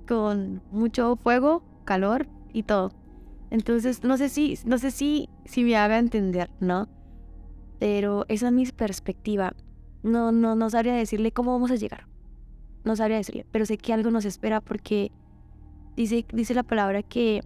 con 0.08 0.62
mucho 0.72 1.16
fuego, 1.16 1.64
calor 1.84 2.28
y 2.54 2.64
todo. 2.64 2.92
Entonces, 3.50 4.04
no 4.04 4.18
sé 4.18 4.30
si, 4.30 4.60
no 4.66 4.78
sé 4.78 4.92
si, 4.92 5.30
si 5.46 5.64
me 5.64 5.76
haga 5.76 5.98
entender, 5.98 6.52
¿no? 6.60 6.88
Pero 7.80 8.26
esa 8.28 8.48
es 8.48 8.54
mi 8.54 8.66
perspectiva. 8.68 9.54
No, 10.04 10.32
no, 10.32 10.56
no 10.56 10.70
sabría 10.70 10.94
decirle 10.94 11.32
cómo 11.32 11.52
vamos 11.52 11.72
a 11.72 11.76
llegar. 11.76 12.08
No 12.84 12.96
sabría 12.96 13.18
decirle, 13.18 13.46
pero 13.52 13.66
sé 13.66 13.78
que 13.78 13.94
algo 13.94 14.12
nos 14.12 14.26
espera 14.26 14.62
porque 14.62 15.12
dice, 15.96 16.26
dice 16.32 16.54
la 16.54 16.64
palabra 16.64 17.02
que, 17.02 17.42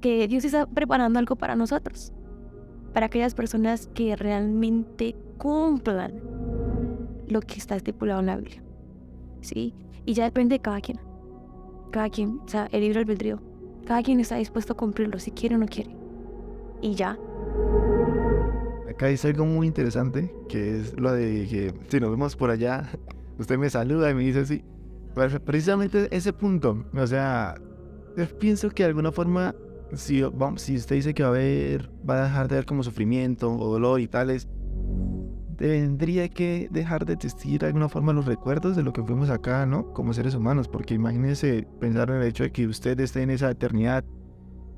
que 0.00 0.26
Dios 0.26 0.44
está 0.44 0.66
preparando 0.66 1.18
algo 1.18 1.36
para 1.36 1.54
nosotros. 1.54 2.12
Para 2.92 3.06
aquellas 3.06 3.34
personas 3.34 3.88
que 3.94 4.16
realmente 4.16 5.14
cumplan 5.38 6.20
lo 7.28 7.40
que 7.40 7.54
está 7.54 7.76
estipulado 7.76 8.20
en 8.20 8.26
la 8.26 8.36
Biblia. 8.36 8.62
¿Sí? 9.40 9.74
Y 10.04 10.14
ya 10.14 10.24
depende 10.24 10.56
de 10.56 10.60
cada 10.60 10.80
quien 10.80 10.98
cada 11.92 12.10
quien, 12.10 12.40
o 12.44 12.48
sea, 12.48 12.68
el 12.72 12.80
libre 12.80 12.98
albedrío. 13.00 13.40
Cada 13.86 14.02
quien 14.02 14.18
está 14.18 14.36
dispuesto 14.36 14.72
a 14.72 14.76
cumplirlo, 14.76 15.20
si 15.20 15.30
quiere 15.30 15.54
o 15.54 15.58
no 15.58 15.66
quiere. 15.66 15.94
Y 16.80 16.94
ya. 16.94 17.16
Acá 18.92 19.06
dice 19.06 19.28
algo 19.28 19.46
muy 19.46 19.66
interesante, 19.66 20.34
que 20.48 20.78
es 20.78 20.98
lo 20.98 21.12
de 21.12 21.46
que 21.48 21.74
si 21.88 21.98
nos 21.98 22.10
vemos 22.10 22.36
por 22.36 22.50
allá, 22.50 22.90
usted 23.38 23.56
me 23.56 23.70
saluda 23.70 24.10
y 24.10 24.14
me 24.14 24.22
dice 24.22 24.40
así. 24.40 24.64
Precisamente 25.44 26.08
ese 26.14 26.32
punto, 26.32 26.84
o 26.94 27.06
sea, 27.06 27.54
yo 28.16 28.38
pienso 28.38 28.68
que 28.70 28.82
de 28.82 28.90
alguna 28.90 29.10
forma, 29.10 29.54
si, 29.94 30.22
vamos, 30.22 30.62
si 30.62 30.76
usted 30.76 30.96
dice 30.96 31.14
que 31.14 31.22
va 31.22 31.30
a 31.30 31.32
haber, 31.32 31.90
va 32.08 32.20
a 32.20 32.24
dejar 32.24 32.48
de 32.48 32.56
haber 32.56 32.66
como 32.66 32.82
sufrimiento 32.82 33.50
o 33.50 33.72
dolor 33.72 34.00
y 34.00 34.08
tales, 34.08 34.46
tendría 35.56 36.28
que 36.28 36.68
dejar 36.70 37.06
de 37.06 37.14
existir 37.14 37.60
de 37.60 37.68
alguna 37.68 37.88
forma 37.88 38.12
los 38.12 38.26
recuerdos 38.26 38.76
de 38.76 38.82
lo 38.82 38.92
que 38.92 39.02
fuimos 39.02 39.30
acá, 39.30 39.64
¿no? 39.64 39.92
Como 39.94 40.12
seres 40.12 40.34
humanos, 40.34 40.68
porque 40.68 40.94
imagínense 40.94 41.66
pensar 41.80 42.10
en 42.10 42.16
el 42.16 42.24
hecho 42.24 42.44
de 42.44 42.52
que 42.52 42.66
usted 42.66 43.00
esté 43.00 43.22
en 43.22 43.30
esa 43.30 43.50
eternidad 43.50 44.04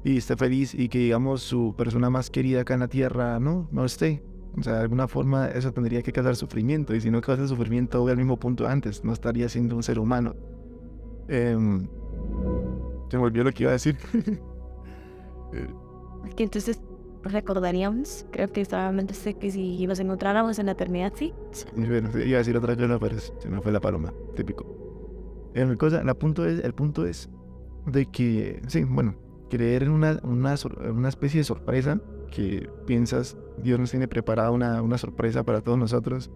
y 0.04 0.18
esté 0.18 0.36
feliz 0.36 0.74
y 0.74 0.88
que 0.88 0.98
digamos 0.98 1.42
su 1.42 1.74
persona 1.76 2.10
más 2.10 2.30
querida 2.30 2.60
acá 2.60 2.74
en 2.74 2.80
la 2.80 2.88
tierra, 2.88 3.40
¿no? 3.40 3.66
No 3.72 3.86
esté. 3.86 4.22
O 4.56 4.62
sea, 4.62 4.74
de 4.74 4.82
alguna 4.82 5.08
forma 5.08 5.48
eso 5.48 5.72
tendría 5.72 6.00
que 6.02 6.12
causar 6.12 6.36
sufrimiento 6.36 6.94
y 6.94 7.00
si 7.00 7.10
no 7.10 7.20
causa 7.20 7.48
sufrimiento 7.48 8.02
voy 8.02 8.12
al 8.12 8.18
mismo 8.18 8.38
punto 8.38 8.68
antes, 8.68 9.02
no 9.02 9.12
estaría 9.12 9.48
siendo 9.48 9.74
un 9.74 9.82
ser 9.82 9.98
humano. 9.98 10.36
Em, 11.26 11.88
se 13.10 13.16
me 13.16 13.24
olvidó 13.24 13.42
lo 13.44 13.52
que 13.52 13.64
iba 13.64 13.70
a 13.70 13.72
decir. 13.72 13.96
que 16.36 16.42
entonces 16.42 16.80
recordaríamos. 17.22 18.26
Creo 18.30 18.52
que 18.52 18.64
solamente 18.64 19.14
sé 19.14 19.34
que 19.34 19.50
si 19.50 19.86
nos 19.86 19.98
encontráramos 19.98 20.58
en 20.58 20.66
la 20.66 20.72
eternidad, 20.72 21.14
sí. 21.16 21.32
sí 21.50 21.66
bueno, 21.74 22.10
iba 22.18 22.36
a 22.36 22.38
decir 22.38 22.56
otra 22.56 22.76
cosa, 22.76 22.98
pero 22.98 23.18
se 23.18 23.48
me 23.48 23.60
fue 23.62 23.72
la 23.72 23.80
paloma, 23.80 24.12
típico. 24.36 24.66
El, 25.54 25.78
cosa, 25.78 26.04
la 26.04 26.14
punto 26.14 26.46
es, 26.46 26.62
el 26.62 26.74
punto 26.74 27.06
es 27.06 27.30
de 27.86 28.06
que, 28.06 28.60
sí, 28.66 28.84
bueno, 28.84 29.14
creer 29.56 29.84
en 29.84 29.90
una, 29.90 30.18
una, 30.22 30.54
una 30.90 31.08
especie 31.08 31.40
de 31.40 31.44
sorpresa 31.44 32.00
que 32.30 32.68
piensas, 32.86 33.36
Dios 33.62 33.78
nos 33.78 33.90
tiene 33.90 34.08
preparada 34.08 34.50
una, 34.50 34.82
una 34.82 34.98
sorpresa 34.98 35.44
para 35.44 35.60
todos 35.60 35.78
nosotros. 35.78 36.30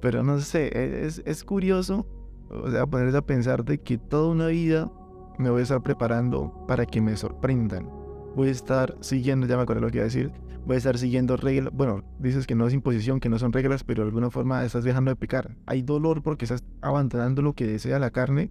Pero 0.00 0.22
no 0.22 0.38
sé, 0.40 0.68
e, 0.68 1.06
es, 1.06 1.22
es 1.26 1.44
curioso, 1.44 2.06
o 2.48 2.70
sea, 2.70 2.86
ponerse 2.86 3.18
a 3.18 3.22
pensar 3.22 3.64
de 3.64 3.78
que 3.78 3.98
toda 3.98 4.28
una 4.28 4.46
vida 4.46 4.90
me 5.38 5.50
voy 5.50 5.60
a 5.60 5.62
estar 5.64 5.82
preparando 5.82 6.64
para 6.66 6.86
que 6.86 7.00
me 7.00 7.16
sorprendan 7.16 8.04
voy 8.34 8.48
a 8.48 8.52
estar 8.52 8.96
siguiendo, 9.00 9.46
ya 9.46 9.56
me 9.56 9.62
acuerdo 9.62 9.82
lo 9.82 9.90
que 9.90 9.98
iba 9.98 10.02
a 10.02 10.06
decir, 10.06 10.32
voy 10.66 10.74
a 10.74 10.78
estar 10.78 10.98
siguiendo 10.98 11.36
reglas, 11.36 11.72
bueno, 11.72 12.02
dices 12.18 12.46
que 12.46 12.54
no 12.54 12.66
es 12.66 12.74
imposición, 12.74 13.20
que 13.20 13.28
no 13.28 13.38
son 13.38 13.52
reglas, 13.52 13.84
pero 13.84 14.02
de 14.02 14.08
alguna 14.08 14.30
forma 14.30 14.64
estás 14.64 14.84
dejando 14.84 15.10
de 15.10 15.16
pecar. 15.16 15.56
Hay 15.66 15.82
dolor 15.82 16.22
porque 16.22 16.44
estás 16.44 16.64
abandonando 16.80 17.42
lo 17.42 17.52
que 17.54 17.66
desea 17.66 17.98
la 17.98 18.10
carne 18.10 18.50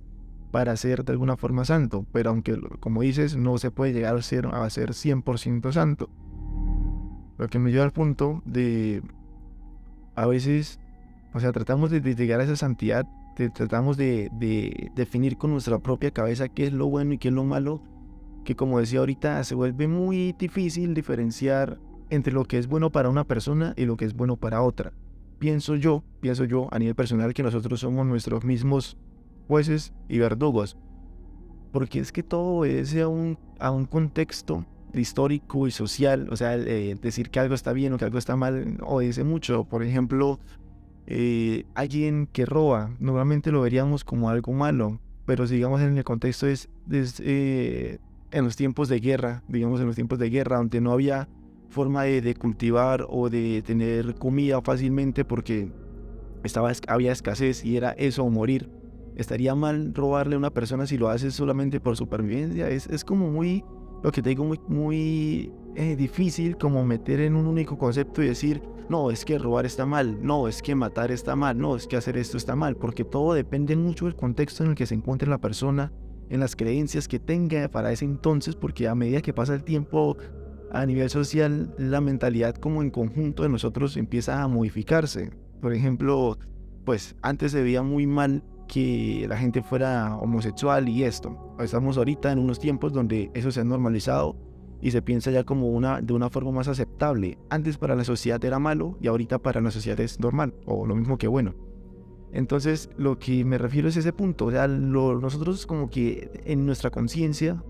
para 0.53 0.77
ser 0.77 1.03
de 1.03 1.13
alguna 1.13 1.35
forma 1.35 1.65
santo, 1.65 2.05
pero 2.11 2.29
aunque, 2.29 2.61
como 2.79 3.01
dices, 3.01 3.35
no 3.35 3.57
se 3.57 3.71
puede 3.71 3.91
llegar 3.91 4.15
a 4.15 4.21
ser, 4.21 4.45
a 4.45 4.69
ser 4.69 4.91
100% 4.91 5.71
santo. 5.71 6.11
Lo 7.39 7.47
que 7.47 7.57
me 7.57 7.71
lleva 7.71 7.85
al 7.85 7.91
punto 7.91 8.43
de, 8.45 9.01
a 10.13 10.27
veces, 10.27 10.79
o 11.33 11.39
sea, 11.39 11.51
tratamos 11.53 11.89
de, 11.89 12.01
llegar 12.01 12.39
a 12.39 12.43
esa 12.43 12.55
santidad, 12.55 13.07
tratamos 13.55 13.97
de, 13.97 14.29
de 14.33 14.91
definir 14.95 15.37
con 15.37 15.49
nuestra 15.49 15.79
propia 15.79 16.11
cabeza 16.11 16.47
qué 16.49 16.67
es 16.67 16.71
lo 16.71 16.85
bueno 16.85 17.13
y 17.13 17.17
qué 17.17 17.29
es 17.29 17.33
lo 17.33 17.45
malo, 17.45 17.81
que 18.45 18.55
como 18.55 18.79
decía 18.79 18.99
ahorita, 18.99 19.43
se 19.43 19.55
vuelve 19.55 19.87
muy 19.87 20.33
difícil 20.33 20.93
diferenciar 20.93 21.79
entre 22.11 22.31
lo 22.31 22.45
que 22.45 22.59
es 22.59 22.67
bueno 22.67 22.91
para 22.91 23.09
una 23.09 23.23
persona 23.23 23.73
y 23.75 23.85
lo 23.85 23.97
que 23.97 24.05
es 24.05 24.13
bueno 24.13 24.37
para 24.37 24.61
otra. 24.61 24.93
Pienso 25.39 25.77
yo, 25.77 26.03
pienso 26.21 26.45
yo 26.45 26.67
a 26.69 26.77
nivel 26.77 26.93
personal 26.93 27.33
que 27.33 27.41
nosotros 27.41 27.79
somos 27.79 28.05
nuestros 28.05 28.45
mismos 28.45 28.99
jueces 29.47 29.93
y 30.07 30.19
verdugos. 30.19 30.77
Porque 31.71 31.99
es 31.99 32.11
que 32.11 32.23
todo 32.23 32.57
obedece 32.59 33.01
a 33.01 33.07
un, 33.07 33.37
a 33.59 33.71
un 33.71 33.85
contexto 33.85 34.65
histórico 34.93 35.67
y 35.67 35.71
social. 35.71 36.27
O 36.31 36.35
sea, 36.35 36.55
eh, 36.55 36.95
decir 37.01 37.29
que 37.29 37.39
algo 37.39 37.55
está 37.55 37.73
bien 37.73 37.93
o 37.93 37.97
que 37.97 38.05
algo 38.05 38.17
está 38.17 38.35
mal 38.35 38.77
obedece 38.81 39.23
mucho. 39.23 39.65
Por 39.65 39.83
ejemplo, 39.83 40.39
eh, 41.07 41.65
alguien 41.75 42.27
que 42.31 42.45
roba, 42.45 42.95
normalmente 42.99 43.51
lo 43.51 43.61
veríamos 43.61 44.03
como 44.03 44.29
algo 44.29 44.53
malo. 44.53 44.99
Pero 45.25 45.47
digamos 45.47 45.81
en 45.81 45.97
el 45.97 46.03
contexto 46.03 46.47
es, 46.47 46.69
eh, 46.91 47.99
en 48.31 48.43
los 48.43 48.55
tiempos 48.55 48.89
de 48.89 48.99
guerra, 48.99 49.43
digamos 49.47 49.79
en 49.79 49.87
los 49.87 49.95
tiempos 49.95 50.19
de 50.19 50.29
guerra, 50.29 50.57
donde 50.57 50.81
no 50.81 50.91
había 50.91 51.29
forma 51.69 52.03
de, 52.03 52.35
cultivar 52.35 53.05
o 53.09 53.29
de 53.29 53.63
tener 53.65 54.15
comida 54.15 54.61
fácilmente 54.61 55.25
porque 55.25 55.71
estaba, 56.43 56.71
había 56.87 57.11
escasez 57.11 57.63
y 57.63 57.77
era 57.77 57.91
eso 57.91 58.29
morir. 58.29 58.69
Estaría 59.15 59.55
mal 59.55 59.93
robarle 59.93 60.35
a 60.35 60.37
una 60.37 60.51
persona 60.51 60.87
si 60.87 60.97
lo 60.97 61.09
haces 61.09 61.33
solamente 61.33 61.79
por 61.79 61.95
supervivencia. 61.95 62.69
Es, 62.69 62.87
es 62.87 63.03
como 63.05 63.29
muy, 63.29 63.63
lo 64.03 64.11
que 64.11 64.21
te 64.21 64.29
digo, 64.29 64.43
muy, 64.43 64.59
muy 64.67 65.51
eh, 65.75 65.95
difícil 65.95 66.57
como 66.57 66.83
meter 66.85 67.19
en 67.19 67.35
un 67.35 67.47
único 67.47 67.77
concepto 67.77 68.21
y 68.21 68.27
decir, 68.27 68.61
no, 68.89 69.11
es 69.11 69.25
que 69.25 69.37
robar 69.37 69.65
está 69.65 69.85
mal, 69.85 70.23
no, 70.25 70.47
es 70.47 70.61
que 70.61 70.75
matar 70.75 71.11
está 71.11 71.35
mal, 71.35 71.57
no, 71.57 71.75
es 71.75 71.87
que 71.87 71.95
hacer 71.95 72.17
esto 72.17 72.37
está 72.37 72.55
mal, 72.55 72.75
porque 72.75 73.03
todo 73.03 73.33
depende 73.33 73.75
mucho 73.75 74.05
del 74.05 74.15
contexto 74.15 74.63
en 74.63 74.71
el 74.71 74.75
que 74.75 74.85
se 74.85 74.95
encuentre 74.95 75.29
la 75.29 75.39
persona 75.39 75.91
en 76.29 76.39
las 76.39 76.55
creencias 76.55 77.07
que 77.07 77.19
tenga 77.19 77.69
para 77.69 77.91
ese 77.91 78.05
entonces, 78.05 78.55
porque 78.55 78.87
a 78.87 78.95
medida 78.95 79.21
que 79.21 79.33
pasa 79.33 79.53
el 79.53 79.63
tiempo 79.63 80.17
a 80.71 80.85
nivel 80.85 81.09
social, 81.09 81.73
la 81.77 82.01
mentalidad 82.01 82.55
como 82.55 82.81
en 82.81 82.89
conjunto 82.89 83.43
de 83.43 83.49
nosotros 83.49 83.95
empieza 83.95 84.41
a 84.41 84.47
modificarse. 84.47 85.31
Por 85.61 85.73
ejemplo, 85.73 86.37
pues 86.83 87.15
antes 87.21 87.51
se 87.51 87.61
veía 87.61 87.83
muy 87.83 88.07
mal 88.07 88.43
que 88.73 89.27
la 89.29 89.37
gente 89.37 89.61
fuera 89.61 90.17
homosexual 90.17 90.89
y 90.89 91.03
esto. 91.03 91.55
Estamos 91.59 91.97
ahorita 91.97 92.31
en 92.31 92.39
unos 92.39 92.59
tiempos 92.59 92.91
donde 92.91 93.29
eso 93.35 93.51
se 93.51 93.59
ha 93.59 93.63
normalizado 93.63 94.35
y 94.81 94.89
se 94.89 95.03
piensa 95.03 95.29
ya 95.29 95.43
como 95.43 95.69
una 95.69 96.01
de 96.01 96.11
una 96.13 96.31
forma 96.31 96.51
más 96.51 96.67
aceptable. 96.67 97.37
Antes 97.51 97.77
para 97.77 97.95
la 97.95 98.03
sociedad 98.03 98.43
era 98.43 98.57
malo 98.57 98.97
y 98.99 99.07
ahorita 99.07 99.37
para 99.37 99.61
la 99.61 99.69
sociedad 99.69 99.99
es 99.99 100.19
normal 100.19 100.55
o 100.65 100.87
lo 100.87 100.95
mismo 100.95 101.19
que 101.19 101.27
bueno. 101.27 101.53
Entonces, 102.31 102.89
lo 102.97 103.19
que 103.19 103.45
me 103.45 103.59
refiero 103.59 103.87
es 103.87 103.95
ese 103.95 104.11
punto. 104.11 104.47
O 104.47 104.51
sea, 104.51 104.67
nosotros 104.67 105.67
como 105.67 105.91
que 105.91 106.31
en 106.43 106.65
nuestra 106.65 106.89
conciencia 106.89 107.63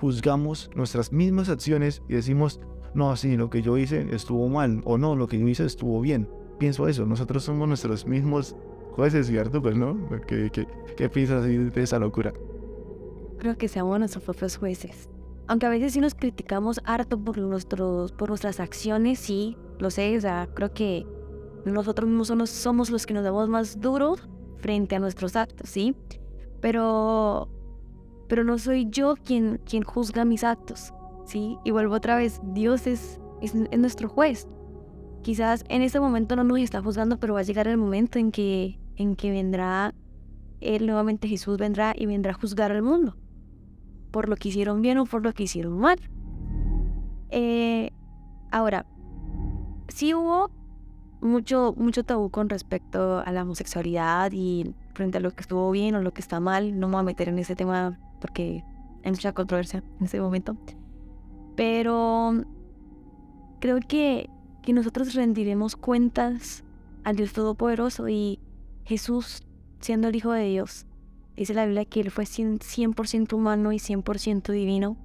juzgamos 0.00 0.70
nuestras 0.74 1.12
mismas 1.12 1.50
acciones 1.50 2.02
y 2.08 2.14
decimos, 2.14 2.58
no, 2.94 3.14
sí, 3.16 3.36
lo 3.36 3.50
que 3.50 3.60
yo 3.60 3.76
hice 3.76 4.06
estuvo 4.14 4.48
mal, 4.48 4.80
o 4.86 4.96
no, 4.96 5.14
lo 5.14 5.28
que 5.28 5.38
yo 5.38 5.46
hice 5.46 5.66
estuvo 5.66 6.00
bien. 6.00 6.26
Pienso 6.58 6.88
eso, 6.88 7.04
nosotros 7.04 7.44
somos 7.44 7.68
nuestros 7.68 8.06
mismos 8.06 8.56
jueces 8.92 9.30
y 9.30 9.36
pues, 9.60 9.76
¿no? 9.76 9.96
¿Qué, 10.26 10.50
qué, 10.96 11.08
piensas 11.08 11.44
de 11.44 11.82
esa 11.82 11.98
locura? 11.98 12.32
Creo 13.38 13.56
que 13.56 13.68
seamos 13.68 13.98
nuestros 13.98 14.24
propios 14.24 14.56
jueces. 14.56 15.08
Aunque 15.48 15.66
a 15.66 15.70
veces 15.70 15.92
sí 15.92 16.00
nos 16.00 16.14
criticamos 16.14 16.80
harto 16.84 17.18
por, 17.18 17.38
nuestros, 17.38 18.12
por 18.12 18.28
nuestras 18.28 18.60
acciones, 18.60 19.18
sí, 19.18 19.56
lo 19.78 19.90
sé, 19.90 20.16
o 20.16 20.20
sea, 20.20 20.48
creo 20.54 20.72
que 20.72 21.04
nosotros 21.64 22.08
mismos 22.08 22.50
somos, 22.50 22.90
los 22.90 23.06
que 23.06 23.14
nos 23.14 23.24
damos 23.24 23.48
más 23.48 23.80
duro 23.80 24.16
frente 24.58 24.96
a 24.96 25.00
nuestros 25.00 25.36
actos, 25.36 25.68
¿sí? 25.68 25.96
Pero, 26.60 27.48
pero 28.28 28.44
no 28.44 28.58
soy 28.58 28.88
yo 28.88 29.14
quien, 29.16 29.60
quien 29.64 29.82
juzga 29.82 30.24
mis 30.24 30.44
actos, 30.44 30.92
¿sí? 31.24 31.58
Y 31.64 31.70
vuelvo 31.72 31.96
otra 31.96 32.16
vez, 32.16 32.40
Dios 32.52 32.86
es, 32.86 33.20
es, 33.40 33.54
nuestro 33.54 34.08
juez. 34.08 34.46
Quizás 35.22 35.64
en 35.68 35.82
este 35.82 36.00
momento 36.00 36.36
no 36.36 36.44
nos 36.44 36.60
está 36.60 36.80
juzgando, 36.80 37.18
pero 37.18 37.34
va 37.34 37.40
a 37.40 37.44
llegar 37.44 37.68
el 37.68 37.76
momento 37.76 38.18
en 38.18 38.30
que, 38.32 38.78
en 39.02 39.16
que 39.16 39.30
vendrá 39.30 39.94
Él 40.60 40.86
nuevamente 40.86 41.28
Jesús 41.28 41.58
vendrá 41.58 41.94
y 41.96 42.06
vendrá 42.06 42.32
a 42.32 42.34
juzgar 42.34 42.72
al 42.72 42.82
mundo 42.82 43.16
por 44.12 44.28
lo 44.28 44.36
que 44.36 44.50
hicieron 44.50 44.82
bien 44.82 44.98
o 44.98 45.06
por 45.06 45.24
lo 45.24 45.32
que 45.32 45.44
hicieron 45.44 45.76
mal. 45.78 45.98
Eh, 47.30 47.90
ahora, 48.52 48.86
sí 49.88 50.14
hubo 50.14 50.50
mucho, 51.20 51.74
mucho 51.76 52.04
tabú 52.04 52.30
con 52.30 52.48
respecto 52.48 53.18
a 53.24 53.32
la 53.32 53.42
homosexualidad 53.42 54.30
y 54.32 54.74
frente 54.94 55.18
a 55.18 55.20
lo 55.20 55.32
que 55.32 55.40
estuvo 55.40 55.70
bien 55.70 55.94
o 55.94 56.02
lo 56.02 56.12
que 56.12 56.20
está 56.20 56.38
mal. 56.38 56.78
No 56.78 56.86
me 56.86 56.92
voy 56.92 57.00
a 57.00 57.04
meter 57.04 57.28
en 57.28 57.38
ese 57.38 57.56
tema 57.56 57.98
porque 58.20 58.62
hay 59.02 59.10
mucha 59.10 59.32
controversia 59.32 59.82
en 59.98 60.04
ese 60.04 60.20
momento. 60.20 60.56
Pero 61.56 62.44
creo 63.60 63.80
que, 63.80 64.28
que 64.62 64.72
nosotros 64.72 65.14
rendiremos 65.14 65.74
cuentas 65.74 66.64
al 67.02 67.16
Dios 67.16 67.32
Todopoderoso 67.32 68.08
y 68.08 68.38
Jesús, 68.84 69.42
siendo 69.80 70.08
el 70.08 70.16
Hijo 70.16 70.32
de 70.32 70.48
Dios, 70.48 70.86
dice 71.36 71.54
la 71.54 71.64
Biblia 71.64 71.84
que 71.84 72.00
Él 72.00 72.10
fue 72.10 72.24
100% 72.24 73.32
humano 73.32 73.72
y 73.72 73.76
100% 73.76 74.52
divino, 74.52 74.96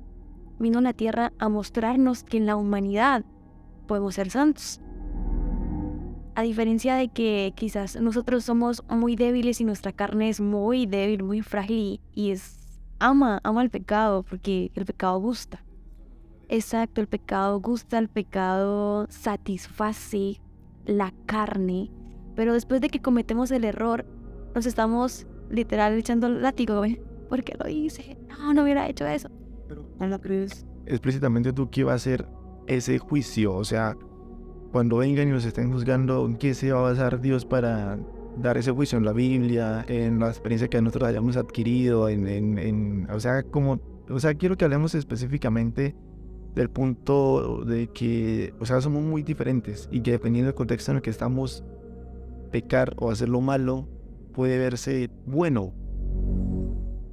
vino 0.59 0.79
a 0.79 0.81
la 0.81 0.93
tierra 0.93 1.33
a 1.39 1.49
mostrarnos 1.49 2.23
que 2.23 2.37
en 2.37 2.45
la 2.45 2.55
humanidad 2.55 3.23
podemos 3.87 4.15
ser 4.15 4.29
santos. 4.29 4.81
A 6.35 6.43
diferencia 6.43 6.95
de 6.95 7.07
que 7.07 7.53
quizás 7.55 7.99
nosotros 7.99 8.43
somos 8.43 8.83
muy 8.89 9.15
débiles 9.15 9.59
y 9.59 9.63
nuestra 9.63 9.91
carne 9.91 10.29
es 10.29 10.39
muy 10.39 10.85
débil, 10.85 11.23
muy 11.23 11.41
frágil 11.41 11.99
y, 12.13 12.31
es 12.31 12.79
ama, 12.99 13.39
ama 13.43 13.63
el 13.63 13.71
pecado 13.71 14.23
porque 14.23 14.71
el 14.75 14.85
pecado 14.85 15.19
gusta. 15.19 15.63
Exacto, 16.49 17.01
el 17.01 17.07
pecado 17.07 17.59
gusta, 17.59 17.97
el 17.97 18.07
pecado 18.07 19.07
satisface 19.09 20.39
la 20.85 21.11
carne, 21.25 21.91
pero 22.37 22.53
después 22.53 22.79
de 22.81 22.89
que 22.89 23.01
cometemos 23.01 23.49
el 23.49 23.65
error, 23.65 24.05
nos 24.53 24.67
estamos 24.67 25.25
literal 25.49 25.93
echando 25.93 26.27
el 26.27 26.43
látigo, 26.43 26.77
güey. 26.77 27.01
¿Por 27.29 27.43
qué 27.43 27.55
lo 27.59 27.67
hice? 27.67 28.15
No, 28.29 28.53
no 28.53 28.61
hubiera 28.61 28.87
hecho 28.87 29.07
eso. 29.07 29.29
Pero 29.67 29.83
no 29.99 30.07
lo 30.07 30.21
crees. 30.21 30.63
Explícitamente 30.85 31.51
tú 31.51 31.69
qué 31.71 31.83
va 31.83 31.95
a 31.95 31.99
ser 31.99 32.27
ese 32.67 32.99
juicio, 32.99 33.55
o 33.55 33.63
sea, 33.63 33.97
cuando 34.71 34.97
vengan 34.97 35.27
y 35.27 35.31
nos 35.31 35.45
estén 35.45 35.71
juzgando, 35.71 36.25
¿en 36.27 36.35
qué 36.35 36.53
se 36.53 36.71
va 36.71 36.79
a 36.79 36.81
basar 36.83 37.21
Dios 37.21 37.43
para 37.43 37.97
dar 38.37 38.57
ese 38.57 38.71
juicio 38.71 38.99
en 38.99 39.05
la 39.05 39.13
Biblia, 39.13 39.83
en 39.87 40.19
la 40.19 40.27
experiencia 40.27 40.67
que 40.67 40.79
nosotros 40.79 41.09
hayamos 41.09 41.37
adquirido, 41.37 42.07
en, 42.07 42.27
en, 42.27 42.59
en, 42.59 43.09
o 43.09 43.19
sea, 43.19 43.41
como, 43.41 43.79
o 44.09 44.19
sea, 44.19 44.35
quiero 44.35 44.57
que 44.57 44.65
hablemos 44.65 44.93
específicamente 44.93 45.95
del 46.53 46.69
punto 46.69 47.63
de 47.65 47.87
que, 47.87 48.53
o 48.59 48.65
sea, 48.65 48.79
somos 48.79 49.01
muy 49.01 49.23
diferentes 49.23 49.89
y 49.91 50.01
que 50.01 50.11
dependiendo 50.11 50.47
del 50.47 50.55
contexto 50.55 50.91
en 50.91 50.97
el 50.97 51.01
que 51.01 51.09
estamos, 51.09 51.63
pecar 52.47 52.95
o 52.97 53.11
hacer 53.11 53.29
lo 53.29 53.41
malo 53.41 53.87
puede 54.33 54.57
verse 54.59 55.09
bueno. 55.25 55.73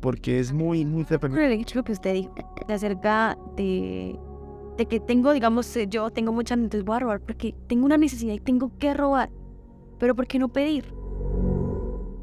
Porque 0.00 0.38
es 0.38 0.52
muy, 0.52 0.84
muy 0.84 1.04
dependiente. 1.04 1.64
que 1.82 1.92
usted 1.92 2.12
dijo 2.12 2.34
acerca 2.68 3.38
de, 3.56 4.18
de 4.76 4.86
que 4.86 5.00
tengo, 5.00 5.32
digamos, 5.32 5.74
eh, 5.76 5.86
yo 5.88 6.10
tengo 6.10 6.32
muchas, 6.32 6.58
entonces 6.58 6.84
voy 6.84 6.96
a 6.96 7.00
robar 7.00 7.20
porque 7.20 7.54
tengo 7.66 7.86
una 7.86 7.96
necesidad 7.96 8.34
y 8.34 8.40
tengo 8.40 8.76
que 8.78 8.92
robar. 8.92 9.30
Pero 9.98 10.14
¿por 10.14 10.26
qué 10.26 10.38
no 10.38 10.48
pedir? 10.48 10.92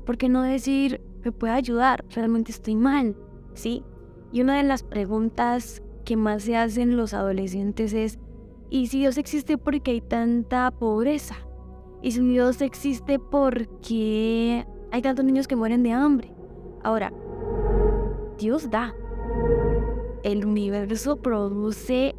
¿Por 0.06 0.18
qué 0.18 0.30
no 0.30 0.44
decir, 0.44 1.02
me 1.24 1.32
puede 1.32 1.54
ayudar? 1.54 2.06
Realmente 2.10 2.52
estoy 2.52 2.76
mal, 2.76 3.16
¿sí? 3.56 3.84
Y 4.32 4.42
una 4.42 4.58
de 4.58 4.64
las 4.64 4.84
preguntas 4.84 5.82
que 6.06 6.18
más 6.18 6.44
se 6.44 6.58
hacen 6.58 6.98
los 6.98 7.14
adolescentes 7.16 7.94
es, 7.94 8.20
¿y 8.70 8.88
si 8.88 9.00
Dios 9.00 9.18
existe 9.18 9.58
porque 9.58 9.92
hay 9.92 10.02
tanta 10.02 10.70
pobreza? 10.70 11.38
¿Y 12.02 12.12
si 12.12 12.22
Dios 12.22 12.62
existe 12.62 13.20
porque 13.20 14.66
hay 14.92 15.02
tantos 15.02 15.24
niños 15.24 15.48
que 15.48 15.56
mueren 15.56 15.84
de 15.84 15.92
hambre? 15.92 16.34
Ahora, 16.84 17.14
Dios 18.38 18.70
da. 18.70 18.96
El 20.24 20.46
universo 20.46 21.18
produce 21.18 22.16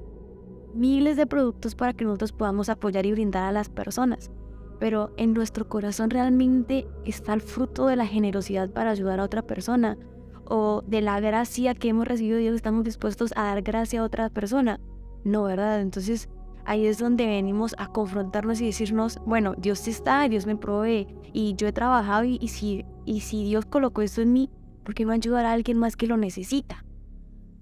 miles 0.74 1.16
de 1.16 1.26
productos 1.26 1.74
para 1.74 1.92
que 1.92 2.04
nosotros 2.04 2.32
podamos 2.32 2.68
apoyar 2.68 3.06
y 3.06 3.12
brindar 3.12 3.44
a 3.44 3.52
las 3.52 3.68
personas. 3.68 4.30
Pero 4.78 5.12
en 5.16 5.32
nuestro 5.32 5.68
corazón 5.68 6.10
realmente 6.10 6.86
está 7.04 7.34
el 7.34 7.40
fruto 7.40 7.86
de 7.86 7.96
la 7.96 8.06
generosidad 8.06 8.70
para 8.70 8.90
ayudar 8.90 9.20
a 9.20 9.24
otra 9.24 9.42
persona 9.42 9.98
o 10.44 10.82
de 10.86 11.00
la 11.00 11.20
gracia 11.20 11.74
que 11.74 11.88
hemos 11.88 12.06
recibido 12.06 12.36
de 12.36 12.42
Dios, 12.42 12.56
estamos 12.56 12.84
dispuestos 12.84 13.32
a 13.36 13.44
dar 13.44 13.62
gracia 13.62 14.00
a 14.00 14.04
otra 14.04 14.28
persona. 14.28 14.80
No, 15.24 15.44
¿verdad? 15.44 15.80
Entonces 15.80 16.28
ahí 16.64 16.86
es 16.86 16.98
donde 16.98 17.26
venimos 17.26 17.74
a 17.78 17.88
confrontarnos 17.88 18.60
y 18.60 18.66
decirnos, 18.66 19.20
bueno, 19.26 19.54
Dios 19.56 19.88
está, 19.88 20.28
Dios 20.28 20.46
me 20.46 20.56
provee 20.56 21.06
y 21.32 21.54
yo 21.54 21.66
he 21.66 21.72
trabajado 21.72 22.24
y, 22.24 22.38
si, 22.48 22.84
y 23.04 23.20
si 23.20 23.44
Dios 23.44 23.64
colocó 23.66 24.02
esto 24.02 24.22
en 24.22 24.32
mí, 24.32 24.50
¿por 24.84 24.94
qué 24.94 25.04
no 25.04 25.12
ayudar 25.12 25.44
a 25.44 25.52
alguien 25.52 25.78
más 25.78 25.96
que 25.96 26.06
lo 26.06 26.16
necesita? 26.16 26.84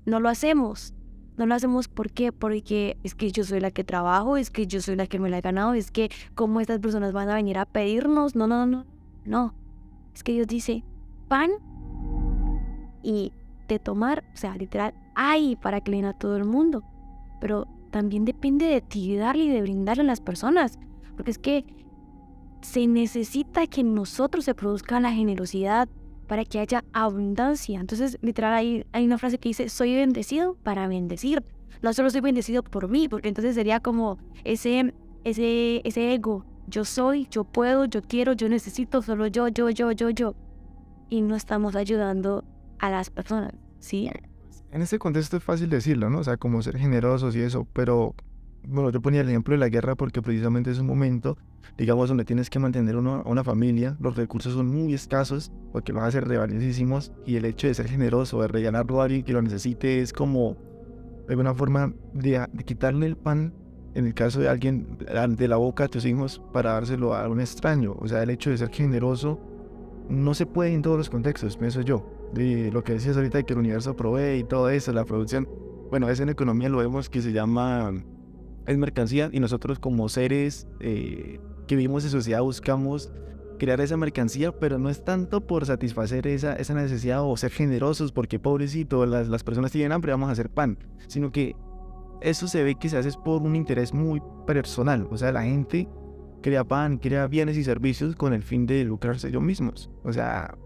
No 0.07 0.21
lo 0.21 0.29
hacemos. 0.29 0.95
No 1.37 1.47
lo 1.47 1.55
hacemos 1.55 1.89
¿por 1.89 2.11
qué? 2.11 2.33
Porque 2.33 2.99
es 3.03 3.15
que 3.15 3.33
yo 3.33 3.45
soy 3.45 3.61
la 3.61 3.71
que 3.71 3.83
trabajo, 3.83 4.37
es 4.37 4.51
que 4.51 4.67
yo 4.67 4.83
soy 4.83 4.97
la 4.97 5.07
que 5.07 5.19
me 5.19 5.31
la 5.31 5.39
he 5.39 5.41
ganado, 5.41 5.73
es 5.73 5.91
que 5.91 6.11
cómo 6.35 6.61
estas 6.61 6.81
personas 6.81 7.15
van 7.15 7.31
a 7.31 7.35
venir 7.35 7.57
a 7.57 7.65
pedirnos. 7.65 8.37
No, 8.37 8.47
no, 8.47 8.67
no, 8.67 8.85
no. 9.25 9.55
Es 10.15 10.23
que 10.23 10.33
Dios 10.33 10.47
dice, 10.47 10.85
pan 11.29 11.51
y 13.03 13.33
de 13.69 13.79
tomar, 13.79 14.25
o 14.35 14.37
sea, 14.37 14.55
literal, 14.57 14.93
hay 15.15 15.57
para 15.57 15.81
que 15.81 15.93
le 15.93 15.99
den 15.99 16.07
a 16.07 16.13
todo 16.13 16.37
el 16.37 16.45
mundo. 16.45 16.83
Pero 17.41 17.67
también 17.91 18.25
depende 18.25 18.67
de 18.67 18.81
ti 18.81 19.17
darle 19.17 19.45
y 19.45 19.49
de 19.49 19.63
brindarle 19.63 20.03
a 20.03 20.07
las 20.07 20.21
personas. 20.21 20.79
Porque 21.17 21.31
es 21.31 21.39
que 21.39 21.65
se 22.63 22.87
necesita 22.87 23.67
que 23.67 23.83
nosotros 23.83 24.45
se 24.45 24.55
produzca 24.55 25.01
la 25.01 25.13
generosidad 25.13 25.89
para 26.27 26.45
que 26.45 26.61
haya 26.61 26.85
abundancia. 26.93 27.81
Entonces, 27.81 28.19
literal, 28.23 28.55
hay, 28.55 28.85
hay 28.93 29.05
una 29.05 29.19
frase 29.19 29.39
que 29.39 29.49
dice, 29.49 29.69
soy 29.69 29.95
bendecido 29.95 30.55
para 30.63 30.87
bendecir. 30.87 31.43
No 31.83 31.93
solo 31.93 32.11
soy 32.11 32.21
bendecido 32.21 32.63
por 32.63 32.89
mí, 32.89 33.09
porque 33.09 33.29
entonces 33.29 33.55
sería 33.55 33.81
como 33.81 34.19
ese, 34.45 34.95
ese, 35.25 35.81
ese 35.85 36.15
ego. 36.15 36.45
Yo 36.67 36.85
soy, 36.85 37.27
yo 37.31 37.45
puedo, 37.45 37.87
yo 37.87 38.03
quiero, 38.03 38.35
yo 38.35 38.49
necesito, 38.49 39.03
solo 39.03 39.27
yo, 39.27 39.49
yo, 39.49 39.71
yo, 39.71 39.91
yo, 39.91 40.11
yo. 40.11 40.35
Y 41.09 41.23
no 41.23 41.35
estamos 41.35 41.75
ayudando 41.75 42.45
a 42.79 42.91
las 42.91 43.11
personas, 43.11 43.53
¿sí? 43.81 44.09
En 44.73 44.83
este 44.83 45.01
contexto 45.01 45.37
es 45.37 45.43
fácil 45.43 45.69
decirlo, 45.69 46.11
¿no? 46.11 46.19
O 46.21 46.25
sea, 46.25 46.37
como 46.37 46.63
ser 46.63 46.79
generosos 46.79 47.35
y 47.35 47.41
eso, 47.41 47.67
pero 47.73 48.15
bueno, 48.63 48.91
yo 48.91 49.01
ponía 49.01 49.21
el 49.23 49.29
ejemplo 49.29 49.53
de 49.53 49.59
la 49.59 49.69
guerra 49.69 49.97
porque 49.97 50.23
precisamente 50.23 50.71
es 50.71 50.79
un 50.79 50.87
momento, 50.87 51.37
digamos, 51.77 52.09
donde 52.09 52.25
tienes 52.25 52.51
que 52.51 52.61
mantener 52.61 52.97
una, 52.97 53.23
una 53.23 53.43
familia, 53.43 53.97
los 53.99 54.17
recursos 54.17 54.55
son 54.55 54.69
muy 54.69 54.95
escasos 54.95 55.51
porque 55.73 55.93
los 55.93 56.05
hace 56.05 56.21
valiosísimos 56.21 57.11
y 57.27 57.35
el 57.35 57.47
hecho 57.47 57.67
de 57.67 57.75
ser 57.75 57.89
generoso, 57.89 58.43
de 58.43 58.49
regalarlo 58.49 59.01
a 59.01 59.05
alguien 59.05 59.25
que 59.25 59.33
lo 59.33 59.43
necesite 59.43 60.01
es 60.01 60.13
como 60.13 60.57
de 61.27 61.33
alguna 61.33 61.53
forma 61.53 61.93
de, 62.15 62.47
de 62.53 62.65
quitarle 62.65 63.07
el 63.07 63.17
pan 63.17 63.53
en 63.95 64.07
el 64.07 64.15
caso 64.15 64.39
de 64.39 64.49
alguien 64.49 64.99
de 64.99 65.49
la 65.49 65.57
boca 65.57 65.85
a 65.85 65.89
tus 65.89 66.05
hijos 66.05 66.41
para 66.53 66.75
dárselo 66.75 67.15
a 67.17 67.29
un 67.29 67.41
extraño. 67.41 67.97
O 67.99 68.07
sea, 68.07 68.23
el 68.23 68.31
hecho 68.31 68.51
de 68.51 68.59
ser 68.59 68.69
generoso 68.69 69.41
no 70.09 70.33
se 70.35 70.47
puede 70.47 70.73
en 70.73 70.83
todos 70.83 70.97
los 70.97 71.11
contextos, 71.11 71.57
pienso 71.57 71.81
yo 71.81 72.20
de 72.33 72.71
lo 72.73 72.85
que 72.85 72.95
decías 72.95 73.17
ahorita 73.17 73.39
de 73.39 73.45
que 73.45 73.53
el 73.53 73.59
universo 73.59 73.97
provee 73.97 74.39
y 74.39 74.45
todo 74.45 74.71
eso, 74.71 74.93
la 74.93 75.05
producción. 75.05 75.49
Bueno, 75.91 76.09
es 76.09 76.21
en 76.21 76.29
economía 76.29 76.69
lo 76.69 76.79
vemos 76.79 77.09
que 77.09 77.21
se 77.21 77.33
llama, 77.33 77.93
es 78.67 78.79
mercancía 78.79 79.29
y 79.33 79.41
nosotros 79.41 79.79
como 79.79 80.09
seres 80.09 80.69
eh, 80.81 81.41
que 81.67 81.77
vivimos 81.77 82.05
en 82.05 82.11
sociedad 82.11 82.43
buscamos 82.43 83.13
crear 83.59 83.81
esa 83.81 83.97
mercancía, 83.97 84.53
pero 84.59 84.79
no 84.79 84.89
es 84.89 85.05
tanto 85.05 85.47
por 85.47 85.67
satisfacer 85.67 86.27
esa, 86.27 86.55
esa 86.55 86.75
necesidad 86.75 87.23
o 87.23 87.37
ser 87.37 87.51
generosos 87.51 88.11
porque 88.11 88.39
pobrecito, 88.39 89.05
las, 89.05 89.29
las 89.29 89.45
personas 89.45 89.71
tienen 89.71 89.93
hambre, 89.93 90.13
vamos 90.13 90.29
a 90.29 90.33
hacer 90.33 90.49
pan, 90.49 90.79
sino 91.09 91.31
que 91.31 91.55
eso 92.23 92.49
se 92.49 92.63
ve 92.63 92.77
que 92.77 92.89
se 92.89 92.97
hace 92.97 93.11
por 93.23 93.43
un 93.43 93.57
interés 93.57 93.93
muy 93.93 94.23
personal, 94.47 95.07
o 95.11 95.17
sea, 95.17 95.31
la 95.33 95.43
gente 95.43 95.89
crea 96.43 96.65
pan, 96.65 96.99
crea 96.99 97.27
bienes 97.27 97.57
y 97.57 97.65
servicios 97.65 98.17
con 98.17 98.33
el 98.33 98.43
fin 98.43 98.67
de 98.67 98.85
lucrarse 98.85 99.29
ellos 99.29 99.43
mismos, 99.43 99.91
o 100.05 100.13
sea, 100.13 100.57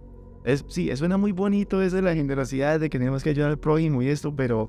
es, 0.45 0.65
sí, 0.69 0.95
suena 0.95 1.17
muy 1.17 1.33
bonito 1.33 1.81
eso 1.81 1.97
de 1.97 2.03
la 2.03 2.15
generosidad, 2.15 2.79
de 2.79 2.91
que 2.91 2.99
tenemos 2.99 3.23
que 3.23 3.31
ayudar 3.31 3.51
al 3.51 3.59
prójimo 3.59 4.03
y 4.03 4.09
esto, 4.09 4.35
pero 4.37 4.69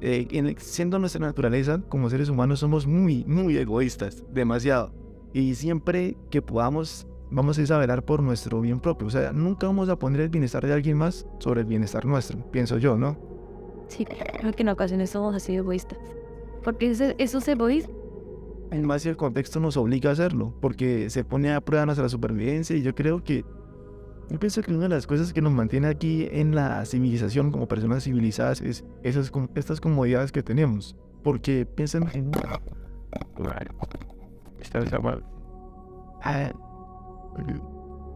eh, 0.00 0.54
siendo 0.58 0.98
nuestra 0.98 1.24
naturaleza 1.24 1.80
como 1.88 2.10
seres 2.10 2.28
humanos 2.28 2.58
somos 2.60 2.86
muy, 2.86 3.24
muy 3.24 3.56
egoístas, 3.56 4.24
demasiado. 4.32 4.92
Y 5.32 5.54
siempre 5.54 6.16
que 6.30 6.42
podamos, 6.42 7.06
vamos 7.30 7.58
a 7.58 7.66
saber 7.66 8.02
por 8.02 8.22
nuestro 8.22 8.60
bien 8.60 8.80
propio. 8.80 9.06
O 9.06 9.10
sea, 9.10 9.32
nunca 9.32 9.68
vamos 9.68 9.88
a 9.88 9.98
poner 9.98 10.20
el 10.20 10.28
bienestar 10.30 10.66
de 10.66 10.72
alguien 10.72 10.98
más 10.98 11.26
sobre 11.38 11.60
el 11.60 11.66
bienestar 11.66 12.04
nuestro, 12.04 12.38
pienso 12.50 12.78
yo, 12.78 12.96
¿no? 12.96 13.16
Sí, 13.86 14.04
creo 14.04 14.52
que 14.52 14.62
en 14.62 14.68
ocasiones 14.68 15.10
somos 15.10 15.34
así 15.34 15.54
egoístas. 15.54 15.98
Porque 16.64 16.90
eso, 16.90 17.04
eso 17.18 17.38
es 17.38 17.48
egoísmo. 17.48 17.94
más 18.82 19.02
si 19.02 19.10
el 19.10 19.16
contexto 19.16 19.60
nos 19.60 19.76
obliga 19.76 20.10
a 20.10 20.14
hacerlo, 20.14 20.54
porque 20.60 21.08
se 21.08 21.22
pone 21.22 21.52
a 21.52 21.60
prueba 21.60 21.86
nuestra 21.86 22.08
supervivencia 22.08 22.74
y 22.74 22.82
yo 22.82 22.94
creo 22.94 23.22
que 23.22 23.44
yo 24.30 24.38
pienso 24.38 24.62
que 24.62 24.72
una 24.72 24.84
de 24.84 24.88
las 24.88 25.06
cosas 25.06 25.32
que 25.32 25.42
nos 25.42 25.52
mantiene 25.52 25.88
aquí 25.88 26.28
en 26.30 26.54
la 26.54 26.84
civilización 26.84 27.50
como 27.50 27.68
personas 27.68 28.04
civilizadas 28.04 28.60
es 28.60 28.84
esas, 29.02 29.30
estas 29.54 29.80
comodidades 29.80 30.32
que 30.32 30.42
tenemos. 30.42 30.96
Porque 31.22 31.66
piensan 31.66 32.08
en... 32.12 32.30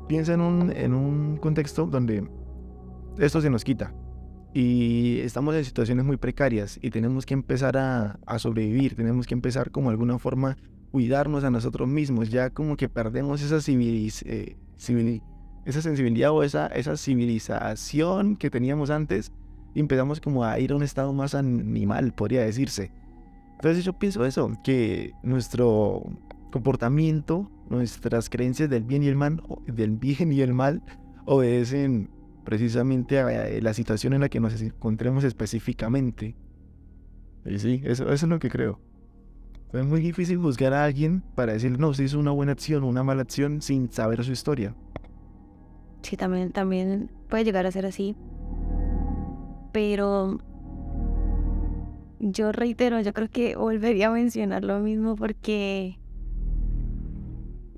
piensa 0.09 0.35
en 0.35 0.41
un, 0.41 0.73
en 0.73 0.95
un 0.95 1.37
contexto 1.37 1.87
donde 1.87 2.29
esto 3.19 3.41
se 3.41 3.51
nos 3.51 3.65
quita 3.65 3.93
y 4.55 5.21
estamos 5.21 5.55
en 5.55 5.65
situaciones 5.65 6.05
muy 6.05 6.17
precarias 6.17 6.79
y 6.83 6.91
tenemos 6.91 7.27
que 7.27 7.35
empezar 7.35 7.77
a, 7.77 8.19
a 8.27 8.39
sobrevivir, 8.39 8.97
tenemos 8.97 9.27
que 9.27 9.35
empezar 9.35 9.71
como 9.71 9.91
de 9.91 9.95
alguna 9.95 10.19
forma 10.19 10.57
cuidarnos 10.91 11.45
a 11.45 11.51
nosotros 11.51 11.89
mismos, 11.89 12.31
ya 12.31 12.51
como 12.51 12.77
que 12.77 12.89
perdemos 12.89 13.43
esa, 13.43 13.59
eh, 13.71 14.57
esa 15.69 15.83
sensibilidad 15.83 16.33
o 16.33 16.43
esa, 16.43 16.67
esa 16.69 16.97
civilización 16.97 18.37
que 18.37 18.49
teníamos 18.49 18.89
antes 18.89 19.33
y 19.75 19.81
empezamos 19.81 20.19
como 20.19 20.43
a 20.43 20.59
ir 20.59 20.73
a 20.73 20.77
un 20.77 20.83
estado 20.83 21.13
más 21.13 21.35
animal, 21.35 22.13
podría 22.13 22.43
decirse. 22.43 22.91
Entonces 23.57 23.85
yo 23.85 23.93
pienso 23.93 24.25
eso, 24.25 24.51
que 24.65 25.13
nuestro 25.23 26.03
comportamiento, 26.51 27.51
nuestras 27.69 28.31
creencias 28.31 28.71
del 28.71 28.85
bien 28.85 29.03
y 29.03 29.09
el 29.09 29.17
mal, 29.17 29.43
del 29.67 29.91
bien 29.91 30.33
y 30.33 30.41
el 30.41 30.55
mal, 30.55 30.83
obedecen 31.27 32.09
precisamente 32.45 33.21
a 33.21 33.61
la 33.61 33.75
situación 33.75 34.15
en 34.15 34.23
la 34.23 34.31
que 34.31 34.41
nos 34.41 34.59
encontremos 34.63 35.23
específicamente. 35.23 36.35
Y 37.45 37.59
sí, 37.59 37.83
eso, 37.85 38.05
eso 38.05 38.27
es 38.27 38.31
lo 38.31 38.39
que 38.39 38.49
creo. 38.49 38.81
Es 39.75 39.85
muy 39.85 40.01
difícil 40.01 40.39
juzgar 40.39 40.73
a 40.73 40.85
alguien 40.85 41.23
para 41.35 41.53
decir, 41.53 41.79
no, 41.79 41.93
si 41.93 42.05
hizo 42.05 42.19
una 42.19 42.31
buena 42.31 42.53
acción 42.53 42.85
o 42.85 42.87
una 42.87 43.03
mala 43.03 43.21
acción 43.21 43.61
sin 43.61 43.93
saber 43.93 44.25
su 44.25 44.33
historia. 44.33 44.75
Sí, 46.03 46.17
también, 46.17 46.53
también 46.53 47.11
puede 47.29 47.45
llegar 47.45 47.67
a 47.67 47.73
ser 47.73 47.87
así. 47.87 48.17
Pero 49.73 50.39
yo 52.21 52.53
reitero, 52.53 53.01
yo 53.01 53.13
creo 53.13 53.29
que 53.29 53.57
volvería 53.57 54.09
a 54.09 54.11
mencionar 54.11 54.65
lo 54.65 54.81
mismo 54.81 55.17
porque 55.17 55.99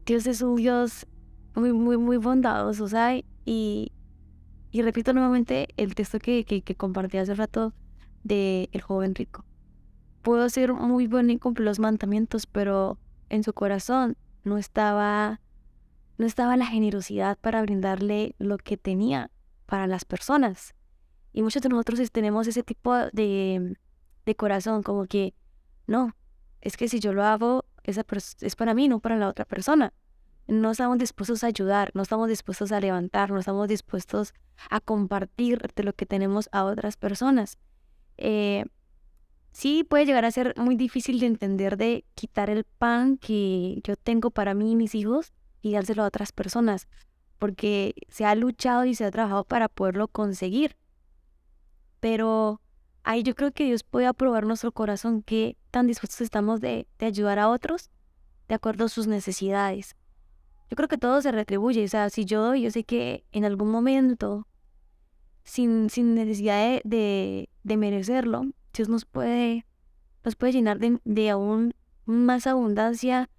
Dios 0.07 0.27
es 0.27 0.43
un 0.43 0.57
Dios 0.57 1.07
muy, 1.55 1.73
muy, 1.73 1.97
muy 1.99 2.17
bondadoso. 2.17 2.87
Y, 3.45 3.93
y 4.71 4.83
repito 4.83 5.13
nuevamente 5.13 5.69
el 5.77 5.95
texto 5.95 6.19
que, 6.19 6.45
que, 6.45 6.63
que 6.63 6.75
compartí 6.75 7.19
hace 7.19 7.35
rato 7.35 7.75
de 8.23 8.69
El 8.73 8.81
joven 8.81 9.15
rico. 9.15 9.45
Puedo 10.23 10.49
ser 10.49 10.75
muy 10.75 11.07
bueno 11.07 11.33
y 11.33 11.39
cumplir 11.39 11.65
los 11.65 11.79
mandamientos, 11.79 12.47
pero 12.47 12.99
en 13.31 13.43
su 13.43 13.53
corazón 13.53 14.17
no 14.45 14.59
estaba, 14.59 15.41
no 16.21 16.27
estaba 16.27 16.55
la 16.59 16.67
generosidad 16.67 17.39
para 17.39 17.63
brindarle 17.63 18.35
lo 18.39 18.59
que 18.59 18.77
tenía 18.77 19.31
para 19.65 19.87
las 19.87 20.05
personas. 20.05 20.75
Y 21.33 21.43
muchos 21.43 21.63
de 21.63 21.71
nosotros 21.71 21.99
tenemos 22.13 22.47
ese 22.47 22.63
tipo 22.63 22.95
de, 22.95 23.75
de 24.27 24.35
corazón, 24.35 24.83
como 24.83 25.07
que, 25.07 25.33
no, 25.87 26.15
es 26.61 26.77
que 26.77 26.89
si 26.89 27.01
yo 27.01 27.15
lo 27.15 27.25
hago, 27.25 27.65
esa 27.85 28.05
es 28.43 28.55
para 28.55 28.75
mí, 28.75 28.87
no 28.87 29.01
para 29.01 29.17
la 29.17 29.29
otra 29.29 29.47
persona. 29.47 29.95
No 30.47 30.73
estamos 30.73 30.99
dispuestos 30.99 31.43
a 31.43 31.47
ayudar, 31.47 31.91
no 31.95 32.03
estamos 32.03 32.29
dispuestos 32.29 32.71
a 32.71 32.81
levantar, 32.81 33.31
no 33.31 33.39
estamos 33.39 33.67
dispuestos 33.67 34.35
a 34.69 34.81
compartir 34.81 35.71
de 35.75 35.85
lo 35.85 35.95
que 35.95 36.05
tenemos 36.05 36.51
a 36.53 36.65
otras 36.65 36.99
personas. 36.99 37.57
Eh, 38.19 38.67
sí 39.53 39.85
puede 39.85 40.05
llegar 40.05 40.27
a 40.27 40.31
ser 40.31 40.53
muy 40.59 40.77
difícil 40.77 41.19
de 41.19 41.29
entender 41.29 41.79
de 41.79 42.05
quitar 42.15 42.51
el 42.51 42.65
pan 42.65 43.17
que 43.17 43.81
yo 43.85 43.97
tengo 43.97 44.31
para 44.31 44.53
mí 44.53 44.73
y 44.73 44.77
mis 44.77 44.95
hijos 44.95 45.33
y 45.63 45.73
dárselo 45.73 46.03
a 46.03 46.07
otras 46.07 46.33
personas, 46.33 46.89
porque 47.39 47.95
se 48.09 48.25
ha 48.25 48.35
luchado 48.35 48.85
y 48.85 48.95
se 48.95 49.05
ha 49.05 49.11
trabajado 49.11 49.45
para 49.45 49.69
poderlo 49.69 50.09
conseguir. 50.09 50.77
Pero 52.01 52.61
ahí 53.03 53.23
yo 53.23 53.35
creo 53.35 53.53
que 53.53 53.65
Dios 53.65 53.83
puede 53.83 54.07
aprobar 54.07 54.47
nuestro 54.47 54.73
corazón, 54.73 55.23
que 55.23 55.57
tan 55.71 55.87
dispuestos 55.87 56.21
estamos 56.21 56.61
de, 56.61 56.87
de 56.99 57.07
ayudar 57.07 57.39
a 57.39 57.49
otros 57.49 57.91
de 58.49 58.57
acuerdo 58.57 58.87
a 58.87 58.89
sus 58.89 59.07
necesidades. 59.07 59.97
Yo 60.71 60.77
creo 60.77 60.89
que 60.89 60.99
todo 60.99 61.23
se 61.23 61.33
retribuye, 61.33 61.85
o 61.85 61.89
sea, 61.89 62.11
si 62.11 62.25
yo 62.25 62.43
doy, 62.43 62.63
yo 62.63 62.71
sé 62.71 62.85
que 62.85 63.25
en 63.33 63.45
algún 63.45 63.71
momento, 63.71 64.47
sin, 65.45 65.89
sin 65.89 66.15
necesidad 66.15 66.81
de, 66.85 67.49
de, 67.63 67.77
merecerlo, 67.77 68.43
Dios 68.73 68.89
nos 68.89 69.05
puede, 69.05 69.67
nos 70.25 70.37
puede 70.37 70.53
llenar 70.53 70.79
de, 70.79 71.01
de 71.05 71.31
aún 71.31 71.75
más 72.07 72.47
abundancia 72.47 73.31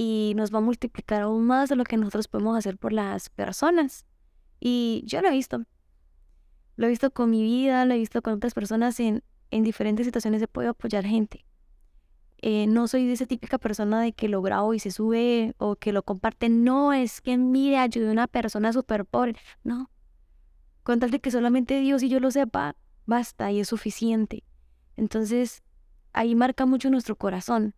y 0.00 0.32
nos 0.36 0.54
va 0.54 0.58
a 0.58 0.60
multiplicar 0.60 1.22
aún 1.22 1.44
más 1.44 1.68
de 1.68 1.74
lo 1.74 1.82
que 1.82 1.96
nosotros 1.96 2.28
podemos 2.28 2.56
hacer 2.56 2.78
por 2.78 2.92
las 2.92 3.30
personas. 3.30 4.06
Y 4.60 5.02
yo 5.04 5.20
lo 5.20 5.28
he 5.28 5.32
visto. 5.32 5.64
Lo 6.76 6.86
he 6.86 6.88
visto 6.88 7.10
con 7.10 7.30
mi 7.30 7.42
vida, 7.42 7.84
lo 7.84 7.94
he 7.94 7.98
visto 7.98 8.22
con 8.22 8.34
otras 8.34 8.54
personas 8.54 9.00
en, 9.00 9.24
en 9.50 9.64
diferentes 9.64 10.06
situaciones. 10.06 10.40
He 10.40 10.46
podido 10.46 10.70
apoyar 10.70 11.04
gente. 11.04 11.44
Eh, 12.40 12.68
no 12.68 12.86
soy 12.86 13.08
de 13.08 13.14
esa 13.14 13.26
típica 13.26 13.58
persona 13.58 14.00
de 14.00 14.12
que 14.12 14.28
lo 14.28 14.40
grabo 14.40 14.72
y 14.72 14.78
se 14.78 14.92
sube 14.92 15.56
o 15.58 15.74
que 15.74 15.92
lo 15.92 16.04
comparte. 16.04 16.48
No, 16.48 16.92
es 16.92 17.20
que 17.20 17.36
mire, 17.36 17.78
ayude 17.78 18.08
a 18.08 18.12
una 18.12 18.28
persona 18.28 18.72
súper 18.72 19.04
pobre. 19.04 19.34
No. 19.64 19.90
Con 20.84 21.00
tal 21.00 21.10
de 21.10 21.18
que 21.18 21.32
solamente 21.32 21.80
Dios 21.80 22.04
y 22.04 22.08
yo 22.08 22.20
lo 22.20 22.30
sepa, 22.30 22.76
basta 23.04 23.50
y 23.50 23.58
es 23.58 23.68
suficiente. 23.68 24.44
Entonces, 24.96 25.64
ahí 26.12 26.36
marca 26.36 26.66
mucho 26.66 26.88
nuestro 26.88 27.16
corazón. 27.16 27.74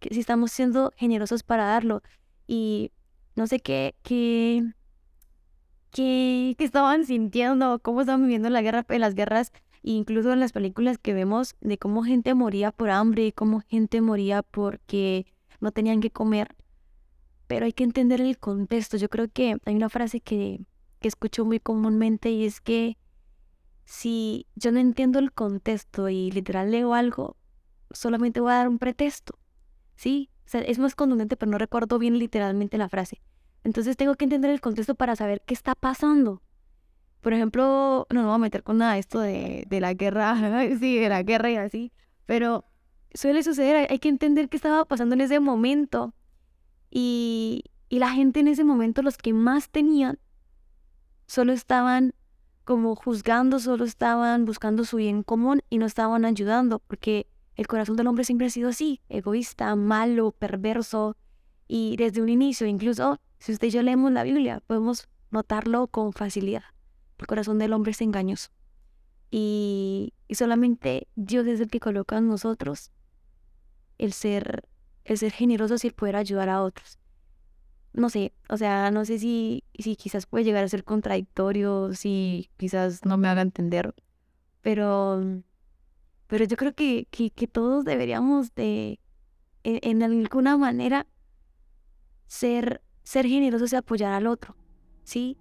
Que 0.00 0.12
si 0.12 0.20
estamos 0.20 0.50
siendo 0.50 0.92
generosos 0.96 1.42
para 1.42 1.64
darlo. 1.64 2.02
Y 2.46 2.90
no 3.36 3.46
sé 3.46 3.60
qué, 3.60 3.94
qué, 4.02 4.64
qué, 5.90 6.56
qué 6.58 6.64
estaban 6.64 7.06
sintiendo, 7.06 7.78
cómo 7.78 8.00
estaban 8.00 8.22
viviendo 8.22 8.50
la 8.50 8.62
guerra, 8.62 8.84
las 8.88 9.14
guerras 9.14 9.52
incluso 9.82 10.32
en 10.32 10.40
las 10.40 10.52
películas 10.52 10.98
que 10.98 11.14
vemos 11.14 11.56
de 11.60 11.78
cómo 11.78 12.02
gente 12.02 12.34
moría 12.34 12.72
por 12.72 12.90
hambre, 12.90 13.26
y 13.26 13.32
cómo 13.32 13.60
gente 13.60 14.00
moría 14.00 14.42
porque 14.42 15.26
no 15.60 15.72
tenían 15.72 16.00
que 16.00 16.10
comer. 16.10 16.54
Pero 17.46 17.66
hay 17.66 17.72
que 17.72 17.84
entender 17.84 18.20
el 18.20 18.38
contexto. 18.38 18.96
Yo 18.96 19.08
creo 19.08 19.28
que 19.28 19.56
hay 19.64 19.74
una 19.74 19.88
frase 19.88 20.20
que, 20.20 20.60
que 21.00 21.08
escucho 21.08 21.44
muy 21.44 21.60
comúnmente 21.60 22.30
y 22.30 22.44
es 22.44 22.60
que 22.60 22.96
si 23.84 24.46
yo 24.54 24.70
no 24.70 24.78
entiendo 24.78 25.18
el 25.18 25.32
contexto 25.32 26.08
y 26.08 26.30
literal 26.30 26.70
leo 26.70 26.94
algo, 26.94 27.36
solamente 27.90 28.40
voy 28.40 28.52
a 28.52 28.56
dar 28.56 28.68
un 28.68 28.78
pretexto. 28.78 29.39
¿Sí? 30.00 30.30
es 30.50 30.78
más 30.78 30.94
contundente, 30.94 31.36
pero 31.36 31.52
no 31.52 31.58
recuerdo 31.58 31.98
bien 31.98 32.18
literalmente 32.18 32.78
la 32.78 32.88
frase. 32.88 33.20
Entonces 33.64 33.98
tengo 33.98 34.14
que 34.14 34.24
entender 34.24 34.50
el 34.50 34.62
contexto 34.62 34.94
para 34.94 35.14
saber 35.14 35.42
qué 35.44 35.52
está 35.52 35.74
pasando. 35.74 36.40
Por 37.20 37.34
ejemplo, 37.34 38.06
no 38.08 38.20
me 38.22 38.26
voy 38.26 38.34
a 38.34 38.38
meter 38.38 38.62
con 38.62 38.78
nada 38.78 38.96
esto 38.96 39.20
de, 39.20 39.64
de 39.68 39.80
la 39.80 39.92
guerra, 39.92 40.34
sí, 40.80 40.96
de 40.96 41.08
la 41.10 41.22
guerra 41.22 41.50
y 41.50 41.56
así, 41.56 41.92
pero 42.24 42.64
suele 43.12 43.42
suceder, 43.42 43.88
hay 43.90 43.98
que 43.98 44.08
entender 44.08 44.48
qué 44.48 44.56
estaba 44.56 44.86
pasando 44.86 45.14
en 45.14 45.20
ese 45.20 45.38
momento. 45.38 46.14
Y, 46.90 47.64
y 47.90 47.98
la 47.98 48.10
gente 48.10 48.40
en 48.40 48.48
ese 48.48 48.64
momento, 48.64 49.02
los 49.02 49.18
que 49.18 49.34
más 49.34 49.68
tenían, 49.68 50.18
solo 51.26 51.52
estaban 51.52 52.14
como 52.64 52.96
juzgando, 52.96 53.58
solo 53.58 53.84
estaban 53.84 54.46
buscando 54.46 54.86
su 54.86 54.96
bien 54.96 55.22
común 55.22 55.60
y 55.68 55.76
no 55.76 55.84
estaban 55.84 56.24
ayudando, 56.24 56.78
porque 56.78 57.26
el 57.60 57.66
corazón 57.66 57.96
del 57.96 58.06
hombre 58.06 58.24
siempre 58.24 58.46
ha 58.46 58.50
sido 58.50 58.70
así, 58.70 59.02
egoísta, 59.10 59.76
malo, 59.76 60.32
perverso. 60.32 61.14
Y 61.68 61.94
desde 61.98 62.22
un 62.22 62.30
inicio, 62.30 62.66
incluso 62.66 63.20
si 63.38 63.52
usted 63.52 63.68
y 63.68 63.70
yo 63.70 63.82
leemos 63.82 64.10
la 64.12 64.22
Biblia, 64.22 64.62
podemos 64.66 65.10
notarlo 65.30 65.86
con 65.86 66.14
facilidad. 66.14 66.62
El 67.18 67.26
corazón 67.26 67.58
del 67.58 67.74
hombre 67.74 67.90
es 67.90 68.00
engañoso. 68.00 68.48
Y, 69.30 70.14
solamente 70.30 71.06
Dios 71.16 71.46
es 71.48 71.60
el 71.60 71.68
que 71.68 71.80
coloca 71.80 72.16
en 72.16 72.28
nosotros 72.28 72.92
el 73.98 74.14
ser, 74.14 74.66
el 75.04 75.18
ser 75.18 75.30
generosos 75.30 75.84
y 75.84 75.88
el 75.88 75.92
poder 75.92 76.16
ayudar 76.16 76.48
a 76.48 76.62
otros. 76.62 76.98
No 77.92 78.08
sé, 78.08 78.32
o 78.48 78.56
sea, 78.56 78.90
no 78.90 79.04
sé 79.04 79.18
si, 79.18 79.64
si 79.78 79.96
quizás 79.96 80.24
puede 80.24 80.44
llegar 80.44 80.64
a 80.64 80.68
ser 80.68 80.82
contradictorio, 80.82 81.92
si 81.92 82.48
quizás 82.56 83.04
no 83.04 83.18
me 83.18 83.28
haga 83.28 83.42
entender, 83.42 83.94
pero, 84.62 85.42
pero 86.30 86.44
yo 86.44 86.56
creo 86.56 86.72
que, 86.72 87.06
que, 87.10 87.46
todos 87.48 87.84
deberíamos 87.84 88.54
de, 88.54 89.00
en, 89.64 90.02
alguna 90.02 90.56
manera, 90.56 91.06
ser, 92.28 92.80
ser 93.02 93.26
generosos 93.26 93.72
y 93.72 93.76
apoyar 93.76 94.12
al 94.12 94.28
otro, 94.28 94.56
¿sí? 95.02 95.36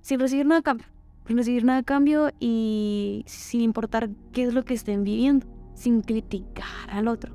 Sin 0.00 0.20
recibir 0.20 0.46
nada 0.46 0.62
cambio 0.62 0.86
sin 1.28 1.36
recibir 1.36 1.62
nada 1.62 1.80
a 1.80 1.82
cambio 1.82 2.30
y 2.40 3.22
sin 3.26 3.60
importar 3.60 4.08
qué 4.32 4.44
es 4.44 4.54
lo 4.54 4.64
que 4.64 4.72
estén 4.72 5.04
viviendo, 5.04 5.46
sin 5.74 6.00
criticar 6.00 6.64
al 6.88 7.06
otro. 7.06 7.34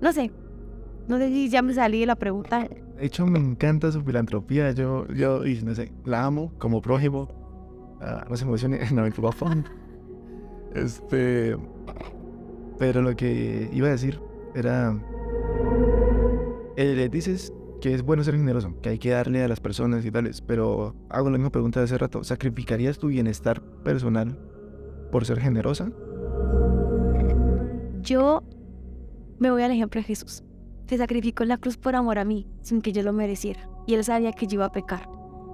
No 0.00 0.12
sé, 0.12 0.32
no 1.06 1.16
sé 1.16 1.28
si 1.28 1.48
ya 1.48 1.62
me 1.62 1.72
salí 1.72 2.00
de 2.00 2.06
la 2.06 2.16
pregunta. 2.16 2.66
De 2.68 3.06
hecho, 3.06 3.26
me 3.26 3.38
encanta 3.38 3.92
su 3.92 4.02
filantropía. 4.02 4.72
Yo, 4.72 5.06
yo, 5.08 5.44
no 5.64 5.74
sé, 5.76 5.92
la 6.04 6.24
amo 6.24 6.52
como 6.58 6.82
prójimo. 6.82 7.28
Uh, 8.00 8.28
no 8.28 8.36
se 8.36 8.44
emocione, 8.44 8.80
no 8.92 9.06
Este. 10.74 11.56
Pero 12.80 13.02
lo 13.02 13.14
que 13.14 13.68
iba 13.74 13.88
a 13.88 13.90
decir 13.90 14.18
era. 14.54 14.98
Eh, 16.76 17.08
dices 17.12 17.52
que 17.82 17.94
es 17.94 18.02
bueno 18.02 18.24
ser 18.24 18.34
generoso, 18.34 18.74
que 18.80 18.88
hay 18.88 18.98
que 18.98 19.10
darle 19.10 19.44
a 19.44 19.48
las 19.48 19.60
personas 19.60 20.04
y 20.04 20.10
tales, 20.10 20.40
pero 20.40 20.94
hago 21.10 21.28
la 21.28 21.36
misma 21.36 21.50
pregunta 21.50 21.80
de 21.80 21.84
hace 21.84 21.98
rato, 21.98 22.24
¿sacrificarías 22.24 22.98
tu 22.98 23.08
bienestar 23.08 23.62
personal 23.84 24.38
por 25.12 25.26
ser 25.26 25.40
generosa? 25.40 25.92
Yo 28.00 28.42
me 29.38 29.50
voy 29.50 29.62
al 29.62 29.72
ejemplo 29.72 30.00
de 30.00 30.04
Jesús. 30.04 30.42
Se 30.86 30.96
sacrificó 30.96 31.42
en 31.42 31.50
la 31.50 31.58
cruz 31.58 31.76
por 31.76 31.96
amor 31.96 32.18
a 32.18 32.24
mí, 32.24 32.46
sin 32.62 32.80
que 32.80 32.92
yo 32.92 33.02
lo 33.02 33.12
mereciera, 33.12 33.68
y 33.86 33.92
él 33.94 34.04
sabía 34.04 34.32
que 34.32 34.46
yo 34.46 34.54
iba 34.54 34.66
a 34.66 34.72
pecar. 34.72 35.06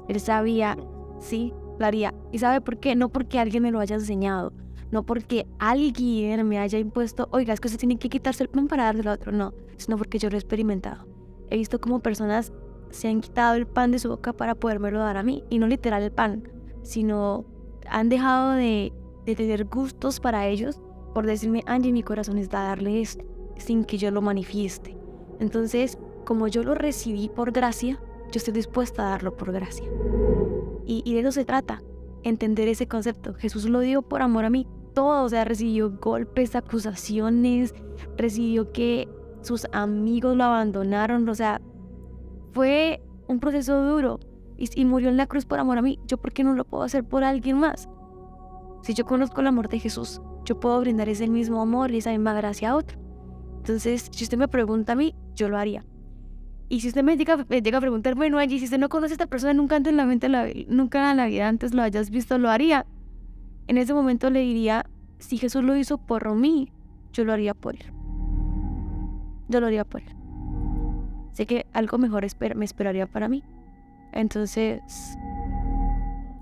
Él 0.08 0.20
sabía, 0.20 0.76
sí, 1.18 1.52
lo 1.78 1.86
haría. 1.86 2.14
¿Y 2.30 2.38
sabe 2.38 2.60
por 2.60 2.78
qué? 2.78 2.94
No 2.94 3.08
porque 3.08 3.40
alguien 3.40 3.64
me 3.64 3.72
lo 3.72 3.80
haya 3.80 3.96
enseñado, 3.96 4.52
no 4.91 5.05
porque 5.05 5.47
alguien 5.59 6.47
me 6.49 6.59
haya 6.59 6.78
impuesto, 6.78 7.28
oiga, 7.32 7.53
es 7.53 7.61
que 7.61 7.68
usted 7.68 7.80
tiene 7.80 7.99
que 7.99 8.09
quitarse 8.09 8.43
el 8.43 8.49
pan 8.49 8.68
para 8.68 8.84
dárselo 8.84 9.11
a 9.11 9.14
otro, 9.14 9.32
no, 9.32 9.55
sino 9.76 9.97
porque 9.97 10.18
yo 10.18 10.28
lo 10.30 10.37
he 10.37 10.39
experimentado. 10.39 11.07
He 11.51 11.57
visto 11.57 11.80
cómo 11.80 12.01
personas 12.01 12.53
se 12.91 13.09
han 13.09 13.20
quitado 13.20 13.55
el 13.57 13.66
pan 13.66 13.91
de 13.91 13.99
su 13.99 14.09
boca 14.09 14.32
para 14.32 14.55
podérmelo 14.55 14.99
dar 14.99 15.16
a 15.16 15.22
mí, 15.22 15.45
y 15.51 15.59
no 15.59 15.66
literal 15.66 16.03
el 16.03 16.12
pan, 16.12 16.49
sino 16.82 17.45
han 17.89 18.09
dejado 18.09 18.53
de, 18.53 18.93
de 19.24 19.34
tener 19.34 19.64
gustos 19.64 20.20
para 20.20 20.47
ellos 20.47 20.80
por 21.16 21.24
decirme, 21.24 21.62
Angie, 21.64 21.93
mi 21.93 22.03
corazón 22.03 22.37
está 22.37 22.61
a 22.61 22.68
darle 22.68 23.01
esto, 23.01 23.24
sin 23.57 23.87
que 23.87 23.97
yo 23.97 24.11
lo 24.11 24.20
manifieste. 24.20 24.99
Entonces, 25.41 25.97
como 26.26 26.47
yo 26.47 26.62
lo 26.62 26.74
recibí 26.74 27.30
por 27.30 27.53
gracia, 27.53 27.99
yo 28.30 28.37
estoy 28.37 28.53
dispuesta 28.53 29.07
a 29.07 29.11
darlo 29.12 29.34
por 29.34 29.51
gracia. 29.51 29.87
Y, 30.84 31.01
y 31.07 31.14
de 31.14 31.20
eso 31.20 31.32
se 31.32 31.47
trata, 31.47 31.80
entender 32.22 32.68
ese 32.68 32.87
concepto. 32.87 33.32
Jesús 33.32 33.64
lo 33.64 33.80
dio 33.80 34.03
por 34.03 34.20
amor 34.20 34.45
a 34.45 34.51
mí, 34.51 34.66
todo, 34.97 35.24
o 35.24 35.28
sea, 35.28 35.44
recibió 35.44 35.90
golpes, 35.90 36.57
acusaciones, 36.57 37.74
recibió 38.16 38.72
que 38.72 39.07
sus 39.42 39.66
amigos 39.72 40.34
lo 40.34 40.44
abandonaron, 40.44 41.28
o 41.28 41.34
sea, 41.34 41.61
fue 42.53 43.03
un 43.28 43.38
proceso 43.38 43.84
duro 43.84 44.18
y, 44.57 44.70
y, 44.74 44.86
murió 44.86 45.11
en 45.11 45.18
la 45.18 45.26
cruz 45.26 45.44
por 45.44 45.59
amor 45.59 45.76
a 45.76 45.82
mí. 45.82 45.99
¿Yo 46.07 46.16
por 46.16 46.32
qué 46.32 46.44
no 46.44 46.55
lo 46.55 46.64
puedo 46.64 46.82
hacer 46.82 47.05
por 47.05 47.24
alguien 47.24 47.59
más? 47.59 47.90
Si 48.80 48.94
yo 48.94 49.05
conozco 49.05 49.42
el 49.42 49.49
amor 49.49 49.68
de 49.68 49.80
Jesús, 49.80 50.22
yo 50.47 50.59
puedo 50.59 50.80
brindar 50.80 51.11
ese 51.11 51.28
mismo 51.28 51.61
amor 51.61 51.90
y 51.90 51.99
esa 51.99 52.11
misma 52.12 52.32
gracia 52.32 52.70
a 52.70 52.76
otro. 52.76 52.99
Entonces, 53.59 54.09
si 54.11 54.24
usted 54.24 54.38
me 54.38 54.49
pregunta 54.49 54.94
a 54.94 54.97
mí, 54.97 55.14
yo 55.34 55.51
lo 55.51 55.59
haría. 55.59 55.84
Y 56.70 56.80
si 56.80 56.88
usted 56.88 57.03
me 57.03 57.18
llega, 57.18 57.44
me 57.49 57.61
llega 57.61 57.76
a 57.76 57.82
preguntar, 57.82 58.14
bueno, 58.14 58.38
Angie, 58.38 58.59
si 58.59 58.64
usted 58.64 58.78
no 58.78 58.88
conoce 58.88 59.12
a 59.12 59.16
esta 59.16 59.26
persona 59.26 59.53
nunca 59.53 59.76
antes 59.76 59.90
en 59.90 59.99
la 59.99 60.07
mente, 60.07 60.30
la, 60.30 60.49
nunca 60.68 61.11
en 61.11 61.18
la 61.18 61.26
vida 61.26 61.49
antes 61.49 61.74
lo 61.74 61.82
hayas 61.82 62.09
visto, 62.09 62.38
lo 62.38 62.49
haría. 62.49 62.86
En 63.68 63.78
ese 63.78 63.94
momento 63.94 64.30
le 64.30 64.40
diría, 64.40 64.86
si 65.18 65.38
Jesús 65.38 65.64
lo 65.64 65.76
hizo 65.76 65.98
por 65.98 66.34
mí, 66.34 66.72
yo 67.12 67.24
lo 67.24 67.32
haría 67.32 67.54
por 67.54 67.74
él. 67.74 67.92
Yo 69.48 69.60
lo 69.60 69.66
haría 69.66 69.84
por 69.84 70.02
él. 70.02 70.14
Sé 71.32 71.46
que 71.46 71.66
algo 71.72 71.98
mejor 71.98 72.26
me 72.54 72.64
esperaría 72.64 73.06
para 73.06 73.28
mí. 73.28 73.42
Entonces, 74.12 74.80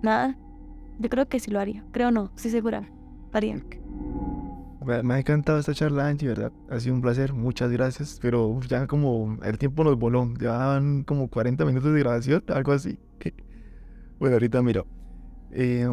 nada, 0.03 0.37
yo 0.99 1.09
creo 1.09 1.27
que 1.29 1.41
sí 1.41 1.51
lo 1.51 1.61
haría. 1.61 1.85
Creo 1.93 2.11
no, 2.11 2.31
estoy 2.37 2.51
segura. 2.51 2.89
Haría. 3.33 3.61
Me 4.85 5.15
ha 5.15 5.19
encantado 5.19 5.59
esta 5.59 5.75
charla, 5.75 6.07
Angie, 6.07 6.29
¿verdad? 6.29 6.53
Ha 6.69 6.79
sido 6.79 6.95
un 6.95 7.01
placer, 7.01 7.33
muchas 7.33 7.71
gracias. 7.71 8.19
Pero 8.21 8.61
ya 8.61 8.87
como 8.87 9.39
el 9.43 9.59
tiempo 9.59 9.83
nos 9.83 9.99
voló, 9.99 10.29
van 10.41 11.05
como 11.05 11.29
40 11.29 11.65
minutos 11.65 11.93
de 11.93 12.01
grabación, 12.01 12.45
algo 12.49 12.73
así. 12.73 12.99
Bueno, 14.17 14.37
ahorita 14.37 14.63
miro. 14.63 14.87
Eh, 15.51 15.89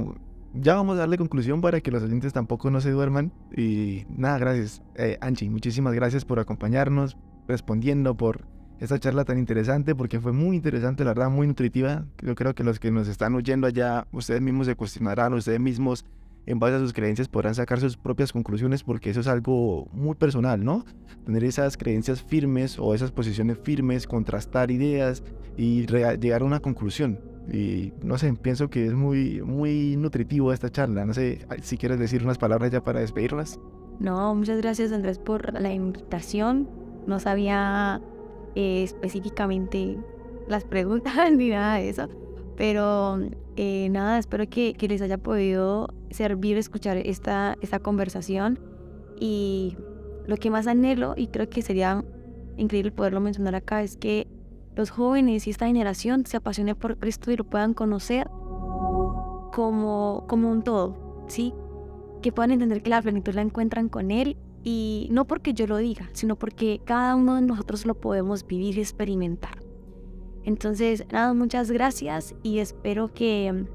ya 0.53 0.75
vamos 0.75 0.95
a 0.95 0.99
darle 0.99 1.17
conclusión 1.17 1.61
para 1.61 1.81
que 1.81 1.91
los 1.91 2.03
oyentes 2.03 2.33
tampoco 2.33 2.69
no 2.69 2.81
se 2.81 2.91
duerman. 2.91 3.31
Y 3.55 4.05
nada, 4.09 4.37
gracias. 4.37 4.81
Eh, 4.95 5.17
Angie, 5.21 5.49
muchísimas 5.49 5.93
gracias 5.93 6.25
por 6.25 6.39
acompañarnos, 6.39 7.17
respondiendo 7.47 8.15
por 8.15 8.45
esta 8.79 8.99
charla 8.99 9.25
tan 9.25 9.37
interesante, 9.37 9.93
porque 9.95 10.19
fue 10.19 10.31
muy 10.31 10.55
interesante, 10.55 11.03
la 11.03 11.11
verdad, 11.11 11.29
muy 11.29 11.47
nutritiva. 11.47 12.05
Yo 12.21 12.35
creo 12.35 12.55
que 12.55 12.63
los 12.63 12.79
que 12.79 12.91
nos 12.91 13.07
están 13.07 13.35
oyendo 13.35 13.67
allá, 13.67 14.07
ustedes 14.11 14.41
mismos 14.41 14.67
se 14.67 14.75
cuestionarán, 14.75 15.33
ustedes 15.33 15.59
mismos 15.59 16.05
en 16.47 16.59
base 16.59 16.75
a 16.75 16.79
sus 16.79 16.93
creencias 16.93 17.27
podrán 17.27 17.53
sacar 17.53 17.79
sus 17.79 17.97
propias 17.97 18.33
conclusiones 18.33 18.83
porque 18.83 19.11
eso 19.11 19.19
es 19.19 19.27
algo 19.27 19.87
muy 19.93 20.15
personal, 20.15 20.63
¿no? 20.63 20.85
Tener 21.25 21.43
esas 21.43 21.77
creencias 21.77 22.23
firmes 22.23 22.79
o 22.79 22.95
esas 22.95 23.11
posiciones 23.11 23.59
firmes, 23.63 24.07
contrastar 24.07 24.71
ideas 24.71 25.23
y 25.55 25.85
llegar 25.85 26.41
a 26.41 26.45
una 26.45 26.59
conclusión. 26.59 27.19
Y 27.51 27.93
no 28.03 28.17
sé, 28.17 28.33
pienso 28.33 28.69
que 28.69 28.85
es 28.85 28.93
muy, 28.93 29.41
muy 29.41 29.95
nutritivo 29.97 30.53
esta 30.53 30.69
charla. 30.69 31.05
No 31.05 31.13
sé 31.13 31.45
si 31.61 31.77
quieres 31.77 31.99
decir 31.99 32.23
unas 32.23 32.37
palabras 32.37 32.71
ya 32.71 32.83
para 32.83 32.99
despedirlas. 32.99 33.59
No, 33.99 34.33
muchas 34.35 34.57
gracias 34.57 34.91
Andrés 34.91 35.19
por 35.19 35.59
la 35.59 35.73
invitación. 35.73 36.69
No 37.07 37.19
sabía 37.19 38.01
eh, 38.55 38.83
específicamente 38.83 39.97
las 40.47 40.63
preguntas 40.65 41.13
ni 41.31 41.49
nada 41.49 41.75
de 41.75 41.89
eso. 41.89 42.09
Pero 42.57 43.19
eh, 43.55 43.89
nada, 43.89 44.19
espero 44.19 44.47
que, 44.49 44.73
que, 44.73 44.87
les 44.87 45.01
haya 45.01 45.17
podido 45.17 45.89
servir 46.11 46.57
escuchar 46.57 46.97
esta, 46.97 47.57
esta 47.61 47.79
conversación. 47.79 48.59
Y 49.19 49.77
lo 50.27 50.37
que 50.37 50.49
más 50.49 50.67
anhelo, 50.67 51.13
y 51.17 51.27
creo 51.27 51.49
que 51.49 51.61
sería 51.61 52.03
increíble 52.57 52.91
poderlo 52.91 53.19
mencionar 53.19 53.55
acá, 53.55 53.81
es 53.81 53.97
que 53.97 54.27
los 54.75 54.89
jóvenes 54.89 55.47
y 55.47 55.49
esta 55.49 55.67
generación 55.67 56.25
se 56.25 56.37
apasione 56.37 56.75
por 56.75 56.97
Cristo 56.97 57.31
y 57.31 57.37
lo 57.37 57.43
puedan 57.43 57.73
conocer 57.73 58.27
como, 59.51 60.25
como 60.27 60.49
un 60.49 60.63
todo, 60.63 61.25
¿sí? 61.27 61.53
Que 62.21 62.31
puedan 62.31 62.51
entender 62.51 62.81
que 62.81 62.89
la 62.89 63.01
plenitud 63.01 63.33
la 63.33 63.41
encuentran 63.41 63.89
con 63.89 64.11
Él 64.11 64.37
y 64.63 65.09
no 65.11 65.25
porque 65.25 65.53
yo 65.53 65.67
lo 65.67 65.77
diga, 65.77 66.09
sino 66.13 66.35
porque 66.35 66.81
cada 66.85 67.15
uno 67.15 67.35
de 67.35 67.41
nosotros 67.41 67.85
lo 67.85 67.95
podemos 67.95 68.45
vivir 68.45 68.77
y 68.77 68.81
experimentar. 68.81 69.59
Entonces, 70.43 71.05
nada, 71.11 71.33
muchas 71.33 71.69
gracias 71.69 72.33
y 72.41 72.59
espero 72.59 73.13
que, 73.13 73.65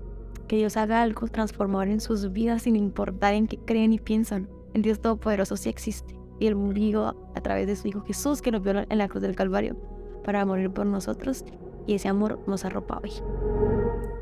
que 0.49 0.57
Dios 0.57 0.76
haga 0.76 1.03
algo 1.03 1.28
transformador 1.28 1.88
en 1.88 2.01
sus 2.01 2.32
vidas 2.32 2.62
sin 2.62 2.74
importar 2.74 3.34
en 3.34 3.47
qué 3.47 3.59
creen 3.59 3.92
y 3.92 3.99
piensan. 3.99 4.49
El 4.74 4.82
Dios 4.82 5.01
Todopoderoso 5.01 5.57
sí 5.57 5.68
existe 5.68 6.18
y 6.38 6.47
Él 6.47 6.57
murió 6.57 7.16
a 7.34 7.40
través 7.40 7.66
de 7.66 7.76
su 7.76 7.88
Hijo 7.88 8.01
Jesús 8.03 8.42
que 8.42 8.51
nos 8.51 8.62
vio 8.62 8.84
en 8.88 8.99
la 8.99 9.09
cruz 9.09 9.22
del 9.22 9.36
Calvario 9.36 9.95
para 10.27 10.45
morir 10.45 10.70
por 10.70 10.85
nosotros 10.85 11.45
y 11.87 11.95
ese 11.95 12.09
amor 12.09 12.41
nos 12.49 12.64
arropa 12.64 13.01
hoy. 13.01 13.12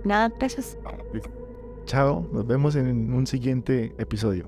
Nada, 0.04 0.30
gracias. 0.38 0.76
Chao, 1.86 2.28
nos 2.30 2.46
vemos 2.46 2.76
en 2.76 3.12
un 3.14 3.26
siguiente 3.26 3.94
episodio. 3.96 4.44